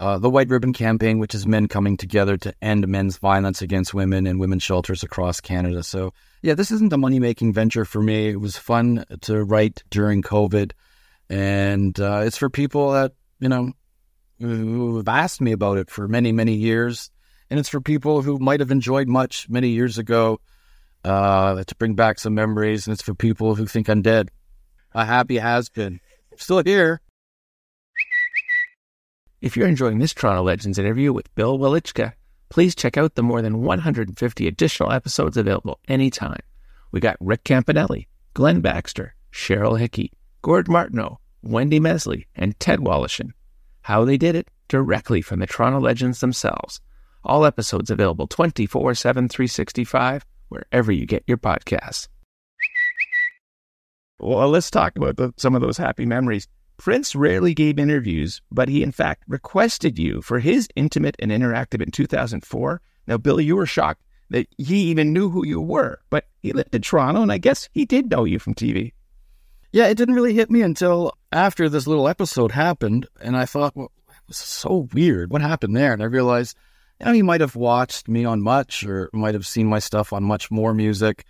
uh, 0.01 0.19
the 0.19 0.31
White 0.31 0.49
Ribbon 0.49 0.73
Campaign, 0.73 1.19
which 1.19 1.35
is 1.35 1.47
men 1.47 1.67
coming 1.67 1.97
together 1.97 2.37
to 2.37 2.55
end 2.63 2.87
men's 2.87 3.19
violence 3.19 3.63
against 3.63 3.95
women 3.95 4.27
in 4.27 4.39
women's 4.39 4.63
shelters 4.63 5.03
across 5.03 5.41
Canada. 5.41 5.83
So, 5.83 6.13
yeah, 6.43 6.55
this 6.55 6.71
isn't 6.71 6.93
a 6.93 6.99
money 6.99 7.19
making 7.19 7.55
venture 7.55 7.85
for 7.85 8.03
me. 8.03 8.29
It 8.29 8.41
was 8.41 8.57
fun 8.57 9.05
to 9.23 9.43
write 9.43 9.83
during 9.91 10.23
COVID. 10.23 10.73
And 11.31 11.99
uh, 11.99 12.23
it's 12.25 12.37
for 12.37 12.49
people 12.49 12.93
that, 12.93 13.13
you 13.41 13.49
know, 13.49 13.73
who 14.41 14.97
have 14.97 15.09
asked 15.09 15.41
me 15.41 15.53
about 15.53 15.79
it 15.79 15.91
for 15.91 16.09
many, 16.09 16.33
many 16.33 16.55
years. 16.55 17.11
And 17.51 17.59
it's 17.59 17.69
for 17.69 17.81
people 17.81 18.23
who 18.23 18.39
might 18.39 18.61
have 18.61 18.71
enjoyed 18.71 19.09
much 19.09 19.49
many 19.49 19.69
years 19.69 19.99
ago 19.99 20.41
uh, 21.05 21.65
to 21.65 21.75
bring 21.77 21.95
back 21.95 22.19
some 22.19 22.35
memories. 22.35 22.87
And 22.87 22.93
it's 22.93 23.03
for 23.03 23.15
people 23.15 23.55
who 23.55 23.67
think 23.67 23.89
I'm 23.89 24.03
dead. 24.03 24.31
A 24.93 25.05
happy 25.05 25.39
has 25.39 25.69
been. 25.69 26.01
Still 26.37 26.63
here. 26.63 27.01
If 29.41 29.57
you're 29.57 29.69
enjoying 29.69 29.99
this 29.99 30.15
Toronto 30.15 30.43
Legends 30.43 30.79
interview 30.79 31.13
with 31.13 31.33
Bill 31.35 31.59
Welychka, 31.59 32.13
please 32.49 32.75
check 32.75 32.97
out 32.97 33.15
the 33.15 33.23
more 33.23 33.41
than 33.41 33.63
150 33.63 34.49
additional 34.49 34.93
episodes 34.93 35.37
available 35.37 35.79
anytime. 35.89 36.41
We 36.91 37.01
got 37.01 37.17
Rick 37.21 37.45
Campanelli, 37.45 38.07
Glenn 38.35 38.61
Baxter, 38.61 39.15
Cheryl 39.33 39.79
Hickey, 39.79 40.13
Gord 40.43 40.69
Martineau, 40.69 41.19
Wendy 41.43 41.79
Mesley, 41.79 42.27
and 42.35 42.59
Ted 42.59 42.81
Woloshyn. 42.81 43.31
How 43.89 44.05
they 44.05 44.19
did 44.19 44.35
it 44.35 44.49
directly 44.69 45.23
from 45.23 45.41
the 45.41 45.47
Toronto 45.47 45.81
Legends 45.81 46.21
themselves. 46.21 46.83
All 47.25 47.47
episodes 47.47 47.91
available 47.91 48.27
24 48.27 48.95
7, 48.95 49.31
365, 49.31 50.27
wherever 50.51 50.93
you 50.93 51.07
get 51.07 51.25
your 51.27 51.39
podcasts. 51.39 52.07
Well, 54.21 54.51
let's 54.51 54.71
talk 54.71 54.95
about 54.97 55.17
the, 55.17 55.33
some 55.39 55.55
of 55.55 55.63
those 55.63 55.79
happy 55.79 56.05
memories. 56.05 56.49
Prince 56.77 57.17
rarely 57.17 57.55
gave 57.55 57.79
interviews, 57.79 58.43
but 58.53 58.69
he 58.69 58.83
in 58.83 58.93
fact 58.93 59.25
requested 59.27 59.99
you 59.99 60.21
for 60.21 60.39
his 60.39 60.69
intimate 60.77 61.17
and 61.19 61.31
interactive 61.31 61.81
in 61.81 61.91
2004. 61.91 62.83
Now, 63.07 63.17
Billy, 63.17 63.47
you 63.47 63.57
were 63.57 63.65
shocked 63.65 64.03
that 64.29 64.49
he 64.59 64.83
even 64.91 65.15
knew 65.15 65.31
who 65.31 65.47
you 65.47 65.63
were, 65.63 65.99
but 66.11 66.27
he 66.43 66.53
lived 66.53 66.75
in 66.75 66.83
Toronto, 66.83 67.23
and 67.23 67.33
I 67.33 67.39
guess 67.39 67.71
he 67.73 67.87
did 67.87 68.11
know 68.11 68.25
you 68.25 68.39
from 68.39 68.55
TV. 68.55 68.93
Yeah, 69.71 69.89
it 69.89 69.97
didn't 69.97 70.15
really 70.15 70.35
hit 70.35 70.51
me 70.51 70.63
until 70.63 71.13
after 71.31 71.69
this 71.69 71.87
little 71.87 72.09
episode 72.09 72.53
happened, 72.53 73.07
and 73.21 73.37
I 73.37 73.45
thought, 73.45 73.77
well, 73.77 73.93
it 74.09 74.15
was 74.27 74.39
so 74.39 74.89
weird. 74.93 75.31
What 75.31 75.43
happened 75.43 75.77
there? 75.77 75.93
And 75.93 76.03
I 76.03 76.07
realized, 76.07 76.57
you 76.99 77.07
know, 77.07 77.13
he 77.13 77.23
might 77.23 77.43
have 77.43 77.55
watched 77.55 78.09
me 78.09 78.25
on 78.25 78.41
Much 78.41 78.85
or 78.85 79.11
might 79.13 79.35
have 79.35 79.47
seen 79.47 79.67
my 79.67 79.79
stuff 79.79 80.13
on 80.13 80.25
Much 80.25 80.51
More 80.51 80.73
Music. 80.73 81.25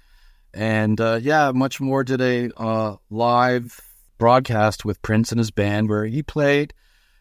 And 0.55 1.01
uh, 1.01 1.19
yeah, 1.21 1.51
Much 1.53 1.81
More 1.81 2.05
did 2.05 2.21
a 2.21 2.51
uh, 2.57 2.97
live 3.11 3.81
broadcast 4.19 4.85
with 4.85 5.03
Prince 5.03 5.33
and 5.33 5.39
his 5.39 5.51
band 5.51 5.89
where 5.89 6.05
he 6.05 6.23
played. 6.23 6.75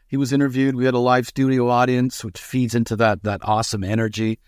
He 0.08 0.18
was 0.18 0.32
interviewed. 0.32 0.76
We 0.76 0.86
had 0.86 0.94
a 0.94 1.00
live 1.00 1.28
studio 1.28 1.70
audience, 1.70 2.24
which 2.24 2.40
feeds 2.40 2.76
into 2.76 2.96
that 2.98 3.24
that 3.24 3.42
awesome 3.44 3.84
energy. 3.84 4.40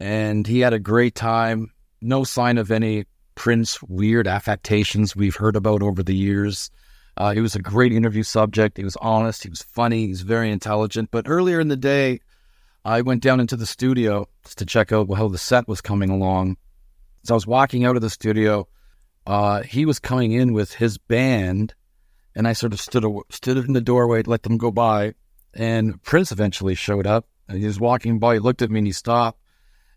And 0.00 0.46
he 0.46 0.60
had 0.60 0.72
a 0.72 0.78
great 0.78 1.14
time. 1.14 1.72
No 2.00 2.24
sign 2.24 2.58
of 2.58 2.70
any 2.70 3.04
Prince 3.34 3.82
weird 3.82 4.26
affectations 4.26 5.16
we've 5.16 5.36
heard 5.36 5.56
about 5.56 5.82
over 5.82 6.02
the 6.02 6.14
years. 6.14 6.70
Uh, 7.16 7.32
he 7.32 7.40
was 7.40 7.54
a 7.54 7.62
great 7.62 7.92
interview 7.92 8.22
subject. 8.22 8.76
He 8.76 8.84
was 8.84 8.96
honest. 8.96 9.42
He 9.42 9.48
was 9.48 9.62
funny. 9.62 10.06
He's 10.06 10.22
very 10.22 10.50
intelligent. 10.50 11.10
But 11.10 11.28
earlier 11.28 11.60
in 11.60 11.68
the 11.68 11.76
day, 11.76 12.20
I 12.84 13.02
went 13.02 13.22
down 13.22 13.40
into 13.40 13.56
the 13.56 13.66
studio 13.66 14.28
to 14.56 14.66
check 14.66 14.92
out 14.92 15.12
how 15.14 15.28
the 15.28 15.38
set 15.38 15.68
was 15.68 15.80
coming 15.80 16.10
along. 16.10 16.56
As 17.22 17.30
I 17.30 17.34
was 17.34 17.46
walking 17.46 17.84
out 17.84 17.96
of 17.96 18.02
the 18.02 18.10
studio, 18.10 18.68
uh, 19.26 19.62
he 19.62 19.86
was 19.86 19.98
coming 19.98 20.32
in 20.32 20.52
with 20.52 20.74
his 20.74 20.98
band 20.98 21.74
and 22.34 22.48
I 22.48 22.52
sort 22.52 22.72
of 22.72 22.80
stood 22.80 23.04
stood 23.30 23.56
in 23.58 23.72
the 23.72 23.80
doorway 23.80 24.22
to 24.22 24.30
let 24.30 24.42
them 24.42 24.58
go 24.58 24.70
by. 24.70 25.14
And 25.54 26.02
Prince 26.02 26.32
eventually 26.32 26.74
showed 26.74 27.06
up. 27.06 27.26
And 27.48 27.58
he 27.58 27.66
was 27.66 27.78
walking 27.78 28.18
by. 28.18 28.34
He 28.34 28.40
looked 28.40 28.62
at 28.62 28.70
me 28.70 28.78
and 28.78 28.86
he 28.86 28.92
stopped. 28.92 29.40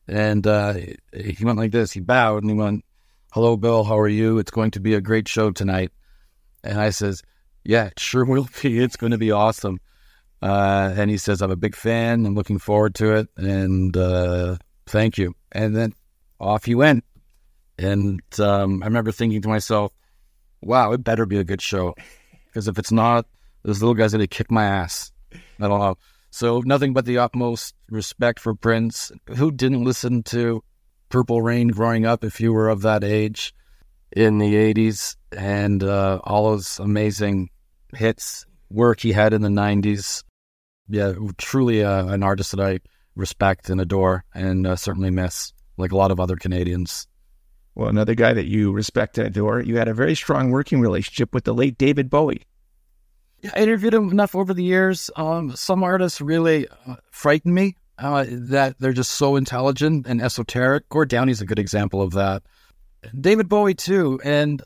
And 0.08 0.46
uh, 0.46 0.74
he 1.14 1.44
went 1.44 1.58
like 1.58 1.72
this. 1.72 1.92
He 1.92 2.00
bowed 2.00 2.44
and 2.44 2.52
he 2.52 2.56
went, 2.56 2.86
"Hello, 3.32 3.58
Bill. 3.58 3.84
How 3.84 3.98
are 4.00 4.08
you? 4.08 4.38
It's 4.38 4.52
going 4.52 4.72
to 4.72 4.80
be 4.80 4.94
a 4.94 5.02
great 5.02 5.28
show 5.28 5.52
tonight." 5.52 5.92
And 6.64 6.80
I 6.80 6.90
says, 6.90 7.24
"Yeah, 7.64 7.90
sure 7.98 8.26
will 8.32 8.48
be. 8.62 8.80
It's 8.80 8.96
going 8.96 9.12
to 9.12 9.18
be 9.18 9.32
awesome." 9.32 9.80
Uh, 10.42 10.94
and 10.96 11.10
he 11.10 11.18
says, 11.18 11.42
"I'm 11.42 11.52
a 11.52 11.56
big 11.56 11.76
fan. 11.76 12.26
I'm 12.26 12.36
looking 12.36 12.60
forward 12.60 12.96
to 12.96 13.16
it." 13.16 13.28
And 13.38 13.96
uh, 13.96 14.58
thank 14.86 15.18
you. 15.18 15.36
And 15.52 15.76
then 15.76 15.94
off 16.40 16.66
he 16.66 16.76
went. 16.76 17.04
And 17.78 18.22
um, 18.40 18.82
I 18.82 18.88
remember 18.88 19.12
thinking 19.12 19.42
to 19.42 19.50
myself, 19.50 19.94
"Wow, 20.62 20.92
it 20.94 21.04
better 21.04 21.26
be 21.26 21.40
a 21.40 21.44
good 21.44 21.62
show." 21.62 21.96
Because 22.48 22.68
if 22.68 22.80
it's 22.80 22.92
not, 22.92 23.26
this 23.64 23.82
little 23.82 23.94
guy's 23.94 24.14
are 24.14 24.18
going 24.18 24.28
to 24.28 24.36
kick 24.36 24.50
my 24.50 24.64
ass. 24.64 25.12
I 25.34 25.68
don't 25.68 25.80
know. 25.80 25.98
So 26.32 26.62
nothing 26.66 26.94
but 26.94 27.06
the 27.06 27.20
utmost 27.20 27.76
respect 27.90 28.40
for 28.40 28.56
Prince. 28.56 29.12
Who 29.36 29.52
didn't 29.52 29.84
listen 29.84 30.24
to 30.24 30.64
Purple 31.10 31.42
Rain 31.42 31.70
growing 31.70 32.06
up 32.06 32.24
if 32.24 32.40
you 32.42 32.54
were 32.54 32.70
of 32.70 32.82
that 32.82 33.04
age 33.04 33.54
in 34.12 34.38
the 34.38 34.54
80s 34.54 35.16
and 35.32 35.84
uh, 35.84 36.20
all 36.24 36.52
those 36.52 36.80
amazing 36.80 37.50
hits, 37.96 38.46
work 38.70 39.00
he 39.00 39.12
had 39.12 39.34
in 39.34 39.42
the 39.42 39.50
90s. 39.50 40.24
Yeah, 40.90 41.14
truly 41.38 41.84
uh, 41.84 42.08
an 42.08 42.24
artist 42.24 42.52
that 42.52 42.62
I 42.62 42.80
respect 43.16 43.70
and 43.70 43.82
adore 43.82 44.24
and 44.34 44.66
uh, 44.66 44.76
certainly 44.76 45.10
miss, 45.10 45.52
like 45.78 45.92
a 45.92 45.98
lot 45.98 46.12
of 46.12 46.20
other 46.20 46.36
Canadians. 46.36 47.08
Well, 47.76 47.90
another 47.90 48.16
guy 48.16 48.34
that 48.34 48.48
you 48.48 48.72
respect 48.72 49.18
and 49.18 49.28
adore, 49.28 49.62
you 49.62 49.78
had 49.78 49.88
a 49.88 49.94
very 49.94 50.16
strong 50.16 50.50
working 50.52 50.82
relationship 50.82 51.34
with 51.34 51.44
the 51.44 51.54
late 51.54 51.78
David 51.78 52.10
Bowie. 52.10 52.44
Yeah, 53.42 53.52
I 53.56 53.60
interviewed 53.60 53.94
him 53.94 54.10
enough 54.10 54.34
over 54.34 54.54
the 54.54 54.64
years. 54.64 55.12
Um, 55.16 55.56
some 55.56 55.84
artists 55.84 56.20
really 56.20 56.68
uh, 56.88 56.96
frighten 57.12 57.54
me 57.54 57.76
uh, 57.98 58.26
that 58.30 58.76
they're 58.80 58.94
just 58.94 59.12
so 59.12 59.36
intelligent 59.36 60.08
and 60.08 60.22
esoteric. 60.22 60.88
Gord 60.90 61.10
Downie's 61.10 61.42
a 61.42 61.46
good 61.46 61.60
example 61.60 62.02
of 62.02 62.12
that. 62.12 62.44
David 63.20 63.48
Bowie 63.48 63.74
too, 63.74 64.20
and 64.24 64.62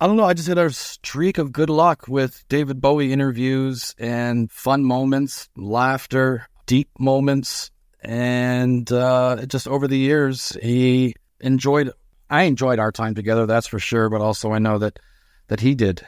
I 0.00 0.06
don't 0.06 0.16
know. 0.16 0.24
I 0.24 0.34
just 0.34 0.48
had 0.48 0.58
a 0.58 0.70
streak 0.70 1.38
of 1.38 1.52
good 1.52 1.70
luck 1.70 2.06
with 2.06 2.44
David 2.48 2.80
Bowie 2.80 3.12
interviews 3.12 3.94
and 3.98 4.50
fun 4.50 4.84
moments, 4.84 5.48
laughter, 5.56 6.46
deep 6.66 6.88
moments, 6.98 7.70
and 8.00 8.90
uh, 8.92 9.44
just 9.46 9.66
over 9.66 9.88
the 9.88 9.98
years, 9.98 10.56
he 10.62 11.14
enjoyed. 11.40 11.90
I 12.30 12.42
enjoyed 12.42 12.78
our 12.78 12.92
time 12.92 13.14
together, 13.14 13.46
that's 13.46 13.66
for 13.66 13.78
sure. 13.78 14.08
But 14.08 14.20
also, 14.20 14.52
I 14.52 14.58
know 14.58 14.78
that 14.78 14.98
that 15.48 15.60
he 15.60 15.74
did. 15.74 16.06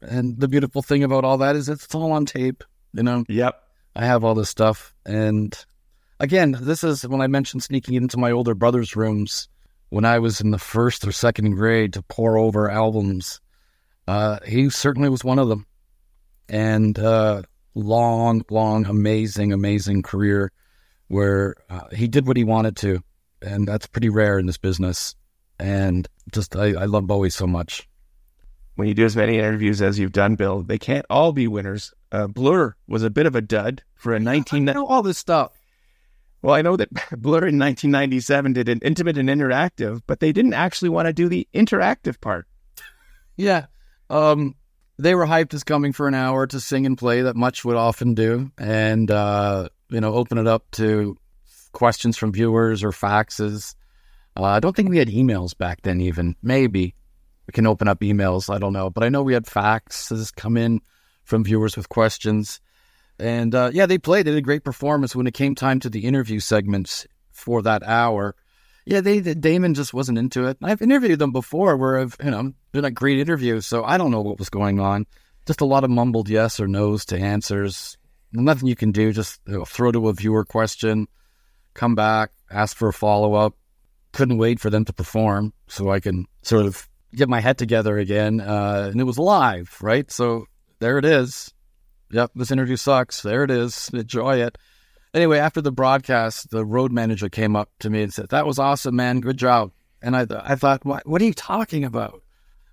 And 0.00 0.38
the 0.38 0.48
beautiful 0.48 0.82
thing 0.82 1.02
about 1.02 1.24
all 1.24 1.38
that 1.38 1.56
is 1.56 1.68
it's 1.68 1.92
all 1.94 2.12
on 2.12 2.26
tape. 2.26 2.62
You 2.92 3.02
know. 3.02 3.24
Yep. 3.28 3.60
I 3.96 4.06
have 4.06 4.24
all 4.24 4.34
this 4.34 4.50
stuff, 4.50 4.94
and 5.06 5.56
again, 6.20 6.56
this 6.60 6.84
is 6.84 7.06
when 7.06 7.20
I 7.20 7.26
mentioned 7.26 7.62
sneaking 7.62 7.94
into 7.94 8.16
my 8.18 8.30
older 8.30 8.54
brother's 8.54 8.96
rooms 8.96 9.48
when 9.90 10.04
I 10.04 10.18
was 10.18 10.40
in 10.40 10.50
the 10.50 10.58
first 10.58 11.06
or 11.06 11.12
second 11.12 11.52
grade 11.52 11.92
to 11.92 12.02
pour 12.02 12.36
over 12.38 12.70
albums. 12.70 13.40
Uh, 14.06 14.38
he 14.46 14.70
certainly 14.70 15.08
was 15.08 15.24
one 15.24 15.38
of 15.38 15.48
them. 15.48 15.66
And 16.48 16.98
uh, 16.98 17.42
long, 17.74 18.42
long, 18.50 18.86
amazing, 18.86 19.52
amazing 19.52 20.02
career 20.02 20.52
where 21.08 21.54
uh, 21.70 21.88
he 21.92 22.08
did 22.08 22.26
what 22.26 22.36
he 22.36 22.44
wanted 22.44 22.76
to. 22.78 23.02
And 23.42 23.68
that's 23.68 23.86
pretty 23.86 24.08
rare 24.08 24.38
in 24.38 24.46
this 24.46 24.58
business. 24.58 25.14
And 25.58 26.08
just, 26.32 26.56
I, 26.56 26.72
I 26.72 26.84
love 26.86 27.06
Bowie 27.06 27.30
so 27.30 27.46
much. 27.46 27.88
When 28.76 28.88
you 28.88 28.94
do 28.94 29.04
as 29.04 29.14
many 29.14 29.38
interviews 29.38 29.80
as 29.80 29.98
you've 29.98 30.12
done, 30.12 30.34
Bill, 30.34 30.62
they 30.62 30.78
can't 30.78 31.06
all 31.08 31.32
be 31.32 31.46
winners. 31.46 31.94
Uh, 32.10 32.26
Blur 32.26 32.74
was 32.88 33.04
a 33.04 33.10
bit 33.10 33.26
of 33.26 33.36
a 33.36 33.40
dud 33.40 33.82
for 33.94 34.14
a 34.14 34.20
19. 34.20 34.66
19- 34.66 34.70
I 34.70 34.72
know 34.72 34.86
all 34.86 35.02
this 35.02 35.18
stuff. 35.18 35.52
Well, 36.44 36.54
I 36.54 36.60
know 36.60 36.76
that 36.76 36.90
Blur 37.16 37.38
in 37.38 37.58
1997 37.58 38.52
did 38.52 38.68
an 38.68 38.80
intimate 38.82 39.16
and 39.16 39.30
interactive, 39.30 40.02
but 40.06 40.20
they 40.20 40.30
didn't 40.30 40.52
actually 40.52 40.90
want 40.90 41.06
to 41.06 41.14
do 41.14 41.26
the 41.30 41.48
interactive 41.54 42.20
part. 42.20 42.46
Yeah. 43.34 43.64
Um, 44.10 44.54
they 44.98 45.14
were 45.14 45.24
hyped 45.24 45.54
as 45.54 45.64
coming 45.64 45.94
for 45.94 46.06
an 46.06 46.12
hour 46.12 46.46
to 46.46 46.60
sing 46.60 46.84
and 46.84 46.98
play 46.98 47.22
that 47.22 47.34
much 47.34 47.64
would 47.64 47.76
often 47.76 48.12
do, 48.12 48.52
and 48.58 49.10
uh, 49.10 49.70
you 49.88 50.02
know, 50.02 50.12
open 50.12 50.36
it 50.36 50.46
up 50.46 50.70
to 50.72 51.16
questions 51.72 52.18
from 52.18 52.30
viewers 52.30 52.84
or 52.84 52.90
faxes. 52.90 53.74
Uh, 54.36 54.42
I 54.42 54.60
don't 54.60 54.76
think 54.76 54.90
we 54.90 54.98
had 54.98 55.08
emails 55.08 55.56
back 55.56 55.80
then. 55.80 56.02
Even 56.02 56.36
maybe 56.42 56.94
we 57.46 57.52
can 57.52 57.66
open 57.66 57.88
up 57.88 58.00
emails. 58.00 58.54
I 58.54 58.58
don't 58.58 58.74
know, 58.74 58.90
but 58.90 59.02
I 59.02 59.08
know 59.08 59.22
we 59.22 59.32
had 59.32 59.46
faxes 59.46 60.32
come 60.34 60.58
in 60.58 60.82
from 61.24 61.42
viewers 61.42 61.74
with 61.74 61.88
questions. 61.88 62.60
And 63.18 63.54
uh, 63.54 63.70
yeah, 63.72 63.86
they 63.86 63.98
played. 63.98 64.26
They 64.26 64.32
did 64.32 64.38
a 64.38 64.42
great 64.42 64.64
performance 64.64 65.14
when 65.14 65.26
it 65.26 65.34
came 65.34 65.54
time 65.54 65.80
to 65.80 65.90
the 65.90 66.04
interview 66.04 66.40
segments 66.40 67.06
for 67.30 67.62
that 67.62 67.82
hour. 67.82 68.34
Yeah, 68.86 69.00
they, 69.00 69.20
Damon 69.20 69.74
just 69.74 69.94
wasn't 69.94 70.18
into 70.18 70.46
it. 70.46 70.58
I've 70.62 70.82
interviewed 70.82 71.18
them 71.18 71.32
before, 71.32 71.76
where 71.76 71.98
I've 71.98 72.16
you 72.22 72.30
know 72.30 72.52
been 72.72 72.84
a 72.84 72.90
great 72.90 73.18
interview, 73.18 73.60
so 73.60 73.84
I 73.84 73.98
don't 73.98 74.10
know 74.10 74.20
what 74.20 74.38
was 74.38 74.50
going 74.50 74.80
on. 74.80 75.06
Just 75.46 75.60
a 75.60 75.66
lot 75.66 75.84
of 75.84 75.90
mumbled 75.90 76.28
yes 76.28 76.58
or 76.58 76.66
no's 76.66 77.04
to 77.06 77.18
answers. 77.18 77.96
Nothing 78.32 78.68
you 78.68 78.76
can 78.76 78.92
do. 78.92 79.12
Just 79.12 79.40
you 79.46 79.58
know, 79.58 79.64
throw 79.64 79.92
to 79.92 80.08
a 80.08 80.12
viewer 80.12 80.44
question, 80.44 81.06
come 81.72 81.94
back, 81.94 82.30
ask 82.50 82.76
for 82.76 82.88
a 82.88 82.92
follow 82.92 83.34
up. 83.34 83.54
Couldn't 84.12 84.38
wait 84.38 84.60
for 84.60 84.70
them 84.70 84.84
to 84.84 84.92
perform 84.92 85.52
so 85.66 85.90
I 85.90 86.00
can 86.00 86.26
sort 86.42 86.66
of 86.66 86.88
get 87.14 87.28
my 87.28 87.40
head 87.40 87.58
together 87.58 87.98
again. 87.98 88.40
Uh, 88.40 88.90
and 88.90 89.00
it 89.00 89.04
was 89.04 89.18
live, 89.18 89.76
right? 89.80 90.10
So 90.10 90.46
there 90.78 90.98
it 90.98 91.04
is 91.04 91.53
yep, 92.14 92.30
this 92.34 92.50
interview 92.50 92.76
sucks. 92.76 93.22
There 93.22 93.44
it 93.44 93.50
is. 93.50 93.90
Enjoy 93.92 94.36
it. 94.36 94.56
Anyway, 95.12 95.38
after 95.38 95.60
the 95.60 95.72
broadcast, 95.72 96.50
the 96.50 96.64
road 96.64 96.92
manager 96.92 97.28
came 97.28 97.56
up 97.56 97.70
to 97.80 97.90
me 97.90 98.02
and 98.02 98.12
said, 98.12 98.28
That 98.30 98.46
was 98.46 98.58
awesome, 98.58 98.96
man. 98.96 99.20
Good 99.20 99.36
job. 99.36 99.72
And 100.00 100.16
I, 100.16 100.26
I 100.30 100.54
thought, 100.54 100.84
what, 100.84 101.06
what 101.06 101.22
are 101.22 101.24
you 101.24 101.34
talking 101.34 101.84
about? 101.84 102.22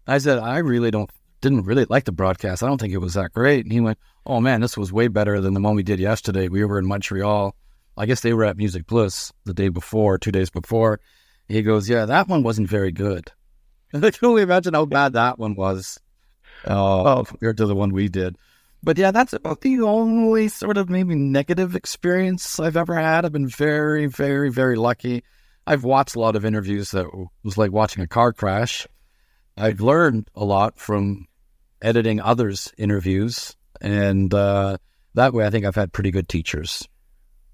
I 0.08 0.18
said, 0.18 0.40
I 0.40 0.58
really 0.58 0.92
don't, 0.92 1.10
didn't 1.42 1.64
really 1.64 1.86
like 1.86 2.06
the 2.06 2.12
broadcast. 2.12 2.62
I 2.62 2.68
don't 2.68 2.80
think 2.80 2.94
it 2.94 2.98
was 3.00 3.14
that 3.14 3.34
great. 3.34 3.66
And 3.66 3.72
he 3.72 3.80
went, 3.80 3.98
Oh 4.26 4.40
man, 4.40 4.62
this 4.62 4.78
was 4.78 4.94
way 4.94 5.08
better 5.08 5.42
than 5.42 5.54
the 5.54 5.62
one 5.62 5.76
we 5.76 5.84
did 5.84 6.00
yesterday. 6.00 6.48
We 6.48 6.64
were 6.66 6.80
in 6.80 6.86
Montreal. 6.86 7.56
I 7.98 8.06
guess 8.06 8.22
they 8.22 8.34
were 8.34 8.46
at 8.46 8.58
MusiquePlus 8.58 9.32
the 9.46 9.54
day 9.54 9.70
before, 9.70 10.18
two 10.18 10.32
days 10.32 10.50
before. 10.50 11.00
He 11.48 11.62
goes, 11.62 11.90
Yeah, 11.90 12.06
that 12.06 12.28
one 12.28 12.44
wasn't 12.44 12.70
very 12.70 12.92
good. 12.92 13.32
And 13.94 14.06
I 14.06 14.12
can 14.12 14.28
only 14.28 14.44
imagine 14.44 14.74
how 14.74 14.86
bad 14.86 15.14
that 15.14 15.40
one 15.40 15.56
was 15.56 16.00
uh, 16.68 17.18
oh. 17.20 17.24
compared 17.24 17.58
to 17.58 17.66
the 17.66 17.76
one 17.76 17.92
we 17.92 18.08
did. 18.08 18.38
But 18.84 18.98
yeah, 18.98 19.12
that's 19.12 19.34
about 19.34 19.62
the 19.62 19.82
only 19.82 20.48
sort 20.48 20.78
of 20.78 20.90
maybe 20.90 21.14
negative 21.16 21.76
experience 21.76 22.60
I've 22.60 22.78
ever 22.78 22.96
had. 22.96 23.26
I've 23.26 23.32
been 23.32 23.48
very, 23.48 24.08
very, 24.08 24.50
very 24.50 24.76
lucky. 24.76 25.24
I've 25.68 25.84
watched 25.84 26.16
a 26.16 26.20
lot 26.20 26.36
of 26.36 26.46
interviews 26.46 26.92
that 26.92 27.06
was 27.44 27.58
like 27.58 27.72
watching 27.72 28.04
a 28.04 28.08
car 28.08 28.34
crash. 28.34 28.88
I've 29.56 29.82
learned 29.82 30.30
a 30.36 30.44
lot 30.44 30.80
from 30.80 31.28
editing 31.82 32.20
others' 32.20 32.74
interviews, 32.78 33.56
and 33.80 34.34
uh, 34.34 34.78
that 35.14 35.34
way, 35.34 35.46
I 35.46 35.52
think 35.52 35.66
I've 35.66 35.76
had 35.76 35.94
pretty 35.94 36.10
good 36.10 36.28
teachers. 36.28 36.88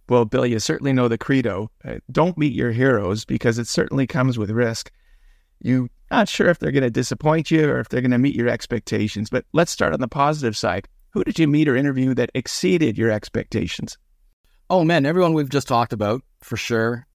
Well, 0.07 0.23
Bill, 0.23 0.45
you 0.45 0.59
certainly 0.59 0.93
know 0.93 1.09
the 1.09 1.17
credo: 1.17 1.69
uh, 1.84 1.95
don't 2.09 2.38
meet 2.38 2.53
your 2.53 2.71
heroes 2.71 3.25
because 3.25 3.57
it 3.57 3.67
certainly 3.67 4.07
comes 4.07 4.38
with 4.38 4.51
risk. 4.51 4.91
You're 5.59 5.89
not 6.09 6.30
sure 6.30 6.47
if 6.47 6.59
they're 6.59 6.71
going 6.71 6.84
to 6.84 6.89
disappoint 6.89 7.51
you 7.51 7.69
or 7.69 7.80
if 7.80 7.89
they're 7.89 8.01
going 8.01 8.11
to 8.11 8.17
meet 8.17 8.36
your 8.36 8.47
expectations. 8.47 9.30
But 9.30 9.45
let's 9.51 9.71
start 9.71 9.93
on 9.93 9.99
the 9.99 10.07
positive 10.07 10.55
side. 10.55 10.88
Who 11.18 11.24
did 11.24 11.39
you 11.39 11.47
meet 11.47 11.68
or 11.68 11.76
interview 11.76 12.13
that 12.13 12.30
exceeded 12.36 12.95
your 12.95 13.09
expectations? 13.09 13.97
Oh 14.70 14.84
man, 14.84 15.03
everyone 15.03 15.34
we've 15.34 15.49
just 15.49 15.68
talked 15.68 15.91
about 15.91 16.22
for 16.43 16.57
sure. 16.57 17.07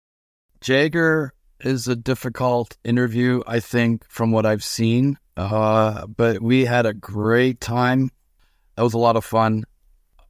Jagger 0.61 1.33
is 1.61 1.87
a 1.87 1.95
difficult 1.95 2.77
interview, 2.83 3.45
I 3.47 3.61
think, 3.61 4.05
from 4.09 4.33
what 4.33 4.45
I've 4.45 4.65
seen. 4.65 5.19
Uh, 5.37 6.09
but 6.09 6.43
we 6.43 6.65
had 6.65 6.85
a 6.85 6.93
great 6.93 7.61
time. 7.61 8.11
That 8.75 8.83
was 8.83 8.95
a 8.95 8.99
lot 8.99 9.15
of 9.15 9.25
fun. 9.25 9.63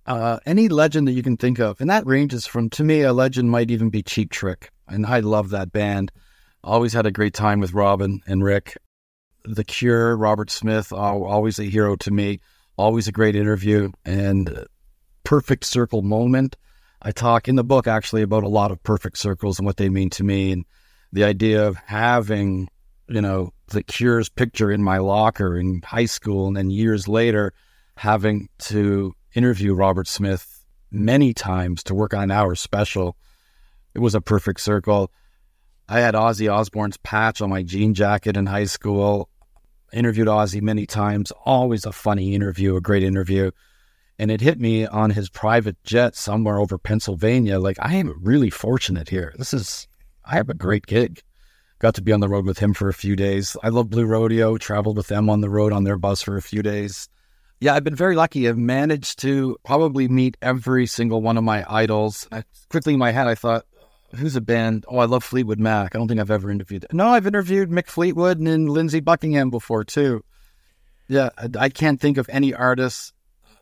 Uh, 0.04 0.38
any 0.44 0.68
legend 0.68 1.08
that 1.08 1.12
you 1.12 1.22
can 1.22 1.38
think 1.38 1.58
of, 1.58 1.80
and 1.80 1.88
that 1.88 2.06
ranges 2.06 2.44
from 2.46 2.68
to 2.68 2.84
me, 2.84 3.00
a 3.00 3.14
legend 3.14 3.50
might 3.50 3.70
even 3.70 3.88
be 3.88 4.02
Cheap 4.02 4.30
Trick, 4.30 4.70
and 4.86 5.06
I 5.06 5.20
love 5.20 5.48
that 5.48 5.72
band. 5.72 6.12
Always 6.62 6.92
had 6.92 7.06
a 7.06 7.10
great 7.10 7.32
time 7.32 7.58
with 7.58 7.72
Robin 7.72 8.20
and 8.26 8.44
Rick. 8.44 8.76
The 9.46 9.64
Cure, 9.64 10.14
Robert 10.14 10.50
Smith, 10.50 10.92
always 10.92 11.58
a 11.58 11.64
hero 11.64 11.96
to 11.96 12.10
me. 12.10 12.38
Always 12.76 13.06
a 13.08 13.12
great 13.12 13.36
interview 13.36 13.90
and 14.04 14.66
perfect 15.24 15.64
circle 15.64 16.02
moment. 16.02 16.56
I 17.02 17.10
talk 17.10 17.48
in 17.48 17.56
the 17.56 17.64
book 17.64 17.86
actually 17.86 18.22
about 18.22 18.44
a 18.44 18.48
lot 18.48 18.70
of 18.70 18.82
perfect 18.82 19.18
circles 19.18 19.58
and 19.58 19.66
what 19.66 19.76
they 19.76 19.88
mean 19.88 20.10
to 20.10 20.24
me 20.24 20.52
and 20.52 20.64
the 21.12 21.24
idea 21.24 21.66
of 21.66 21.76
having, 21.76 22.68
you 23.08 23.20
know, 23.20 23.52
the 23.68 23.82
Cure's 23.82 24.28
picture 24.28 24.70
in 24.70 24.82
my 24.82 24.98
locker 24.98 25.58
in 25.58 25.82
high 25.82 26.06
school 26.06 26.46
and 26.46 26.56
then 26.56 26.70
years 26.70 27.08
later 27.08 27.52
having 27.96 28.48
to 28.58 29.14
interview 29.34 29.74
Robert 29.74 30.08
Smith 30.08 30.64
many 30.90 31.34
times 31.34 31.82
to 31.84 31.94
work 31.94 32.14
on 32.14 32.30
our 32.30 32.54
special. 32.54 33.16
It 33.94 33.98
was 33.98 34.14
a 34.14 34.20
perfect 34.20 34.60
circle. 34.60 35.10
I 35.88 36.00
had 36.00 36.14
Ozzy 36.14 36.50
Osbourne's 36.50 36.96
patch 36.98 37.42
on 37.42 37.50
my 37.50 37.62
jean 37.62 37.94
jacket 37.94 38.36
in 38.36 38.46
high 38.46 38.64
school 38.64 39.28
interviewed 39.92 40.28
Ozzy 40.28 40.60
many 40.60 40.86
times. 40.86 41.32
Always 41.44 41.84
a 41.84 41.92
funny 41.92 42.34
interview, 42.34 42.76
a 42.76 42.80
great 42.80 43.02
interview. 43.02 43.50
And 44.18 44.30
it 44.30 44.40
hit 44.40 44.60
me 44.60 44.86
on 44.86 45.10
his 45.10 45.28
private 45.28 45.82
jet 45.84 46.14
somewhere 46.14 46.58
over 46.58 46.78
Pennsylvania. 46.78 47.58
Like, 47.58 47.78
I 47.80 47.94
am 47.94 48.20
really 48.22 48.50
fortunate 48.50 49.08
here. 49.08 49.34
This 49.36 49.52
is, 49.52 49.88
I 50.24 50.36
have 50.36 50.48
a 50.48 50.54
great 50.54 50.86
gig. 50.86 51.22
Got 51.78 51.94
to 51.96 52.02
be 52.02 52.12
on 52.12 52.20
the 52.20 52.28
road 52.28 52.46
with 52.46 52.58
him 52.58 52.74
for 52.74 52.88
a 52.88 52.94
few 52.94 53.16
days. 53.16 53.56
I 53.62 53.70
love 53.70 53.90
Blue 53.90 54.04
Rodeo, 54.04 54.56
traveled 54.58 54.96
with 54.96 55.08
them 55.08 55.28
on 55.28 55.40
the 55.40 55.50
road 55.50 55.72
on 55.72 55.84
their 55.84 55.98
bus 55.98 56.22
for 56.22 56.36
a 56.36 56.42
few 56.42 56.62
days. 56.62 57.08
Yeah, 57.60 57.74
I've 57.74 57.84
been 57.84 57.96
very 57.96 58.14
lucky. 58.14 58.48
I've 58.48 58.58
managed 58.58 59.20
to 59.20 59.56
probably 59.64 60.08
meet 60.08 60.36
every 60.42 60.86
single 60.86 61.22
one 61.22 61.36
of 61.36 61.44
my 61.44 61.64
idols. 61.68 62.28
I, 62.30 62.44
quickly 62.68 62.94
in 62.94 62.98
my 63.00 63.10
head, 63.10 63.26
I 63.26 63.34
thought, 63.34 63.66
who's 64.16 64.36
a 64.36 64.40
band? 64.40 64.84
Oh, 64.88 64.98
I 64.98 65.04
love 65.04 65.24
Fleetwood 65.24 65.58
Mac. 65.58 65.94
I 65.94 65.98
don't 65.98 66.08
think 66.08 66.20
I've 66.20 66.30
ever 66.30 66.50
interviewed. 66.50 66.86
No, 66.92 67.08
I've 67.08 67.26
interviewed 67.26 67.70
Mick 67.70 67.86
Fleetwood 67.86 68.38
and 68.38 68.46
then 68.46 68.66
Lindsey 68.66 69.00
Buckingham 69.00 69.50
before 69.50 69.84
too. 69.84 70.24
Yeah, 71.08 71.30
I, 71.36 71.48
I 71.58 71.68
can't 71.68 72.00
think 72.00 72.18
of 72.18 72.28
any 72.28 72.54
artists. 72.54 73.12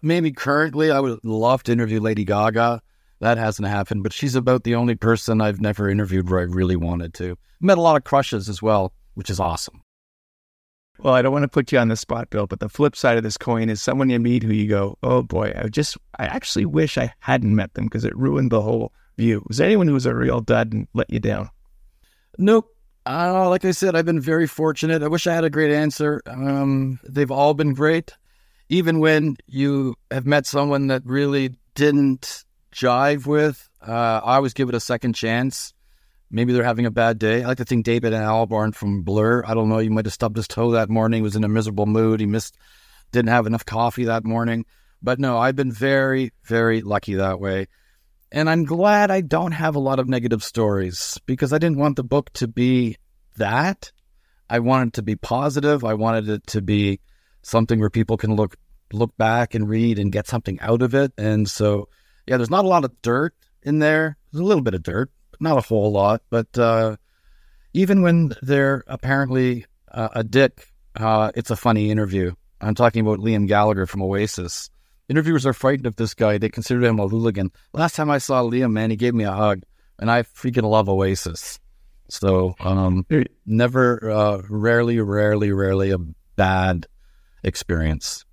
Maybe 0.02 0.32
currently, 0.32 0.90
I 0.90 1.00
would 1.00 1.24
love 1.24 1.62
to 1.64 1.72
interview 1.72 2.00
Lady 2.00 2.24
Gaga. 2.24 2.82
That 3.20 3.36
hasn't 3.36 3.68
happened, 3.68 4.02
but 4.02 4.14
she's 4.14 4.34
about 4.34 4.64
the 4.64 4.74
only 4.74 4.94
person 4.94 5.40
I've 5.40 5.60
never 5.60 5.90
interviewed 5.90 6.30
where 6.30 6.40
I 6.40 6.44
really 6.44 6.76
wanted 6.76 7.12
to. 7.14 7.36
Met 7.60 7.76
a 7.76 7.82
lot 7.82 7.96
of 7.96 8.04
crushes 8.04 8.48
as 8.48 8.62
well, 8.62 8.94
which 9.14 9.28
is 9.28 9.38
awesome. 9.38 9.82
Well, 10.98 11.14
I 11.14 11.22
don't 11.22 11.32
want 11.32 11.44
to 11.44 11.48
put 11.48 11.72
you 11.72 11.78
on 11.78 11.88
the 11.88 11.96
spot, 11.96 12.30
Bill, 12.30 12.46
but 12.46 12.60
the 12.60 12.68
flip 12.68 12.94
side 12.94 13.16
of 13.16 13.22
this 13.22 13.38
coin 13.38 13.70
is 13.70 13.80
someone 13.80 14.10
you 14.10 14.18
meet 14.18 14.42
who 14.42 14.52
you 14.52 14.68
go, 14.68 14.98
oh 15.02 15.22
boy, 15.22 15.52
I 15.56 15.68
just, 15.68 15.96
I 16.18 16.26
actually 16.26 16.66
wish 16.66 16.98
I 16.98 17.12
hadn't 17.20 17.54
met 17.54 17.74
them 17.74 17.84
because 17.84 18.04
it 18.04 18.16
ruined 18.16 18.50
the 18.50 18.60
whole 18.60 18.92
view? 19.20 19.44
Was 19.46 19.60
anyone 19.60 19.86
who 19.86 19.94
was 19.94 20.06
a 20.06 20.14
real 20.14 20.40
dud 20.40 20.72
and 20.72 20.88
let 20.94 21.10
you 21.10 21.20
down? 21.20 21.50
Nope. 22.38 22.74
Uh, 23.06 23.48
like 23.48 23.64
I 23.64 23.70
said, 23.70 23.94
I've 23.94 24.06
been 24.06 24.20
very 24.20 24.46
fortunate. 24.46 25.02
I 25.02 25.08
wish 25.08 25.26
I 25.26 25.34
had 25.34 25.44
a 25.44 25.50
great 25.50 25.72
answer. 25.72 26.20
Um, 26.26 26.98
they've 27.08 27.30
all 27.30 27.54
been 27.54 27.74
great. 27.74 28.14
Even 28.68 29.00
when 29.00 29.36
you 29.46 29.94
have 30.10 30.26
met 30.26 30.46
someone 30.46 30.88
that 30.88 31.02
really 31.04 31.54
didn't 31.74 32.44
jive 32.72 33.26
with. 33.26 33.68
Uh, 33.86 34.20
I 34.22 34.36
always 34.36 34.54
give 34.54 34.68
it 34.68 34.74
a 34.74 34.80
second 34.80 35.14
chance. 35.14 35.72
Maybe 36.30 36.52
they're 36.52 36.62
having 36.62 36.86
a 36.86 36.90
bad 36.90 37.18
day. 37.18 37.42
I 37.42 37.46
like 37.46 37.58
to 37.58 37.64
think 37.64 37.84
David 37.84 38.12
and 38.12 38.24
Albarn 38.24 38.74
from 38.74 39.02
Blur. 39.02 39.42
I 39.44 39.54
don't 39.54 39.68
know. 39.68 39.78
You 39.78 39.90
might 39.90 40.04
have 40.04 40.14
stubbed 40.14 40.36
his 40.36 40.46
toe 40.46 40.70
that 40.72 40.88
morning. 40.88 41.22
Was 41.22 41.36
in 41.36 41.44
a 41.44 41.48
miserable 41.48 41.86
mood. 41.86 42.20
He 42.20 42.26
missed, 42.26 42.56
didn't 43.10 43.30
have 43.30 43.46
enough 43.46 43.64
coffee 43.64 44.04
that 44.04 44.24
morning. 44.24 44.64
But 45.02 45.18
no, 45.18 45.38
I've 45.38 45.56
been 45.56 45.72
very, 45.72 46.32
very 46.44 46.82
lucky 46.82 47.14
that 47.14 47.40
way. 47.40 47.66
And 48.32 48.48
I'm 48.48 48.64
glad 48.64 49.10
I 49.10 49.22
don't 49.22 49.52
have 49.52 49.74
a 49.74 49.80
lot 49.80 49.98
of 49.98 50.08
negative 50.08 50.42
stories 50.44 51.18
because 51.26 51.52
I 51.52 51.58
didn't 51.58 51.78
want 51.78 51.96
the 51.96 52.04
book 52.04 52.32
to 52.34 52.46
be 52.46 52.96
that. 53.36 53.90
I 54.48 54.60
wanted 54.60 54.94
to 54.94 55.02
be 55.02 55.16
positive. 55.16 55.84
I 55.84 55.94
wanted 55.94 56.28
it 56.28 56.46
to 56.48 56.62
be 56.62 57.00
something 57.42 57.80
where 57.80 57.90
people 57.90 58.16
can 58.16 58.36
look 58.36 58.56
look 58.92 59.16
back 59.16 59.54
and 59.54 59.68
read 59.68 59.98
and 59.98 60.10
get 60.10 60.26
something 60.26 60.58
out 60.60 60.82
of 60.82 60.94
it. 60.94 61.12
And 61.16 61.48
so, 61.48 61.88
yeah, 62.26 62.36
there's 62.36 62.50
not 62.50 62.64
a 62.64 62.68
lot 62.68 62.84
of 62.84 63.00
dirt 63.02 63.34
in 63.62 63.78
there. 63.78 64.16
There's 64.32 64.40
a 64.40 64.44
little 64.44 64.64
bit 64.64 64.74
of 64.74 64.82
dirt, 64.82 65.10
not 65.38 65.58
a 65.58 65.60
whole 65.60 65.92
lot. 65.92 66.22
But 66.28 66.56
uh, 66.58 66.96
even 67.72 68.02
when 68.02 68.32
they're 68.42 68.82
apparently 68.86 69.66
uh, 69.90 70.08
a 70.12 70.24
dick, 70.24 70.72
uh, 70.96 71.30
it's 71.34 71.50
a 71.50 71.56
funny 71.56 71.90
interview. 71.90 72.32
I'm 72.60 72.74
talking 72.74 73.06
about 73.06 73.20
Liam 73.20 73.46
Gallagher 73.46 73.86
from 73.86 74.02
Oasis. 74.02 74.70
Interviewers 75.10 75.44
are 75.44 75.52
frightened 75.52 75.88
of 75.88 75.96
this 75.96 76.14
guy. 76.14 76.38
They 76.38 76.48
consider 76.48 76.84
him 76.84 77.00
a 77.00 77.08
hooligan. 77.08 77.50
Last 77.72 77.96
time 77.96 78.10
I 78.10 78.18
saw 78.18 78.44
Liam, 78.44 78.70
man, 78.70 78.90
he 78.90 78.96
gave 78.96 79.12
me 79.12 79.24
a 79.24 79.32
hug, 79.32 79.64
and 79.98 80.08
I 80.08 80.22
freaking 80.22 80.62
love 80.62 80.88
Oasis. 80.88 81.58
So, 82.08 82.54
um, 82.60 83.04
never, 83.44 84.08
uh, 84.08 84.42
rarely, 84.48 85.00
rarely, 85.00 85.50
rarely 85.50 85.90
a 85.90 85.98
bad 86.36 86.86
experience. 87.42 88.24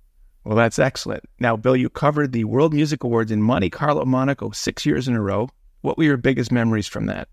Well, 0.44 0.56
that's 0.56 0.78
excellent. 0.78 1.24
Now, 1.40 1.56
Bill, 1.56 1.74
you 1.74 1.90
covered 1.90 2.30
the 2.30 2.44
World 2.44 2.72
Music 2.72 3.02
Awards 3.02 3.32
in 3.32 3.42
Monte 3.42 3.70
Carlo, 3.70 4.04
Monaco, 4.04 4.52
six 4.52 4.86
years 4.86 5.08
in 5.08 5.16
a 5.16 5.20
row. 5.20 5.48
What 5.80 5.98
were 5.98 6.04
your 6.04 6.16
biggest 6.16 6.52
memories 6.52 6.86
from 6.86 7.06
that? 7.06 7.26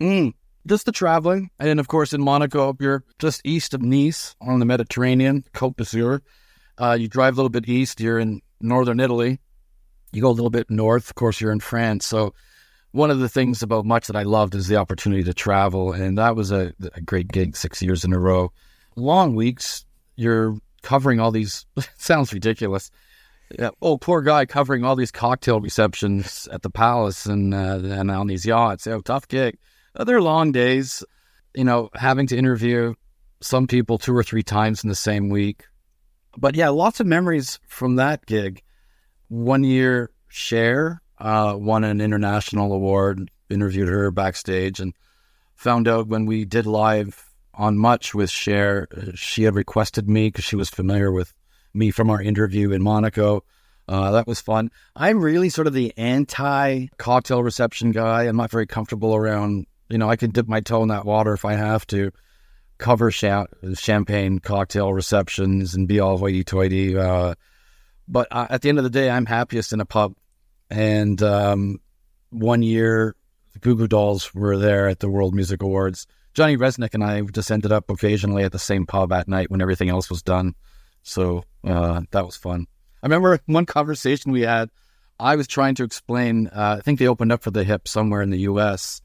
Mm, 0.00 0.34
just 0.66 0.86
the 0.86 0.92
traveling. 0.92 1.50
And 1.60 1.68
then, 1.68 1.78
of 1.78 1.86
course, 1.86 2.12
in 2.12 2.20
Monaco, 2.20 2.76
you're 2.80 3.04
just 3.20 3.42
east 3.44 3.74
of 3.74 3.82
Nice 3.82 4.34
on 4.40 4.58
the 4.58 4.66
Mediterranean, 4.66 5.44
Côte 5.54 5.76
d'Azur. 5.76 6.20
Uh, 6.80 6.96
you 6.98 7.08
drive 7.08 7.34
a 7.34 7.36
little 7.36 7.50
bit 7.50 7.68
east, 7.68 8.00
you're 8.00 8.18
in 8.18 8.40
northern 8.60 9.00
Italy. 9.00 9.38
You 10.12 10.22
go 10.22 10.30
a 10.30 10.32
little 10.32 10.50
bit 10.50 10.70
north, 10.70 11.10
of 11.10 11.14
course, 11.14 11.40
you're 11.40 11.52
in 11.52 11.60
France. 11.60 12.06
So, 12.06 12.34
one 12.92 13.10
of 13.10 13.20
the 13.20 13.28
things 13.28 13.62
about 13.62 13.84
much 13.84 14.08
that 14.08 14.16
I 14.16 14.24
loved 14.24 14.54
is 14.56 14.66
the 14.66 14.76
opportunity 14.76 15.22
to 15.22 15.34
travel. 15.34 15.92
And 15.92 16.18
that 16.18 16.34
was 16.34 16.50
a, 16.50 16.72
a 16.94 17.00
great 17.00 17.28
gig 17.28 17.56
six 17.56 17.80
years 17.80 18.04
in 18.04 18.12
a 18.12 18.18
row. 18.18 18.50
Long 18.96 19.36
weeks, 19.36 19.84
you're 20.16 20.56
covering 20.82 21.20
all 21.20 21.30
these 21.30 21.66
sounds 21.98 22.32
ridiculous. 22.32 22.90
Yeah. 23.58 23.70
Oh, 23.82 23.96
poor 23.98 24.22
guy 24.22 24.46
covering 24.46 24.84
all 24.84 24.96
these 24.96 25.10
cocktail 25.10 25.60
receptions 25.60 26.48
at 26.50 26.62
the 26.62 26.70
palace 26.70 27.26
and 27.26 27.52
uh, 27.52 27.80
and 27.82 28.10
on 28.10 28.26
these 28.26 28.46
yachts. 28.46 28.86
Oh, 28.86 29.00
tough 29.00 29.28
gig. 29.28 29.58
Uh, 29.94 30.04
they're 30.04 30.20
long 30.20 30.52
days. 30.52 31.04
You 31.54 31.64
know, 31.64 31.90
having 31.94 32.26
to 32.28 32.36
interview 32.36 32.94
some 33.40 33.66
people 33.66 33.98
two 33.98 34.16
or 34.16 34.22
three 34.22 34.42
times 34.42 34.84
in 34.84 34.88
the 34.88 34.94
same 34.94 35.28
week. 35.28 35.64
But 36.36 36.54
yeah, 36.54 36.68
lots 36.68 37.00
of 37.00 37.06
memories 37.06 37.58
from 37.66 37.96
that 37.96 38.26
gig. 38.26 38.62
One 39.28 39.64
year, 39.64 40.10
Cher 40.28 41.02
uh, 41.18 41.56
won 41.58 41.84
an 41.84 42.00
international 42.00 42.72
award. 42.72 43.30
Interviewed 43.48 43.88
her 43.88 44.10
backstage 44.12 44.78
and 44.78 44.94
found 45.56 45.88
out 45.88 46.06
when 46.06 46.24
we 46.24 46.44
did 46.44 46.66
live 46.66 47.30
on 47.52 47.76
Much 47.76 48.14
with 48.14 48.30
Cher. 48.30 48.86
Uh, 48.96 49.10
she 49.14 49.42
had 49.42 49.54
requested 49.54 50.08
me 50.08 50.28
because 50.28 50.44
she 50.44 50.56
was 50.56 50.70
familiar 50.70 51.10
with 51.10 51.34
me 51.74 51.90
from 51.90 52.10
our 52.10 52.22
interview 52.22 52.70
in 52.70 52.82
Monaco. 52.82 53.44
Uh, 53.88 54.12
that 54.12 54.28
was 54.28 54.40
fun. 54.40 54.70
I'm 54.94 55.20
really 55.20 55.48
sort 55.48 55.66
of 55.66 55.72
the 55.72 55.92
anti 55.96 56.86
cocktail 56.96 57.42
reception 57.42 57.90
guy. 57.90 58.22
I'm 58.22 58.36
not 58.36 58.52
very 58.52 58.66
comfortable 58.66 59.16
around, 59.16 59.66
you 59.88 59.98
know, 59.98 60.08
I 60.08 60.14
can 60.14 60.30
dip 60.30 60.46
my 60.46 60.60
toe 60.60 60.82
in 60.82 60.88
that 60.88 61.04
water 61.04 61.32
if 61.32 61.44
I 61.44 61.54
have 61.54 61.86
to 61.88 62.12
cover 62.80 63.10
cha- 63.10 63.46
champagne 63.74 64.40
cocktail 64.40 64.92
receptions 64.92 65.74
and 65.74 65.86
be 65.86 66.00
all 66.00 66.18
hoity 66.18 66.42
toity. 66.42 66.96
Uh, 66.96 67.34
but 68.08 68.26
uh, 68.30 68.48
at 68.50 68.62
the 68.62 68.68
end 68.68 68.78
of 68.78 68.84
the 68.84 68.90
day, 68.90 69.08
I'm 69.08 69.26
happiest 69.26 69.72
in 69.72 69.80
a 69.80 69.84
pub. 69.84 70.14
And 70.68 71.22
um, 71.22 71.78
one 72.30 72.62
year, 72.62 73.14
the 73.52 73.60
Goo 73.60 73.76
Goo 73.76 73.86
Dolls 73.86 74.34
were 74.34 74.56
there 74.56 74.88
at 74.88 74.98
the 74.98 75.08
World 75.08 75.34
Music 75.34 75.62
Awards 75.62 76.06
Johnny 76.34 76.56
Rzeznik 76.56 76.94
and 76.94 77.02
I 77.02 77.20
just 77.22 77.50
ended 77.50 77.72
up 77.72 77.90
occasionally 77.90 78.44
at 78.44 78.52
the 78.52 78.58
same 78.58 78.86
pub 78.86 79.12
at 79.12 79.28
night 79.28 79.50
when 79.50 79.60
everything 79.60 79.88
else 79.88 80.08
was 80.08 80.22
done. 80.22 80.54
So 81.02 81.44
uh, 81.64 82.02
that 82.12 82.24
was 82.24 82.36
fun. 82.36 82.66
I 83.02 83.06
remember 83.06 83.40
one 83.46 83.66
conversation 83.66 84.32
we 84.32 84.42
had. 84.42 84.70
I 85.18 85.36
was 85.36 85.46
trying 85.46 85.74
to 85.76 85.84
explain. 85.84 86.46
Uh, 86.48 86.76
I 86.78 86.80
think 86.82 86.98
they 86.98 87.08
opened 87.08 87.32
up 87.32 87.42
for 87.42 87.50
the 87.50 87.64
hip 87.64 87.88
somewhere 87.88 88.22
in 88.22 88.30
the 88.30 88.40
U.S. 88.40 89.02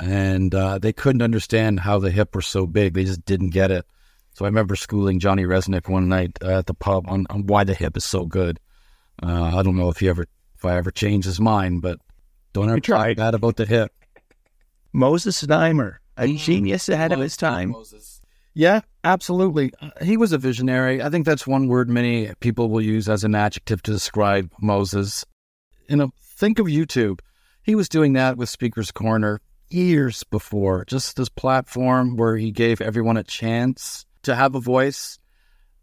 and 0.00 0.54
uh, 0.54 0.78
they 0.78 0.92
couldn't 0.92 1.22
understand 1.22 1.80
how 1.80 1.98
the 1.98 2.10
hip 2.10 2.34
were 2.34 2.42
so 2.42 2.66
big. 2.66 2.94
They 2.94 3.04
just 3.04 3.24
didn't 3.24 3.50
get 3.50 3.70
it. 3.70 3.84
So 4.34 4.44
I 4.44 4.48
remember 4.48 4.76
schooling 4.76 5.18
Johnny 5.18 5.44
Rzeznik 5.44 5.88
one 5.88 6.08
night 6.08 6.38
at 6.42 6.66
the 6.66 6.74
pub 6.74 7.04
on, 7.08 7.26
on 7.30 7.46
why 7.46 7.64
the 7.64 7.74
hip 7.74 7.96
is 7.96 8.04
so 8.04 8.24
good. 8.24 8.58
Uh, 9.22 9.56
I 9.56 9.62
don't 9.62 9.76
know 9.76 9.90
if 9.90 9.98
he 9.98 10.08
ever, 10.08 10.26
if 10.56 10.64
I 10.64 10.76
ever 10.76 10.90
changed 10.90 11.26
his 11.26 11.40
mind, 11.40 11.82
but 11.82 11.98
don't 12.52 12.70
ever 12.70 12.80
try 12.80 13.14
that 13.14 13.34
about 13.34 13.56
the 13.56 13.66
hip. 13.66 13.92
Moses 14.92 15.42
Znaimer 15.42 15.98
a 16.20 16.24
mm. 16.24 16.38
genius 16.38 16.88
ahead 16.88 17.12
of 17.12 17.18
his 17.18 17.36
time. 17.36 17.70
Moses. 17.70 18.20
Yeah, 18.52 18.80
absolutely. 19.04 19.72
Uh, 19.80 19.90
he 20.02 20.16
was 20.16 20.32
a 20.32 20.38
visionary. 20.38 21.02
I 21.02 21.08
think 21.08 21.24
that's 21.24 21.46
one 21.46 21.68
word 21.68 21.88
many 21.88 22.32
people 22.40 22.68
will 22.68 22.82
use 22.82 23.08
as 23.08 23.24
an 23.24 23.34
adjective 23.34 23.82
to 23.84 23.92
describe 23.92 24.52
Moses. 24.60 25.24
You 25.88 25.96
know, 25.96 26.10
think 26.20 26.58
of 26.58 26.66
YouTube. 26.66 27.20
He 27.62 27.74
was 27.74 27.88
doing 27.88 28.12
that 28.14 28.36
with 28.36 28.48
Speaker's 28.48 28.90
Corner 28.90 29.40
years 29.72 30.24
before, 30.24 30.84
just 30.84 31.16
this 31.16 31.28
platform 31.28 32.16
where 32.16 32.36
he 32.36 32.50
gave 32.50 32.80
everyone 32.80 33.16
a 33.16 33.24
chance 33.24 34.04
to 34.22 34.34
have 34.34 34.54
a 34.54 34.60
voice. 34.60 35.18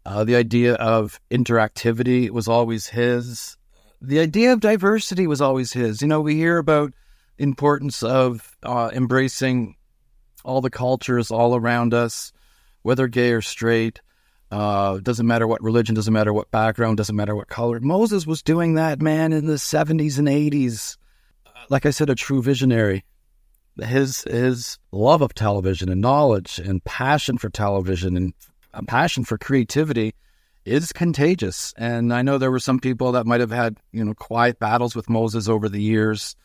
Uh, 0.04 0.24
the 0.24 0.36
idea 0.36 0.74
of 0.74 1.20
interactivity 1.30 2.30
was 2.30 2.48
always 2.48 2.86
his. 2.86 3.56
The 4.00 4.20
idea 4.20 4.52
of 4.52 4.60
diversity 4.60 5.26
was 5.26 5.40
always 5.40 5.72
his. 5.72 6.00
You 6.00 6.08
know, 6.08 6.20
we 6.20 6.36
hear 6.36 6.58
about 6.58 6.92
importance 7.38 8.02
of 8.02 8.56
uh, 8.62 8.90
embracing 8.92 9.76
all 10.44 10.60
the 10.60 10.70
cultures 10.70 11.30
all 11.30 11.54
around 11.54 11.94
us, 11.94 12.32
whether 12.82 13.08
gay 13.08 13.32
or 13.32 13.42
straight. 13.42 14.00
Uh, 14.50 14.98
doesn't 14.98 15.26
matter 15.26 15.46
what 15.46 15.62
religion, 15.62 15.94
doesn't 15.94 16.14
matter 16.14 16.32
what 16.32 16.50
background, 16.50 16.96
doesn't 16.96 17.16
matter 17.16 17.36
what 17.36 17.48
color. 17.48 17.80
Moses 17.80 18.26
was 18.26 18.42
doing 18.42 18.74
that, 18.74 19.02
man, 19.02 19.32
in 19.32 19.46
the 19.46 19.54
70s 19.54 20.18
and 20.18 20.28
80s. 20.28 20.96
Like 21.68 21.84
I 21.84 21.90
said, 21.90 22.08
a 22.08 22.14
true 22.14 22.42
visionary. 22.42 23.04
His 23.82 24.22
his 24.24 24.78
love 24.92 25.22
of 25.22 25.34
television 25.34 25.88
and 25.88 26.00
knowledge 26.00 26.58
and 26.58 26.82
passion 26.84 27.38
for 27.38 27.48
television 27.50 28.16
and 28.16 28.34
a 28.74 28.84
passion 28.84 29.24
for 29.24 29.38
creativity 29.38 30.14
is 30.64 30.92
contagious. 30.92 31.72
And 31.76 32.12
I 32.12 32.22
know 32.22 32.38
there 32.38 32.50
were 32.50 32.58
some 32.58 32.78
people 32.78 33.12
that 33.12 33.26
might 33.26 33.40
have 33.40 33.50
had, 33.50 33.78
you 33.92 34.04
know, 34.04 34.14
quiet 34.14 34.58
battles 34.58 34.94
with 34.94 35.08
Moses 35.08 35.48
over 35.48 35.68
the 35.68 35.80
years 35.80 36.36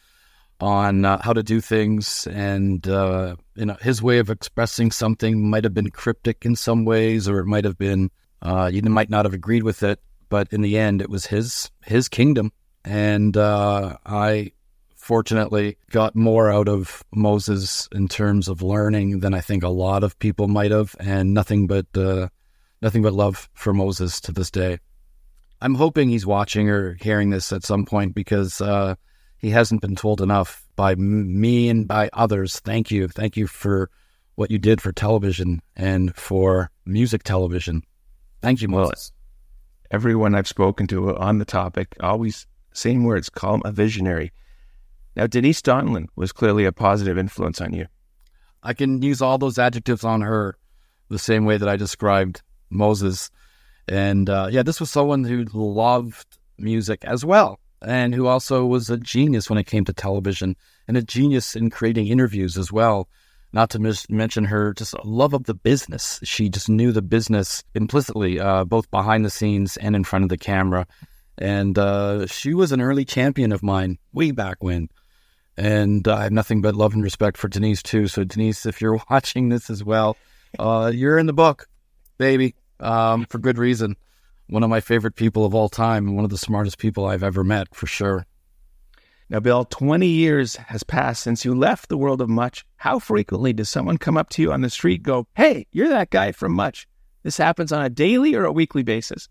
on 0.59 1.03
uh, 1.03 1.21
how 1.21 1.33
to 1.33 1.43
do 1.43 1.59
things, 1.59 2.27
and 2.27 2.87
uh, 2.87 3.35
you 3.55 3.65
know 3.65 3.75
his 3.81 4.01
way 4.01 4.19
of 4.19 4.29
expressing 4.29 4.91
something 4.91 5.49
might 5.49 5.63
have 5.63 5.73
been 5.73 5.89
cryptic 5.89 6.45
in 6.45 6.55
some 6.55 6.85
ways, 6.85 7.27
or 7.27 7.39
it 7.39 7.45
might 7.45 7.65
have 7.65 7.77
been 7.77 8.09
uh, 8.41 8.69
you 8.71 8.81
might 8.83 9.09
not 9.09 9.25
have 9.25 9.33
agreed 9.33 9.63
with 9.63 9.83
it, 9.83 9.99
but 10.29 10.47
in 10.53 10.61
the 10.61 10.77
end, 10.77 11.01
it 11.01 11.09
was 11.09 11.25
his 11.25 11.71
his 11.83 12.07
kingdom, 12.07 12.51
and 12.85 13.35
uh, 13.35 13.97
I 14.05 14.51
fortunately 15.03 15.77
got 15.91 16.15
more 16.15 16.49
out 16.49 16.69
of 16.69 17.03
Moses 17.13 17.89
in 17.91 18.07
terms 18.07 18.47
of 18.47 18.61
learning 18.61 19.19
than 19.19 19.33
I 19.33 19.41
think 19.41 19.61
a 19.61 19.67
lot 19.67 20.01
of 20.01 20.17
people 20.17 20.47
might 20.47 20.71
have, 20.71 20.95
and 20.97 21.33
nothing 21.33 21.67
but 21.67 21.85
uh, 21.95 22.29
nothing 22.81 23.01
but 23.01 23.11
love 23.11 23.49
for 23.53 23.73
Moses 23.73 24.21
to 24.21 24.31
this 24.31 24.49
day. 24.49 24.79
I'm 25.61 25.75
hoping 25.75 26.09
he's 26.09 26.25
watching 26.25 26.69
or 26.69 26.93
hearing 26.93 27.31
this 27.31 27.51
at 27.51 27.65
some 27.65 27.85
point 27.85 28.15
because 28.15 28.61
uh, 28.61 28.95
he 29.37 29.49
hasn't 29.49 29.81
been 29.81 29.95
told 29.95 30.21
enough 30.21 30.65
by 30.77 30.95
me 30.95 31.67
and 31.67 31.85
by 31.85 32.09
others. 32.13 32.59
Thank 32.61 32.89
you. 32.89 33.09
Thank 33.09 33.35
you 33.35 33.45
for 33.45 33.89
what 34.35 34.51
you 34.51 34.57
did 34.57 34.81
for 34.81 34.93
television 34.93 35.61
and 35.75 36.15
for 36.15 36.71
music 36.85 37.23
television. 37.23 37.83
Thank 38.41 38.61
you, 38.61 38.69
Moses. 38.69 39.11
Well, 39.11 39.97
everyone 39.99 40.33
I've 40.33 40.47
spoken 40.47 40.87
to 40.87 41.15
on 41.17 41.39
the 41.39 41.45
topic 41.45 41.95
always 41.99 42.47
same 42.71 43.03
words, 43.03 43.29
call 43.29 43.55
him 43.55 43.61
a 43.65 43.71
visionary. 43.71 44.31
Now, 45.15 45.27
Denise 45.27 45.61
Donlon 45.61 46.07
was 46.15 46.31
clearly 46.31 46.65
a 46.65 46.71
positive 46.71 47.17
influence 47.17 47.61
on 47.61 47.73
you. 47.73 47.87
I 48.63 48.73
can 48.73 49.01
use 49.01 49.21
all 49.21 49.37
those 49.37 49.59
adjectives 49.59 50.03
on 50.03 50.21
her 50.21 50.57
the 51.09 51.19
same 51.19 51.45
way 51.45 51.57
that 51.57 51.69
I 51.69 51.75
described 51.75 52.41
Moses. 52.69 53.29
And 53.87 54.29
uh, 54.29 54.47
yeah, 54.49 54.63
this 54.63 54.79
was 54.79 54.89
someone 54.89 55.23
who 55.23 55.45
loved 55.53 56.37
music 56.57 57.03
as 57.05 57.25
well 57.25 57.59
and 57.81 58.15
who 58.15 58.27
also 58.27 58.65
was 58.65 58.89
a 58.89 58.97
genius 58.97 59.49
when 59.49 59.59
it 59.59 59.67
came 59.67 59.85
to 59.85 59.93
television 59.93 60.55
and 60.87 60.97
a 60.97 61.03
genius 61.03 61.55
in 61.55 61.69
creating 61.69 62.07
interviews 62.07 62.57
as 62.57 62.71
well. 62.71 63.07
Not 63.51 63.69
to 63.71 63.79
mis- 63.79 64.09
mention 64.09 64.45
her 64.45 64.73
just 64.73 64.95
love 65.05 65.33
of 65.33 65.43
the 65.43 65.53
business. 65.53 66.19
She 66.23 66.49
just 66.49 66.69
knew 66.69 66.91
the 66.91 67.03
business 67.03 67.63
implicitly, 67.75 68.39
uh, 68.39 68.63
both 68.63 68.89
behind 68.89 69.23
the 69.23 69.29
scenes 69.29 69.77
and 69.77 69.95
in 69.95 70.03
front 70.03 70.23
of 70.23 70.29
the 70.29 70.39
camera. 70.39 70.87
And 71.37 71.77
uh, 71.77 72.25
she 72.25 72.55
was 72.55 72.71
an 72.71 72.81
early 72.81 73.05
champion 73.05 73.51
of 73.51 73.61
mine 73.61 73.99
way 74.11 74.31
back 74.31 74.57
when. 74.61 74.89
And 75.57 76.07
I 76.07 76.23
have 76.23 76.31
nothing 76.31 76.61
but 76.61 76.75
love 76.75 76.93
and 76.93 77.03
respect 77.03 77.37
for 77.37 77.47
Denise, 77.47 77.83
too. 77.83 78.07
So, 78.07 78.23
Denise, 78.23 78.65
if 78.65 78.81
you're 78.81 78.99
watching 79.09 79.49
this 79.49 79.69
as 79.69 79.83
well, 79.83 80.17
uh, 80.59 80.91
you're 80.93 81.17
in 81.17 81.25
the 81.25 81.33
book, 81.33 81.67
baby, 82.17 82.55
um, 82.79 83.25
for 83.25 83.37
good 83.37 83.57
reason. 83.57 83.95
One 84.47 84.63
of 84.63 84.69
my 84.69 84.81
favorite 84.81 85.15
people 85.15 85.45
of 85.45 85.55
all 85.55 85.69
time, 85.69 86.07
and 86.07 86.15
one 86.15 86.25
of 86.25 86.31
the 86.31 86.37
smartest 86.37 86.77
people 86.77 87.05
I've 87.05 87.23
ever 87.23 87.43
met, 87.43 87.73
for 87.73 87.87
sure. 87.87 88.25
Now, 89.29 89.39
Bill, 89.39 89.65
20 89.65 90.05
years 90.05 90.57
has 90.57 90.83
passed 90.83 91.23
since 91.23 91.45
you 91.45 91.55
left 91.55 91.89
the 91.89 91.97
world 91.97 92.21
of 92.21 92.29
Much. 92.29 92.65
How 92.75 92.99
frequently 92.99 93.53
does 93.53 93.69
someone 93.69 93.97
come 93.97 94.17
up 94.17 94.29
to 94.31 94.41
you 94.41 94.51
on 94.51 94.61
the 94.61 94.69
street 94.69 95.01
go, 95.01 95.27
Hey, 95.35 95.65
you're 95.71 95.89
that 95.89 96.09
guy 96.09 96.33
from 96.33 96.53
Much? 96.53 96.87
This 97.23 97.37
happens 97.37 97.71
on 97.71 97.83
a 97.83 97.89
daily 97.89 98.35
or 98.35 98.45
a 98.45 98.51
weekly 98.51 98.83
basis? 98.83 99.29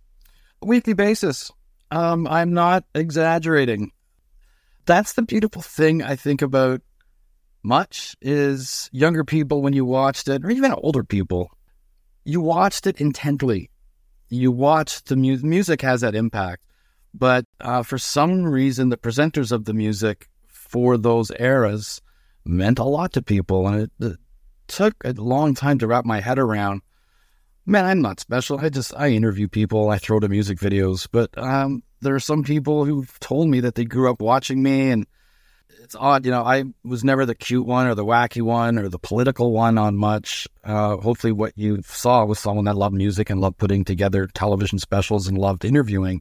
A 0.63 0.67
weekly 0.67 0.95
basis. 0.95 1.53
Um, 1.91 2.27
I'm 2.27 2.55
not 2.55 2.85
exaggerating. 2.95 3.93
That's 4.85 5.13
the 5.13 5.23
beautiful 5.23 5.63
thing 5.63 6.03
I 6.03 6.17
think 6.17 6.43
about 6.43 6.83
Much 7.63 8.17
is 8.21 8.91
younger 8.93 9.23
people 9.23 9.63
when 9.63 9.73
you 9.73 9.85
watched 9.85 10.27
it, 10.27 10.45
or 10.45 10.51
even 10.51 10.73
older 10.73 11.05
people, 11.05 11.51
you 12.25 12.41
watched 12.41 12.89
it 12.89 13.01
intently. 13.01 13.71
You 14.29 14.51
watched 14.51 15.07
the 15.07 15.17
mu- 15.17 15.39
music 15.43 15.81
has 15.83 16.01
that 16.01 16.17
impact. 16.17 16.65
But 17.15 17.45
uh, 17.61 17.83
for 17.85 17.99
some 17.99 18.45
reason, 18.45 18.89
the 18.89 18.97
presenters 18.97 19.53
of 19.53 19.65
the 19.65 19.75
music 19.75 20.29
for 20.49 20.97
those 20.97 21.31
eras 21.39 22.01
meant 22.45 22.79
a 22.81 22.85
lot 22.85 23.13
to 23.13 23.23
people. 23.23 23.69
And 23.69 23.83
it, 23.83 23.91
it 24.01 24.17
took 24.67 24.95
a 25.05 25.13
long 25.13 25.55
time 25.55 25.79
to 25.79 25.87
wrap 25.87 26.05
my 26.05 26.21
head 26.21 26.39
around. 26.39 26.83
Man, 27.65 27.85
I'm 27.85 28.03
not 28.03 28.19
special. 28.19 28.59
I 28.59 28.71
just, 28.71 28.93
I 28.97 29.11
interview 29.11 29.47
people, 29.47 29.89
I 29.91 29.99
throw 29.99 30.19
to 30.19 30.29
music 30.29 30.59
videos. 30.59 31.07
But 31.11 31.37
um, 31.39 31.83
there 32.01 32.15
are 32.15 32.21
some 32.21 32.43
people 32.43 32.85
who've 32.85 33.19
told 33.21 33.49
me 33.49 33.61
that 33.61 33.77
they 33.77 33.85
grew 33.85 34.11
up 34.11 34.21
watching 34.21 34.63
me. 34.63 34.91
And 34.91 35.07
it's 35.83 35.95
odd, 35.95 36.25
you 36.25 36.33
know, 36.33 36.43
I 36.43 36.65
was 36.85 37.05
never 37.05 37.25
the 37.25 37.37
cute 37.37 37.67
one 37.67 37.87
or 37.87 37.95
the 37.95 38.05
wacky 38.05 38.43
one 38.43 38.79
or 38.79 38.89
the 38.89 38.99
political 38.99 39.53
one 39.53 39.79
on 39.79 39.97
much. 39.97 40.49
Uh, 40.65 40.97
hopefully, 40.97 41.33
what 41.33 41.53
you 41.57 41.83
saw 41.85 42.25
was 42.25 42.41
someone 42.41 42.65
that 42.65 42.77
loved 42.77 42.97
music 42.97 43.31
and 43.31 43.41
loved 43.41 43.59
putting 43.59 43.85
together 43.85 44.27
television 44.27 44.79
specials 44.79 45.29
and 45.29 45.39
loved 45.39 45.65
interviewing. 45.65 46.21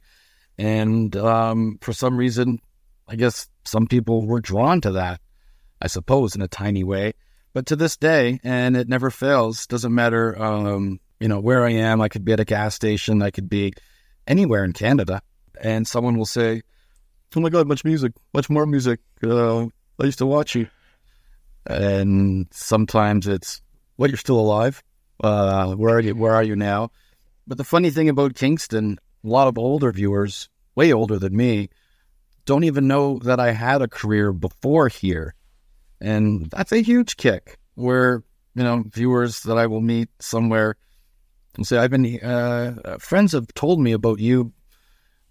And 0.60 1.16
um, 1.16 1.80
for 1.82 1.94
some 1.94 2.18
reason, 2.18 2.60
I 3.08 3.16
guess 3.16 3.48
some 3.66 3.88
people 3.88 4.28
were 4.28 4.42
drawn 4.42 4.80
to 4.82 4.92
that, 4.92 5.22
I 5.82 5.88
suppose, 5.88 6.36
in 6.36 6.42
a 6.42 6.48
tiny 6.48 6.84
way. 6.84 7.14
But 7.54 7.66
to 7.68 7.76
this 7.76 7.98
day, 7.98 8.40
and 8.44 8.78
it 8.78 8.88
never 8.88 9.10
fails, 9.10 9.68
doesn't 9.68 9.94
matter, 9.94 10.42
um, 10.42 11.00
you 11.22 11.28
know, 11.28 11.40
where 11.40 11.64
I 11.66 11.72
am. 11.72 12.02
I 12.02 12.10
could 12.10 12.26
be 12.26 12.34
at 12.34 12.40
a 12.40 12.46
gas 12.46 12.76
station, 12.76 13.22
I 13.22 13.30
could 13.30 13.48
be 13.48 13.74
anywhere 14.28 14.66
in 14.66 14.74
Canada, 14.74 15.22
and 15.62 15.88
someone 15.88 16.18
will 16.18 16.26
say, 16.26 16.64
"Oh 17.36 17.40
my 17.40 17.50
God, 17.50 17.68
much 17.68 17.86
music, 17.86 18.14
much 18.34 18.50
more 18.50 18.66
music." 18.66 19.00
Uh, 19.24 19.66
I 20.00 20.06
used 20.06 20.18
to 20.18 20.26
watch 20.26 20.56
you, 20.56 20.68
and 21.68 22.48
sometimes 22.52 23.28
it's, 23.28 23.62
"What? 23.98 24.10
You're 24.10 24.18
still 24.18 24.40
alive? 24.40 24.84
Uh, 25.24 25.76
where 25.76 25.96
are 25.96 26.02
you? 26.02 26.16
Where 26.16 26.34
are 26.34 26.44
you 26.44 26.56
now?" 26.56 26.90
But 27.48 27.58
the 27.58 27.64
funny 27.64 27.92
thing 27.92 28.10
about 28.10 28.36
Kingston 28.36 28.98
a 29.24 29.28
lot 29.28 29.48
of 29.48 29.58
older 29.58 29.92
viewers, 29.92 30.50
way 30.76 30.92
older 30.92 31.20
than 31.20 31.36
me, 31.36 31.70
don't 32.46 32.64
even 32.64 32.88
know 32.88 33.20
that 33.20 33.40
I 33.40 33.52
had 33.52 33.82
a 33.82 33.88
career 33.88 34.34
before 34.34 34.88
here. 34.88 35.36
And 36.00 36.50
that's 36.50 36.72
a 36.72 36.82
huge 36.82 37.18
kick 37.18 37.60
where, 37.76 38.24
you 38.56 38.64
know, 38.64 38.84
viewers 38.88 39.44
that 39.44 39.58
I 39.58 39.68
will 39.68 39.82
meet 39.82 40.10
somewhere 40.20 40.76
and 41.56 41.66
say, 41.66 41.78
I've 41.78 41.92
been, 41.92 42.20
uh, 42.22 42.98
friends 43.00 43.34
have 43.34 43.48
told 43.54 43.80
me 43.80 43.92
about 43.92 44.20
you 44.20 44.54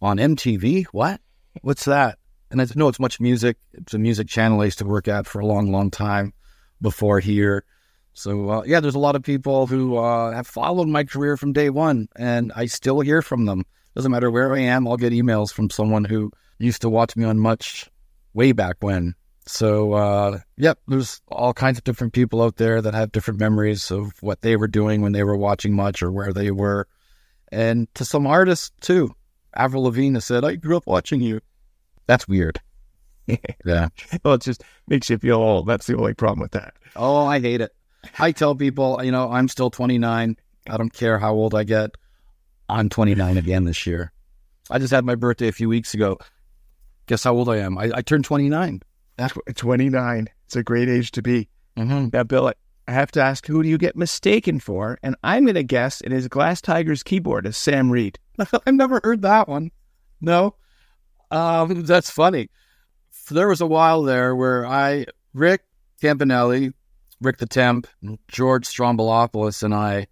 on 0.03 0.19
MTV. 0.19 0.87
What? 0.93 1.21
What's 1.63 1.85
that? 1.85 2.19
And 2.51 2.61
I 2.61 2.65
said, 2.65 2.77
no, 2.77 2.89
it's 2.89 3.01
much 3.01 3.21
music. 3.21 3.57
It's 3.73 3.95
a 3.95 3.99
music 3.99 4.29
channel 4.29 4.61
I 4.61 4.65
used 4.65 4.79
to 4.79 4.85
work 4.85 5.09
at 5.09 5.27
for 5.27 5.41
a 5.41 5.47
long, 5.47 5.71
long 5.71 5.91
time 5.91 6.33
before 6.81 7.21
here. 7.21 7.65
So 8.13 8.51
uh, 8.51 8.63
yeah, 8.67 8.81
there's 8.81 8.95
a 8.95 9.01
lot 9.01 9.17
of 9.17 9.23
people 9.23 9.67
who 9.67 9.97
uh, 9.97 10.33
have 10.33 10.47
followed 10.47 10.89
my 10.89 11.05
career 11.05 11.37
from 11.37 11.53
day 11.53 11.71
one, 11.71 12.09
and 12.17 12.53
I 12.55 12.67
still 12.67 13.01
hear 13.01 13.23
from 13.23 13.47
them. 13.47 13.65
Doesn't 13.95 14.11
matter 14.11 14.31
where 14.31 14.55
I 14.55 14.61
am, 14.61 14.87
I'll 14.87 14.97
get 14.97 15.13
emails 15.13 15.53
from 15.53 15.71
someone 15.71 16.05
who 16.05 16.31
used 16.59 16.83
to 16.83 16.91
watch 16.91 17.17
me 17.17 17.25
on 17.25 17.39
Much 17.39 17.89
way 18.35 18.53
back 18.53 18.77
when. 18.81 19.15
So, 19.47 19.95
uh, 19.95 20.39
yep, 20.57 20.79
there's 20.87 21.21
all 21.29 21.53
kinds 21.53 21.79
of 21.79 21.85
different 21.85 22.13
people 22.13 22.43
out 22.43 22.57
there 22.57 22.81
that 22.83 22.95
have 22.95 23.13
different 23.13 23.41
memories 23.41 23.91
of 23.91 24.13
what 24.23 24.43
they 24.43 24.57
were 24.57 24.69
doing 24.69 25.01
when 25.01 25.13
they 25.13 25.25
were 25.25 25.37
watching 25.37 25.75
Much 25.75 26.03
or 26.03 26.13
where 26.13 26.33
they 26.33 26.51
were. 26.51 26.87
And 27.51 27.93
to 27.95 28.05
some 28.05 28.27
artists, 28.27 28.71
too. 28.81 29.15
Avril 29.55 29.85
Lavigne 29.85 30.15
has 30.15 30.25
said, 30.25 30.45
I 30.45 30.55
grew 30.55 30.77
up 30.77 30.87
watching 30.87 31.21
you. 31.21 31.41
That's 32.07 32.29
weird. 32.29 32.61
yeah. 33.65 33.89
Well, 34.25 34.35
it 34.35 34.43
just 34.43 34.63
makes 34.87 35.11
you 35.11 35.19
feel 35.19 35.37
old. 35.37 35.67
That's 35.67 35.87
the 35.87 35.97
only 35.97 36.15
problem 36.15 36.41
with 36.41 36.53
that. 36.53 36.75
Oh, 36.97 37.27
I 37.27 37.41
hate 37.41 37.61
it. 37.61 37.73
I 38.19 38.33
tell 38.33 38.55
people, 38.55 39.01
you 39.03 39.11
know, 39.13 39.31
I'm 39.31 39.49
still 39.49 39.71
29. 39.71 40.37
I 40.69 40.77
don't 40.77 40.93
care 40.93 41.19
how 41.19 41.35
old 41.35 41.55
I 41.55 41.65
get. 41.65 41.97
I'm 42.69 42.89
29 42.89 43.37
again 43.37 43.65
this 43.65 43.87
year. 43.87 44.13
I 44.71 44.79
just 44.79 44.93
had 44.93 45.05
my 45.05 45.17
birthday 45.17 45.49
a 45.49 45.53
few 45.53 45.69
weeks 45.69 45.95
ago. 45.95 46.19
Guess 47.07 47.25
how 47.25 47.35
old 47.35 47.49
I 47.49 47.57
am? 47.57 47.77
I, 47.77 47.91
I 47.95 48.03
turned 48.03 48.25
29. 48.25 48.83
That's 49.21 49.35
29. 49.55 50.29
It's 50.47 50.57
a 50.57 50.63
great 50.63 50.89
age 50.89 51.11
to 51.11 51.21
be. 51.21 51.51
Mm-hmm. 51.77 52.09
Now, 52.11 52.23
Bill, 52.23 52.55
I 52.89 52.93
have 52.93 53.13
to 53.13 53.21
ask, 53.21 53.47
who 53.47 53.63
do 53.63 53.69
you 53.69 53.77
get 53.77 53.95
mistaken 53.95 54.61
for? 54.61 54.99
And 55.03 55.15
I'm 55.23 55.45
going 55.45 55.57
to 55.57 55.63
guess 55.63 56.01
it 56.01 56.11
is 56.11 56.27
Glass 56.27 56.63
Tiger's 56.63 57.03
keyboard 57.03 57.47
is 57.47 57.59
Sam 57.59 57.91
Reid. 57.91 58.19
I've 58.39 58.73
never 58.73 58.99
heard 59.05 59.21
that 59.21 59.47
one. 59.47 59.73
No. 60.23 60.55
Um, 61.31 61.83
that's 61.85 62.09
funny. 62.09 62.49
There 63.31 63.49
was 63.49 63.61
a 63.61 63.67
while 63.67 64.05
there 64.05 64.35
where 64.35 64.65
I, 64.65 65.05
Rick 65.35 65.65
Campanelli, 66.03 66.73
Rick 67.21 67.37
the 67.37 67.47
Temp, 67.47 67.89
George 68.29 68.67
Stroumboulopoulos, 68.67 69.63
and 69.63 69.75
I 69.75 70.07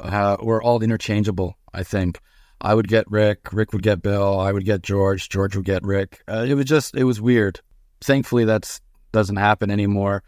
uh, 0.00 0.38
were 0.42 0.62
all 0.62 0.82
interchangeable. 0.82 1.58
I 1.74 1.82
think 1.82 2.18
I 2.62 2.74
would 2.74 2.88
get 2.88 3.04
Rick, 3.10 3.52
Rick 3.52 3.74
would 3.74 3.82
get 3.82 4.00
Bill, 4.00 4.40
I 4.40 4.52
would 4.52 4.64
get 4.64 4.82
George, 4.82 5.28
George 5.28 5.54
would 5.54 5.66
get 5.66 5.84
Rick. 5.84 6.22
Uh, 6.26 6.46
it 6.48 6.54
was 6.54 6.64
just, 6.64 6.96
it 6.96 7.04
was 7.04 7.20
weird. 7.20 7.60
Thankfully, 8.00 8.44
that's 8.44 8.80
doesn't 9.12 9.36
happen 9.36 9.70
anymore. 9.70 10.22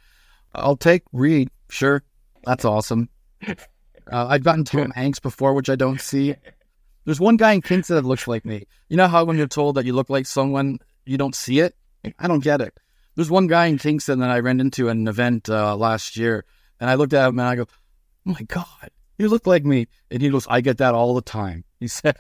I'll 0.55 0.77
take 0.77 1.03
Reid, 1.13 1.51
sure, 1.69 2.03
that's 2.45 2.65
awesome. 2.65 3.09
Uh, 4.11 4.27
I've 4.29 4.43
gotten 4.43 4.65
Tom 4.65 4.91
Hanks 4.91 5.21
before, 5.21 5.55
which 5.55 5.71
I 5.71 5.77
don't 5.77 6.01
see. 6.01 6.35
There's 7.05 7.21
one 7.21 7.37
guy 7.37 7.53
in 7.53 7.63
Kingston 7.63 7.95
that 7.95 8.05
looks 8.05 8.27
like 8.27 8.45
me. 8.45 8.67
You 8.89 8.97
know 8.97 9.07
how 9.07 9.25
when 9.25 9.39
you're 9.39 9.47
told 9.47 9.77
that 9.77 9.85
you 9.85 9.93
look 9.93 10.11
like 10.11 10.27
someone, 10.27 10.81
you 11.05 11.17
don't 11.17 11.35
see 11.35 11.61
it? 11.61 11.77
I 12.19 12.27
don't 12.27 12.43
get 12.43 12.61
it. 12.61 12.77
There's 13.15 13.31
one 13.31 13.47
guy 13.47 13.67
in 13.67 13.79
Kingston 13.79 14.19
that 14.19 14.31
I 14.31 14.41
ran 14.41 14.59
into 14.59 14.89
at 14.89 14.97
an 14.97 15.07
event 15.07 15.49
uh, 15.49 15.77
last 15.77 16.17
year, 16.17 16.45
and 16.81 16.91
I 16.91 16.95
looked 16.95 17.13
at 17.13 17.29
him 17.29 17.39
and 17.39 17.47
I 17.47 17.55
go, 17.55 17.67
"Oh 18.27 18.33
my 18.33 18.43
god, 18.49 18.91
you 19.21 19.29
look 19.29 19.47
like 19.47 19.65
me. 19.65 19.87
And 20.11 20.23
he 20.23 20.31
goes, 20.31 20.47
I 20.49 20.63
get 20.63 20.79
that 20.79 20.95
all 20.95 21.15
the 21.15 21.21
time. 21.21 21.65
He 21.79 21.89
said, 21.89 22.17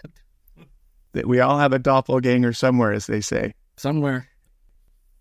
that 1.12 1.26
we 1.28 1.40
all 1.40 1.58
have 1.58 1.72
a 1.72 1.78
doppelganger 1.78 2.52
somewhere, 2.52 2.92
as 2.92 3.06
they 3.06 3.22
say. 3.22 3.54
Somewhere. 3.76 4.28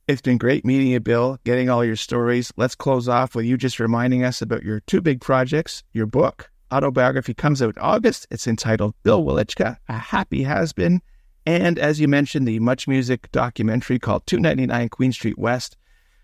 It's 0.09 0.23
been 0.23 0.39
great 0.39 0.65
meeting 0.65 0.87
you, 0.87 0.99
Bill, 0.99 1.37
getting 1.43 1.69
all 1.69 1.85
your 1.85 1.95
stories. 1.95 2.51
Let's 2.57 2.73
close 2.73 3.07
off 3.07 3.35
with 3.35 3.45
you 3.45 3.57
just 3.57 3.79
reminding 3.79 4.23
us 4.23 4.41
about 4.41 4.63
your 4.63 4.79
two 4.79 5.01
big 5.01 5.21
projects. 5.21 5.83
Your 5.93 6.07
book, 6.07 6.49
autobiography, 6.73 7.35
comes 7.35 7.61
out 7.61 7.77
August. 7.79 8.25
It's 8.31 8.47
entitled 8.47 8.95
Bill 9.03 9.23
Welychka, 9.23 9.77
A 9.87 9.93
Happy 9.93 10.41
Has 10.41 10.73
Been. 10.73 11.03
And 11.45 11.77
as 11.77 11.99
you 11.99 12.07
mentioned, 12.07 12.47
the 12.47 12.57
Much 12.57 12.87
Music 12.87 13.31
documentary 13.31 13.99
called 13.99 14.25
299 14.25 14.89
Queen 14.89 15.11
Street 15.11 15.37
West 15.37 15.77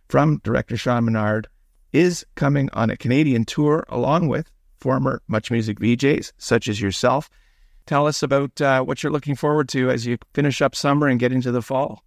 from 0.10 0.42
director 0.44 0.78
Sean 0.78 1.06
Menard 1.06 1.48
is 1.94 2.26
coming 2.34 2.72
on 2.74 2.90
a 2.90 2.98
Canadian 2.98 3.46
tour 3.46 3.86
along 3.90 4.30
with 4.30 4.50
former 4.80 5.22
Much 5.28 5.52
Music 5.52 5.78
VJs, 5.78 6.32
such 6.40 6.68
as 6.68 6.82
yourself. 6.82 7.30
Tell 7.86 8.08
us 8.08 8.24
about 8.24 8.60
uh, 8.60 8.82
what 8.82 9.04
you're 9.04 9.12
looking 9.12 9.36
forward 9.36 9.70
to 9.70 9.92
as 9.92 10.08
you 10.08 10.18
finish 10.34 10.60
up 10.60 10.74
summer 10.74 11.06
and 11.06 11.20
get 11.20 11.32
into 11.32 11.52
the 11.52 11.62
fall. 11.62 12.02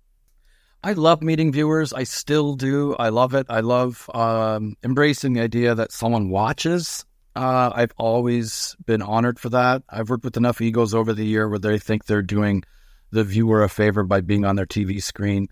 I 0.82 0.92
love 0.92 1.22
meeting 1.22 1.52
viewers. 1.52 1.92
I 1.92 2.04
still 2.04 2.54
do. 2.54 2.94
I 2.94 3.08
love 3.08 3.34
it. 3.34 3.46
I 3.48 3.60
love 3.60 4.08
um, 4.14 4.76
embracing 4.84 5.32
the 5.32 5.40
idea 5.40 5.74
that 5.74 5.90
someone 5.90 6.30
watches. 6.30 7.04
Uh, 7.34 7.70
I've 7.74 7.92
always 7.98 8.76
been 8.86 9.02
honored 9.02 9.38
for 9.38 9.48
that. 9.50 9.82
I've 9.88 10.08
worked 10.08 10.24
with 10.24 10.36
enough 10.36 10.60
egos 10.60 10.94
over 10.94 11.12
the 11.12 11.24
year 11.24 11.48
where 11.48 11.58
they 11.58 11.78
think 11.78 12.04
they're 12.04 12.22
doing 12.22 12.62
the 13.10 13.24
viewer 13.24 13.62
a 13.62 13.68
favor 13.68 14.04
by 14.04 14.20
being 14.20 14.44
on 14.44 14.56
their 14.56 14.66
TV 14.66 15.02
screen. 15.02 15.48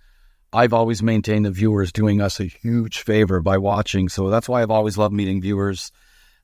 I've 0.53 0.73
always 0.73 1.03
maintained 1.03 1.45
the 1.45 1.51
viewer 1.51 1.83
is 1.83 1.93
doing 1.93 2.21
us 2.21 2.39
a 2.39 2.45
huge 2.45 3.01
favor 3.01 3.41
by 3.41 3.59
watching. 3.59 4.09
So 4.09 4.31
that's 4.31 4.49
why 4.49 4.63
I've 4.63 4.71
always 4.71 4.97
loved 4.97 5.15
meeting 5.15 5.41
viewers. 5.41 5.91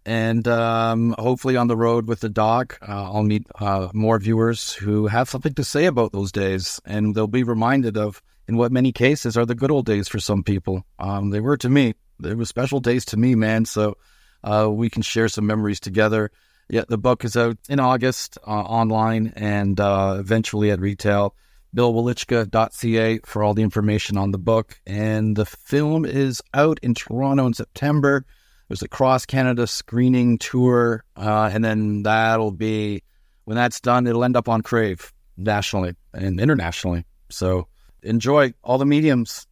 And 0.04 0.46
um, 0.48 1.14
hopefully, 1.16 1.56
on 1.56 1.68
the 1.68 1.76
road 1.76 2.08
with 2.08 2.20
the 2.20 2.28
doc, 2.28 2.78
uh, 2.86 3.12
I'll 3.12 3.22
meet 3.22 3.46
uh, 3.60 3.88
more 3.94 4.18
viewers 4.18 4.72
who 4.72 5.06
have 5.06 5.28
something 5.28 5.54
to 5.54 5.64
say 5.64 5.86
about 5.86 6.10
those 6.10 6.32
days. 6.32 6.80
And 6.84 7.14
they'll 7.14 7.28
be 7.28 7.44
reminded 7.44 7.96
of, 7.96 8.20
in 8.52 8.58
what 8.58 8.70
many 8.70 8.92
cases 8.92 9.38
are 9.38 9.46
the 9.46 9.54
good 9.54 9.70
old 9.70 9.86
days 9.86 10.08
for 10.08 10.18
some 10.18 10.42
people. 10.42 10.84
Um, 10.98 11.30
they 11.30 11.40
were 11.40 11.56
to 11.56 11.70
me. 11.70 11.94
They 12.20 12.34
were 12.34 12.44
special 12.44 12.80
days 12.80 13.06
to 13.06 13.16
me, 13.16 13.34
man. 13.34 13.64
So 13.64 13.96
uh, 14.44 14.68
we 14.70 14.90
can 14.90 15.00
share 15.00 15.28
some 15.28 15.46
memories 15.46 15.80
together. 15.80 16.30
Yeah, 16.68 16.84
the 16.86 16.98
book 16.98 17.24
is 17.24 17.34
out 17.34 17.56
in 17.70 17.80
August 17.80 18.36
uh, 18.46 18.50
online 18.50 19.32
and 19.36 19.80
uh, 19.80 20.16
eventually 20.18 20.70
at 20.70 20.80
retail. 20.80 21.34
billwelychka.ca 21.74 23.20
for 23.24 23.42
all 23.42 23.54
the 23.54 23.62
information 23.62 24.18
on 24.18 24.32
the 24.32 24.38
book. 24.38 24.78
And 24.86 25.34
the 25.34 25.46
film 25.46 26.04
is 26.04 26.42
out 26.52 26.78
in 26.82 26.92
Toronto 26.94 27.46
in 27.46 27.54
September. 27.54 28.26
There's 28.68 28.82
a 28.82 28.88
cross 28.88 29.24
Canada 29.24 29.66
screening 29.66 30.36
tour. 30.36 31.04
Uh, 31.16 31.50
and 31.50 31.64
then 31.64 32.02
that'll 32.02 32.52
be, 32.52 33.02
when 33.44 33.56
that's 33.56 33.80
done, 33.80 34.06
it'll 34.06 34.24
end 34.24 34.36
up 34.36 34.50
on 34.50 34.60
Crave 34.60 35.10
nationally 35.38 35.94
and 36.12 36.38
internationally. 36.38 37.06
So 37.30 37.68
enjoy 38.02 38.54
all 38.62 38.78
the 38.78 38.86
mediums. 38.86 39.46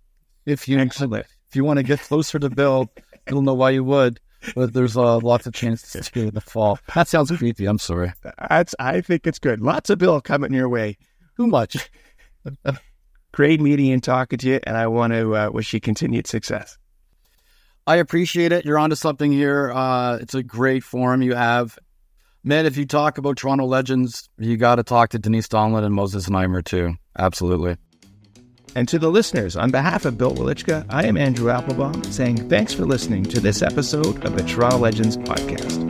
If 0.46 0.68
you, 0.68 0.78
Excellent. 0.78 1.26
if 1.48 1.57
you 1.57 1.64
want 1.64 1.78
to 1.78 1.82
get 1.82 2.01
closer 2.01 2.38
to 2.38 2.51
Bill, 2.51 2.90
don't 3.26 3.44
know 3.44 3.55
why 3.55 3.70
you 3.70 3.84
would, 3.84 4.20
but 4.55 4.72
there's 4.72 4.96
uh, 4.96 5.18
lots 5.18 5.46
of 5.46 5.55
chances 5.55 6.11
to 6.11 6.28
in 6.28 6.34
the 6.34 6.40
fall. 6.40 6.78
That 6.94 7.09
sounds 7.09 7.30
creepy. 7.36 7.66
I'm 7.66 7.78
sorry. 7.78 8.12
That's. 8.48 8.74
I 8.78 9.01
think 9.01 9.26
it's 9.26 9.38
good. 9.38 9.61
Lots 9.61 9.90
of 9.90 9.98
Bill 9.98 10.20
coming 10.20 10.53
your 10.53 10.68
way. 10.68 10.96
Too 11.36 11.46
much. 11.46 11.90
Great 13.32 13.61
meeting 13.61 13.92
and 13.92 14.03
talking 14.03 14.38
to 14.38 14.48
you, 14.48 14.61
and 14.64 14.76
I 14.76 14.88
want 14.88 15.12
to 15.12 15.36
uh, 15.36 15.51
wish 15.51 15.72
you 15.72 15.80
continued 15.80 16.26
success. 16.26 16.76
I 17.86 17.96
appreciate 17.96 18.53
it. 18.53 18.64
You're 18.64 18.78
onto 18.78 18.96
something 18.96 19.32
here. 19.32 19.72
Uh, 19.72 20.16
it's 20.16 20.34
a 20.34 20.42
great 20.42 20.84
forum 20.84 21.22
you 21.22 21.34
have. 21.34 21.78
Man, 22.42 22.66
if 22.66 22.76
you 22.76 22.86
talk 22.86 23.18
about 23.18 23.36
Toronto 23.36 23.66
legends, 23.66 24.28
you 24.38 24.57
got 24.57 24.76
to 24.76 24.82
talk 24.82 25.11
to 25.11 25.18
Denise 25.18 25.48
Donlon 25.48 25.84
and 25.84 25.94
Moses 25.94 26.28
Znaimer 26.28 26.64
too. 26.64 26.94
Absolutely. 27.18 27.76
And 28.76 28.86
to 28.88 28.98
the 28.98 29.10
listeners, 29.10 29.56
on 29.56 29.70
behalf 29.70 30.04
of 30.04 30.16
Bill 30.16 30.32
Welychka, 30.32 30.86
I 30.88 31.04
am 31.06 31.16
Andrew 31.16 31.50
Applebaum 31.50 32.04
saying 32.04 32.48
thanks 32.48 32.72
for 32.72 32.84
listening 32.84 33.24
to 33.24 33.40
this 33.40 33.62
episode 33.62 34.24
of 34.24 34.36
the 34.36 34.44
Toronto 34.44 34.78
Legends 34.78 35.16
podcast. 35.16 35.89